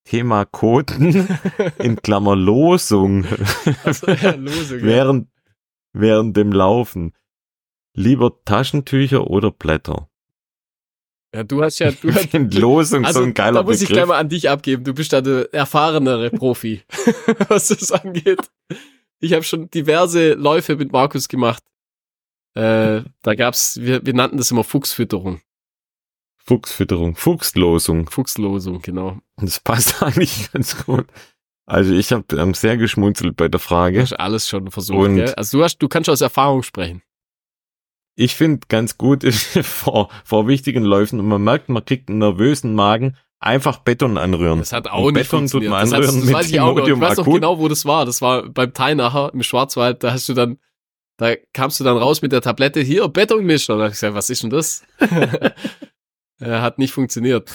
[0.05, 1.27] Thema Koten
[1.79, 3.25] in Klammer Losung
[3.85, 4.83] also, ja, gell?
[4.83, 5.29] während,
[5.95, 7.15] während dem Laufen.
[7.95, 10.11] Lieber Taschentücher oder Blätter?
[11.35, 13.89] Ja, du hast ja, du hast, finde Losung also, so ein geiler da muss ich
[13.89, 13.97] Begriff.
[13.97, 14.85] gleich mal an dich abgeben.
[14.85, 16.83] Du bist da der erfahrenere Profi,
[17.49, 18.39] was das angeht.
[19.21, 21.63] Ich habe schon diverse Läufe mit Markus gemacht.
[22.55, 25.41] Äh, da gab's, wir, wir nannten das immer Fuchsfütterung.
[26.37, 28.09] Fuchsfütterung, Fuchslosung.
[28.11, 29.19] Fuchslosung, genau.
[29.37, 31.07] Das passt eigentlich ganz gut.
[31.67, 34.03] Also ich habe ähm, sehr geschmunzelt bei der Du Frage.
[34.03, 35.35] hast alles schon versucht, Und- gell?
[35.35, 37.03] Also du hast, du kannst aus Erfahrung sprechen.
[38.17, 42.19] Ich finde ganz gut ist vor, vor wichtigen Läufen und man merkt, man kriegt einen
[42.19, 44.61] nervösen Magen, einfach Beton anrühren.
[44.61, 46.61] Das hat auch Und nicht Beton tut man das, hat, anrühren das mit weiß ich
[46.61, 46.87] auch noch.
[46.87, 48.07] Ich weiß noch genau, wo das war.
[48.07, 50.03] Das war beim Thai nachher im Schwarzwald.
[50.03, 50.59] Da hast du dann,
[51.19, 53.77] da kamst du dann raus mit der Tablette, hier, Betonmischer.
[53.77, 54.85] Da hab ich gesagt, was ist denn das?
[55.01, 55.55] äh,
[56.41, 57.51] hat nicht funktioniert.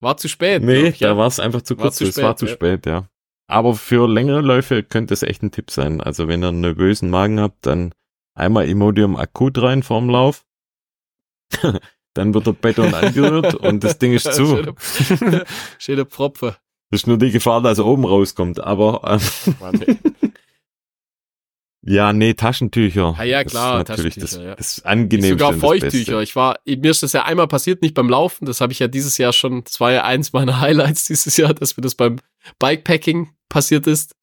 [0.00, 0.62] War zu spät.
[0.62, 1.16] Nee, ich, da ja.
[1.16, 1.96] war es einfach zu War kurz.
[1.96, 2.52] zu es war spät, zu ja.
[2.52, 3.08] spät, ja.
[3.48, 6.00] Aber für längere Läufe könnte es echt ein Tipp sein.
[6.00, 7.94] Also wenn ihr einen nervösen Magen habt, dann
[8.34, 10.44] einmal Imodium akut rein vorm Lauf.
[12.14, 14.74] dann wird der Beton angerührt und das Ding ist zu.
[15.78, 16.56] Schöner Propfe.
[16.90, 18.60] Das ist nur die Gefahr, dass er oben rauskommt.
[18.60, 19.18] Aber
[19.62, 19.98] ähm,
[21.84, 23.16] ja, nee, Taschentücher.
[23.24, 24.54] Ja, Das klar, ist natürlich Taschentücher, ja.
[24.54, 25.30] das, das Angenehmste.
[25.30, 25.60] Sogar das.
[25.60, 26.20] Feuchttücher.
[26.20, 28.44] Ich war, mir ist das ja einmal passiert, nicht beim Laufen.
[28.44, 29.64] Das habe ich ja dieses Jahr schon.
[29.64, 32.20] Das war ja eins meiner Highlights dieses Jahr, dass mir das beim
[32.58, 34.14] Bikepacking passiert ist.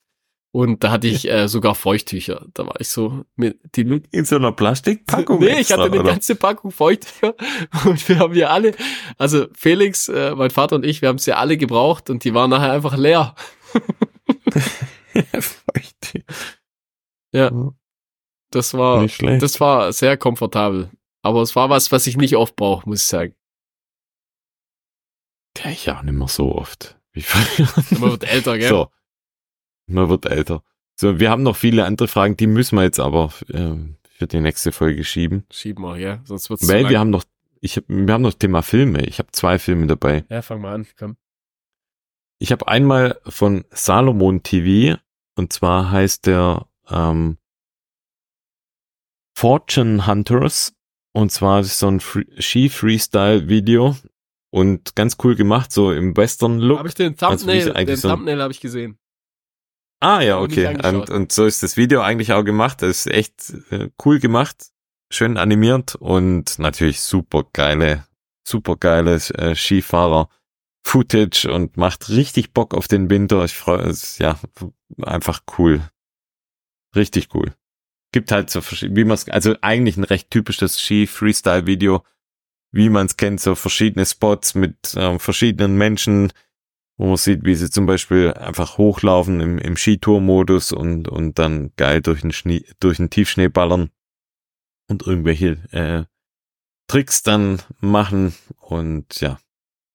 [0.51, 2.47] Und da hatte ich äh, sogar Feuchttücher.
[2.55, 5.39] Da war ich so mit die In so einer Plastikpackung.
[5.39, 6.11] Nee, ich hatte eine oder?
[6.11, 7.35] ganze Packung Feuchttücher
[7.85, 8.73] und wir haben ja alle,
[9.17, 12.49] also Felix, äh, mein Vater und ich, wir haben sie alle gebraucht und die waren
[12.49, 13.35] nachher einfach leer.
[15.13, 16.25] Feuchttücher.
[17.31, 17.51] Ja.
[18.49, 20.89] Das war, das war sehr komfortabel.
[21.21, 23.35] Aber es war was, was ich nicht oft brauche, muss ich sagen.
[25.57, 26.97] Ja, ich auch nicht mehr so oft.
[27.11, 27.67] Wie früher.
[27.99, 28.69] Man wird älter, gell?
[28.69, 28.89] So.
[29.89, 30.63] Man wird älter.
[30.95, 34.41] So, wir haben noch viele andere Fragen, die müssen wir jetzt aber ähm, für die
[34.41, 35.45] nächste Folge schieben.
[35.51, 36.21] Schieben wir, ja.
[36.25, 37.23] Sonst wird's Weil wir haben noch,
[37.61, 39.05] ich hab, wir haben noch Thema Filme.
[39.05, 40.25] Ich habe zwei Filme dabei.
[40.29, 41.15] Ja, fang mal an, komm.
[42.37, 44.99] Ich habe einmal von Salomon TV
[45.35, 47.37] und zwar heißt der ähm,
[49.33, 50.73] Fortune Hunters
[51.13, 53.95] und zwar ist so ein Free Ski Freestyle Video
[54.51, 56.79] und ganz cool gemacht, so im Western Look.
[56.79, 58.98] Habe ich den Also Thumbnail, eigentlich den so Thumbnail habe ich gesehen.
[59.99, 60.77] Ah ja, okay.
[60.83, 62.81] Und, und so ist das Video eigentlich auch gemacht.
[62.81, 64.71] Das ist echt äh, cool gemacht,
[65.11, 68.05] schön animiert und natürlich super geile,
[68.47, 70.29] super geile äh, Skifahrer.
[70.85, 73.43] Footage und macht richtig Bock auf den Winter.
[73.43, 74.39] Ich freue es, ja,
[75.01, 75.81] einfach cool.
[76.95, 77.53] Richtig cool.
[78.11, 82.03] Gibt halt so verschiedene, wie man es, also eigentlich ein recht typisches Ski-Freestyle-Video,
[82.71, 86.31] wie man es kennt, so verschiedene Spots mit ähm, verschiedenen Menschen,
[86.99, 91.71] wo man sieht, wie sie zum Beispiel einfach hochlaufen im, im Skitour-Modus und, und dann
[91.77, 93.89] geil durch den Schnee, durch den Tiefschnee ballern
[94.89, 96.03] und irgendwelche äh,
[96.87, 99.39] Tricks dann machen und ja,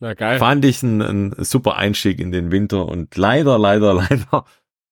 [0.00, 0.38] Na geil.
[0.38, 4.46] fand ich ein, ein super Einstieg in den Winter und leider, leider, leider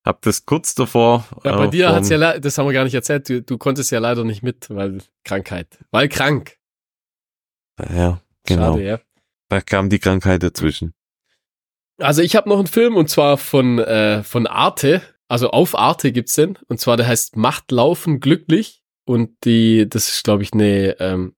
[0.04, 1.26] hab das kurz davor.
[1.44, 3.90] Ja, bei äh, dir hat's ja, das haben wir gar nicht erzählt, du, du konntest
[3.90, 5.78] ja leider nicht mit, weil Krankheit.
[5.90, 6.58] Weil krank.
[7.80, 8.72] Ja, genau.
[8.72, 9.00] Schade, ja.
[9.48, 10.92] Da kam die Krankheit dazwischen.
[12.02, 15.02] Also ich habe noch einen Film und zwar von, äh, von Arte.
[15.28, 16.58] Also auf Arte gibt's den.
[16.68, 18.82] Und zwar der heißt Macht laufen glücklich.
[19.04, 21.34] Und die, das ist, glaube ich, eine, ähm,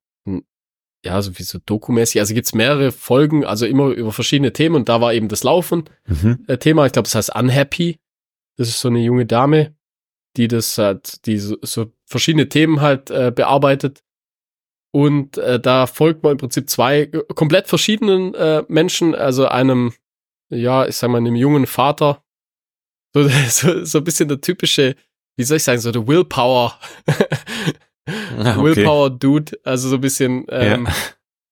[1.04, 2.20] ja, so wie so dokumäßig.
[2.20, 4.74] Also gibt's mehrere Folgen, also immer über verschiedene Themen.
[4.74, 6.44] Und da war eben das Laufen Mhm.
[6.48, 6.86] äh, Thema.
[6.86, 8.00] Ich glaube, das heißt Unhappy.
[8.56, 9.74] Das ist so eine junge Dame,
[10.36, 14.02] die das hat, die so, so verschiedene Themen halt äh, bearbeitet.
[14.92, 19.92] Und äh, da folgt man im Prinzip zwei äh, komplett verschiedenen äh, Menschen, also einem,
[20.54, 22.22] ja, ich sag mal, einem jungen Vater.
[23.14, 24.96] So, so, so ein bisschen der typische,
[25.36, 26.78] wie soll ich sagen, so der Willpower,
[28.06, 28.62] Ah, okay.
[28.62, 30.86] Willpower-Dude, also so ein bisschen, ähm,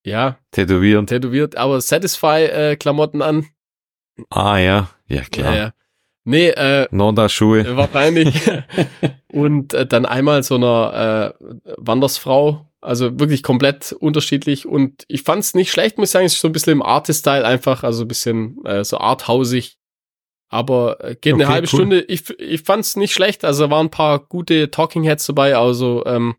[0.04, 1.06] ja, Tätowieren.
[1.06, 3.46] tätowiert, aber Satisfy-Klamotten an.
[4.30, 5.54] Ah ja, ja klar.
[5.54, 5.72] Ja, ja.
[6.24, 7.76] Nee, äh, Norda-Schuhe.
[7.76, 8.34] wahrscheinlich.
[9.32, 11.44] und äh, dann einmal so einer äh,
[11.78, 14.66] Wandersfrau, also wirklich komplett unterschiedlich.
[14.66, 16.82] Und ich fand es nicht schlecht, muss ich sagen, es ist so ein bisschen im
[16.82, 19.78] Artist-Style einfach, also ein bisschen äh, so arthausig.
[20.48, 21.78] Aber äh, geht eine Okay, halbe cool.
[21.78, 22.00] Stunde.
[22.02, 25.56] Ich, ich fand es nicht schlecht, also da waren ein paar gute Talking Heads dabei,
[25.56, 26.34] also ähm,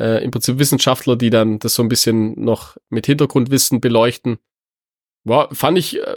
[0.00, 4.38] äh, im Prinzip Wissenschaftler, die dann das so ein bisschen noch mit Hintergrundwissen beleuchten.
[5.24, 6.16] War, fand ich äh,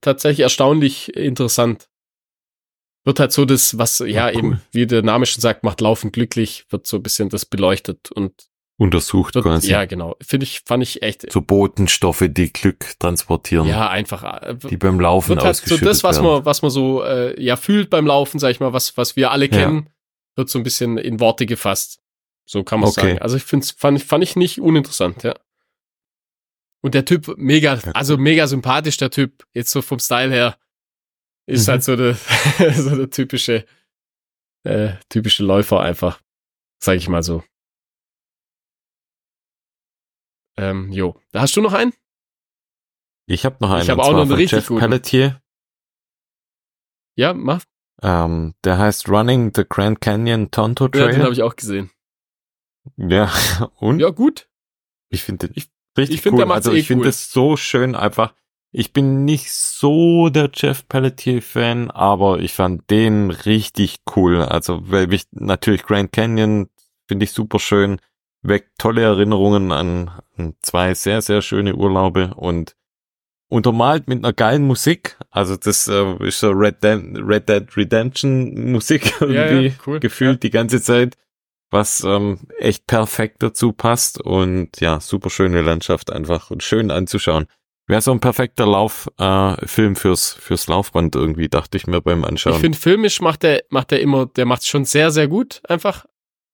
[0.00, 1.88] tatsächlich erstaunlich interessant.
[3.04, 4.36] Wird halt so das, was, ja, Ja, cool.
[4.38, 8.12] eben, wie der Name schon sagt, macht Laufen glücklich, wird so ein bisschen das beleuchtet
[8.12, 8.46] und
[8.78, 9.70] Untersucht wird, quasi.
[9.70, 10.16] ja, genau.
[10.20, 13.66] Finde ich, fand ich echt, So Botenstoffe, die Glück transportieren.
[13.66, 16.26] ja, einfach, äh, Die beim Laufen wird halt so ausgeschüttet das, was werden.
[16.30, 19.30] man, was man so, äh, ja, fühlt beim Laufen, sag ich mal, was, was wir
[19.30, 19.50] alle Ja.
[19.62, 19.88] kennen,
[20.36, 22.00] wird so ein bisschen in Worte gefasst.
[22.44, 23.00] So kann man Okay.
[23.00, 23.18] sagen.
[23.20, 25.34] Also ich finde, fand, ich- fand ich nicht uninteressant, ja.
[26.82, 30.58] Und der Typ, mega, Ja, also mega sympathisch, der Typ, jetzt so vom Style her,
[31.46, 31.70] ist Mhm.
[31.72, 32.14] halt so der,
[32.76, 33.64] so der typische,
[34.64, 36.20] äh, typische Läufer einfach,
[36.78, 37.42] sag ich mal so.
[40.56, 41.20] Ähm, jo.
[41.32, 41.92] Da hast du noch einen?
[43.26, 43.82] Ich habe noch einen.
[43.82, 44.80] Ich hab und auch noch einen richtig Jeff guten.
[44.80, 45.42] Pelletier.
[47.16, 47.64] Ja, mach.
[48.02, 51.22] Ähm, der heißt Running the Grand Canyon Tonto Ja, den Trail.
[51.24, 51.90] habe ich auch gesehen.
[52.96, 53.32] Ja,
[53.76, 54.48] und Ja, gut.
[55.10, 56.44] ich finde den Ich- richtig ich find, cool.
[56.44, 57.12] der also eh ich finde cool.
[57.12, 58.34] so schön einfach.
[58.72, 64.42] Ich bin nicht so der Jeff Pelletier-Fan, aber ich fand den richtig cool.
[64.42, 66.68] Also, weil ich natürlich Grand Canyon
[67.08, 67.98] finde ich super schön,
[68.48, 72.74] weckt tolle Erinnerungen an, an zwei sehr, sehr schöne Urlaube und
[73.48, 75.16] untermalt mit einer geilen Musik.
[75.30, 80.00] Also das äh, ist so Red, Dead, Red Dead Redemption Musik irgendwie ja, cool.
[80.00, 80.40] gefühlt Ja.
[80.40, 81.16] die ganze Zeit,
[81.70, 87.46] was ähm, echt perfekt dazu passt und ja, super schöne Landschaft einfach und schön anzuschauen.
[87.88, 92.22] Wäre so ein perfekter Lauf äh, Film fürs fürs Laufband irgendwie, dachte ich mir beim
[92.22, 92.60] Ich Anschauen.
[92.60, 96.04] finde, filmisch macht er macht er immer, der macht schon sehr, sehr gut, einfach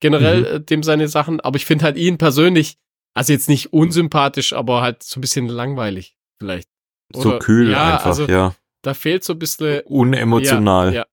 [0.03, 0.47] generell Mhm.
[0.57, 1.41] äh, dem seine Sachen.
[1.41, 2.77] Aber ich finde halt ihn persönlich,
[3.15, 6.69] also jetzt nicht unsympathisch, aber halt so ein bisschen langweilig vielleicht.
[7.15, 8.55] so oder- kühl ja, einfach, also- ja.
[8.83, 9.81] Da fehlt so ein bisschen.
[9.85, 10.89] Unemotional.
[10.89, 11.07] Ja, ja,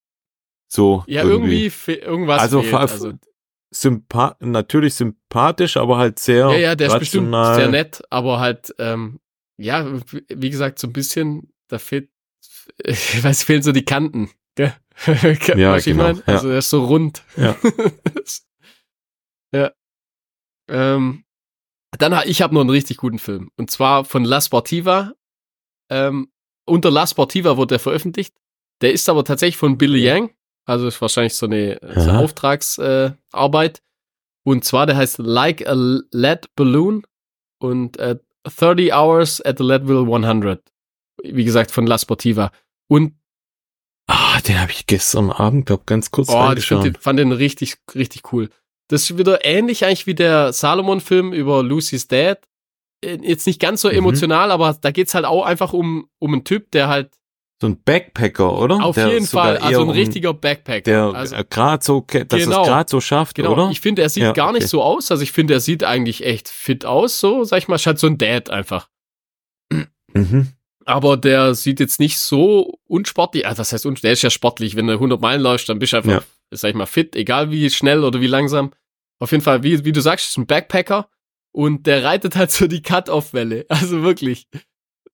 [0.68, 2.74] So ja irgendwie, fe- irgendwas Also, fehlt.
[2.76, 3.14] Also,
[3.72, 7.56] Sympa natürlich sympathisch, aber halt sehr ja, ja, der ist bestimmt rational.
[7.56, 9.20] sehr nett, aber halt, ähm,
[9.58, 9.86] ja,
[10.30, 12.10] wie- gesagt, so ein bisschen, da fehlt,
[12.84, 14.32] ich weiß, fehlen so die Kanten.
[14.56, 14.74] Gell?
[15.56, 16.14] Ja, Was ich genau.
[16.26, 17.22] Also er ist so rund.
[17.38, 17.56] Ja.
[19.54, 19.72] ja.
[20.70, 21.24] Ähm,
[21.98, 25.14] dann ich habe noch einen richtig guten Film und zwar von La Sportiva.
[25.90, 26.32] Ähm,
[26.66, 28.36] unter La Sportiva wurde der veröffentlicht.
[28.82, 30.32] Der ist aber tatsächlich von Billy Yang,
[30.66, 32.20] also ist wahrscheinlich so eine, so eine.
[32.20, 33.78] Auftragsarbeit.
[33.80, 33.82] Äh,
[34.46, 37.06] und zwar der heißt Like a Lead Balloon
[37.60, 40.72] und äh, 30 Hours at the Leadville 100.
[41.24, 42.52] Wie gesagt von La Sportiva.
[42.88, 43.20] Und
[44.08, 47.32] Ah, den habe ich gestern Abend, glaub, ganz kurz Oh, ich find den, fand den
[47.32, 48.50] richtig, richtig cool.
[48.90, 52.40] Das ist wieder ähnlich eigentlich wie der Salomon-Film über Lucy's Dad.
[53.06, 53.96] Äh, Jetzt nicht ganz so Mhm.
[53.96, 57.12] emotional, aber da geht's halt auch einfach um, um einen Typ, der halt
[57.62, 58.84] So ein Backpacker, oder?
[58.84, 60.82] auf Der jeden Fall, also ein richtiger Backpacker.
[60.82, 62.62] Der also, äh, gerade so, dass Genau.
[62.62, 63.70] es gerade so schafft, genau, oder?
[63.72, 64.70] ich finde, er sieht Ja, gar nicht okay.
[64.70, 65.12] so aus.
[65.12, 68.00] Also ich finde, er sieht eigentlich echt fit aus, so, sag ich mal, ist halt
[68.00, 68.88] so ein Dad einfach.
[70.14, 70.48] mhm.
[70.86, 74.76] Aber der sieht jetzt nicht so unsportlich, also was heißt unsportlich, der ist ja sportlich,
[74.76, 76.22] wenn du 100 Meilen läufst, dann bist du einfach, Ja.
[76.52, 78.72] sag ich mal, fit, egal wie schnell oder wie langsam.
[79.20, 81.10] Auf jeden Fall, wie, wie du sagst, ist ein Backpacker
[81.52, 84.48] und der reitet halt so die Cut-Off-Welle, also wirklich.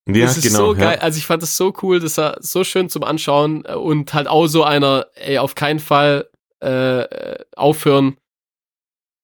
[0.08, 0.72] Ja, das ist genau.
[0.72, 1.02] so geil, ja.
[1.02, 4.28] also ich fand das so cool, das war so schön zum Anschauen äh, und halt
[4.28, 6.28] auch so einer, ey, auf keinen Fall
[6.62, 8.16] äh, äh, aufhören.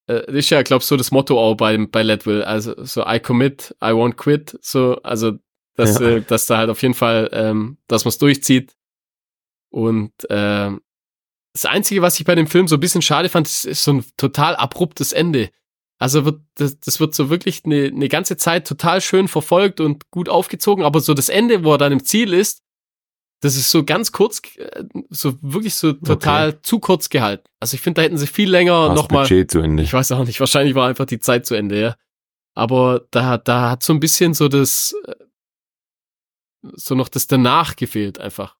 [0.08, 3.76] Äh, ist ja, glaub so das Motto auch bei, bei Leadville, also so I commit,
[3.80, 5.32] I won't quit, so, also
[5.76, 6.08] dass, Ja.
[6.08, 8.76] äh, dass da halt auf jeden Fall, ähm, dass man es durchzieht.
[9.70, 10.82] Und ähm,
[11.52, 13.92] das Einzige, was ich bei dem Film so ein bisschen schade fand, ist, ist so
[13.92, 15.50] ein total abruptes Ende.
[15.98, 20.10] Also wird das, das wird so wirklich eine, eine ganze Zeit total schön verfolgt und
[20.10, 22.62] gut aufgezogen, aber so das Ende, wo er dann im Ziel ist,
[23.40, 27.44] das ist so ganz kurz, äh, so wirklich so total zu kurz gehalten.
[27.60, 29.24] Also ich finde, da hätten sie viel länger nochmal.
[29.24, 29.82] Budget zu Ende.
[29.82, 31.96] Ich weiß auch nicht, wahrscheinlich war einfach die Zeit zu Ende, ja.
[32.54, 35.14] Aber da, da hat so ein bisschen so das, äh,
[36.74, 38.56] so noch das danach gefehlt einfach.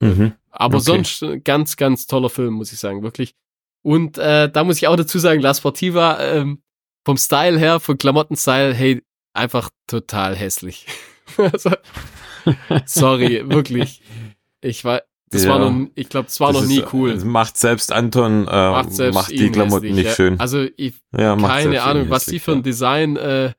[0.00, 0.32] Mhm.
[0.50, 0.84] Aber Okay.
[0.84, 3.34] sonst ein ganz, ganz toller Film, muss ich sagen, wirklich.
[3.82, 6.62] Und äh, da muss ich auch dazu sagen, La Sportiva, ähm,
[7.04, 9.02] vom Style her, vom Klamottenstyle, hey,
[9.32, 10.86] einfach total hässlich.
[11.36, 11.70] also,
[12.86, 14.02] sorry, wirklich.
[14.60, 15.50] Ich war, das Ja.
[15.50, 17.14] war noch, ich glaube, das war Das noch ist, nie cool.
[17.24, 20.14] Macht selbst Anton, äh, Macht selbst macht die Klamotten hässlich, nicht ja.
[20.14, 20.40] schön.
[20.40, 23.52] Also ich, ja, keine Ahnung, was die hässlich, für ein Design, äh,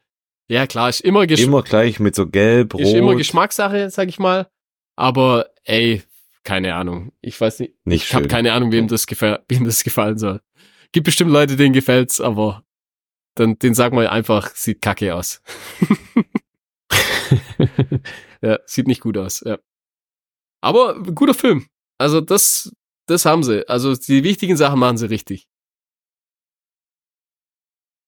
[0.47, 2.81] ja klar, ist immer, Gesch Immer gleich mit so gelb, rot.
[2.81, 4.47] ist immer Geschmackssache, sag ich mal.
[4.95, 6.01] Aber ey,
[6.43, 7.11] keine Ahnung.
[7.21, 7.73] Ich weiß nicht.
[7.85, 10.41] Nicht ich habe keine Ahnung, wem das, wem das gefallen soll.
[10.91, 12.65] Gibt bestimmt Leute, denen gefällt's, aber
[13.35, 15.41] dann, den sag mal einfach, sieht kacke aus.
[18.41, 19.59] ja, sieht nicht gut aus, ja.
[20.61, 21.67] Aber guter Film.
[21.97, 22.73] Also das,
[23.05, 23.67] das haben sie.
[23.69, 25.47] Also die wichtigen Sachen machen sie richtig.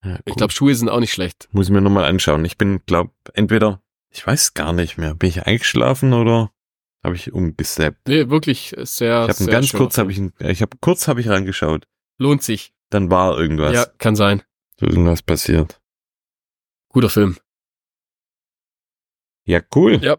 [0.03, 1.47] Ja, Ich glaube, Schuhe sind auch nicht schlecht.
[1.51, 2.43] Muss ich mir nochmal anschauen.
[2.45, 6.51] Ich bin, glaub, entweder, ich weiß gar nicht mehr, bin ich eingeschlafen oder
[7.03, 8.07] habe ich umgesappt?
[8.07, 11.87] Nee, wirklich sehr, Ich habe ganz kurz, habe ich, ich habe kurz habe ich reingeschaut.
[12.19, 12.73] Lohnt sich.
[12.89, 14.43] Dann war irgendwas, Ja, kann sein.
[14.79, 15.81] irgendwas passiert.
[16.89, 17.37] Guter Film.
[19.45, 19.99] Ja, cool.
[20.03, 20.17] Ja.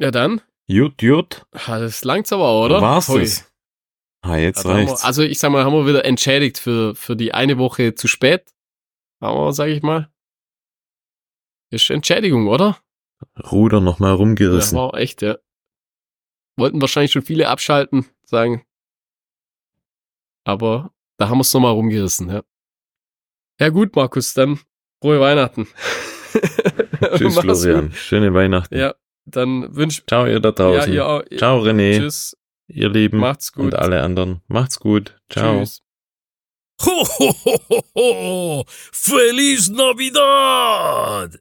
[0.00, 0.40] Ja, dann.
[0.66, 1.46] Jut, jut.
[1.52, 2.80] Ah, Das langt's aber, oder?
[2.80, 3.20] War's Hui.
[3.20, 3.50] das?
[4.22, 5.04] Ah, jetzt Also, haben wir, reicht's.
[5.04, 8.54] also ich sag mal, haben wir wieder entschädigt für, für die eine Woche zu spät.
[9.20, 10.10] Aber, sag ich mal.
[11.70, 12.78] Ist Entschädigung, oder?
[13.50, 14.76] Ruder nochmal rumgerissen.
[14.78, 15.38] war auch echt, ja.
[16.58, 18.64] Wollten wahrscheinlich schon viele abschalten, sagen.
[20.44, 22.42] Aber da haben wir es nochmal rumgerissen, ja.
[23.60, 24.58] Ja gut, Markus, dann
[25.00, 25.68] frohe Weihnachten.
[27.16, 27.88] Tschüss, Florian.
[27.90, 27.96] gut.
[27.96, 28.76] Schöne Weihnachten.
[28.76, 28.94] Ja,
[29.24, 30.92] dann wünsch Ciao, ihr da ja, draußen.
[30.92, 31.22] ihr auch.
[31.36, 31.98] Ciao, René.
[31.98, 32.36] Tschüss.
[32.66, 33.18] Ihr Lieben.
[33.18, 33.64] Macht's gut.
[33.66, 34.42] Und alle anderen.
[34.48, 35.18] Macht's gut.
[35.30, 35.60] Ciao.
[35.60, 35.82] Tschüss.
[36.84, 38.64] Ho, ho, ho, ho, ho.
[38.68, 41.40] Feliz Navidad!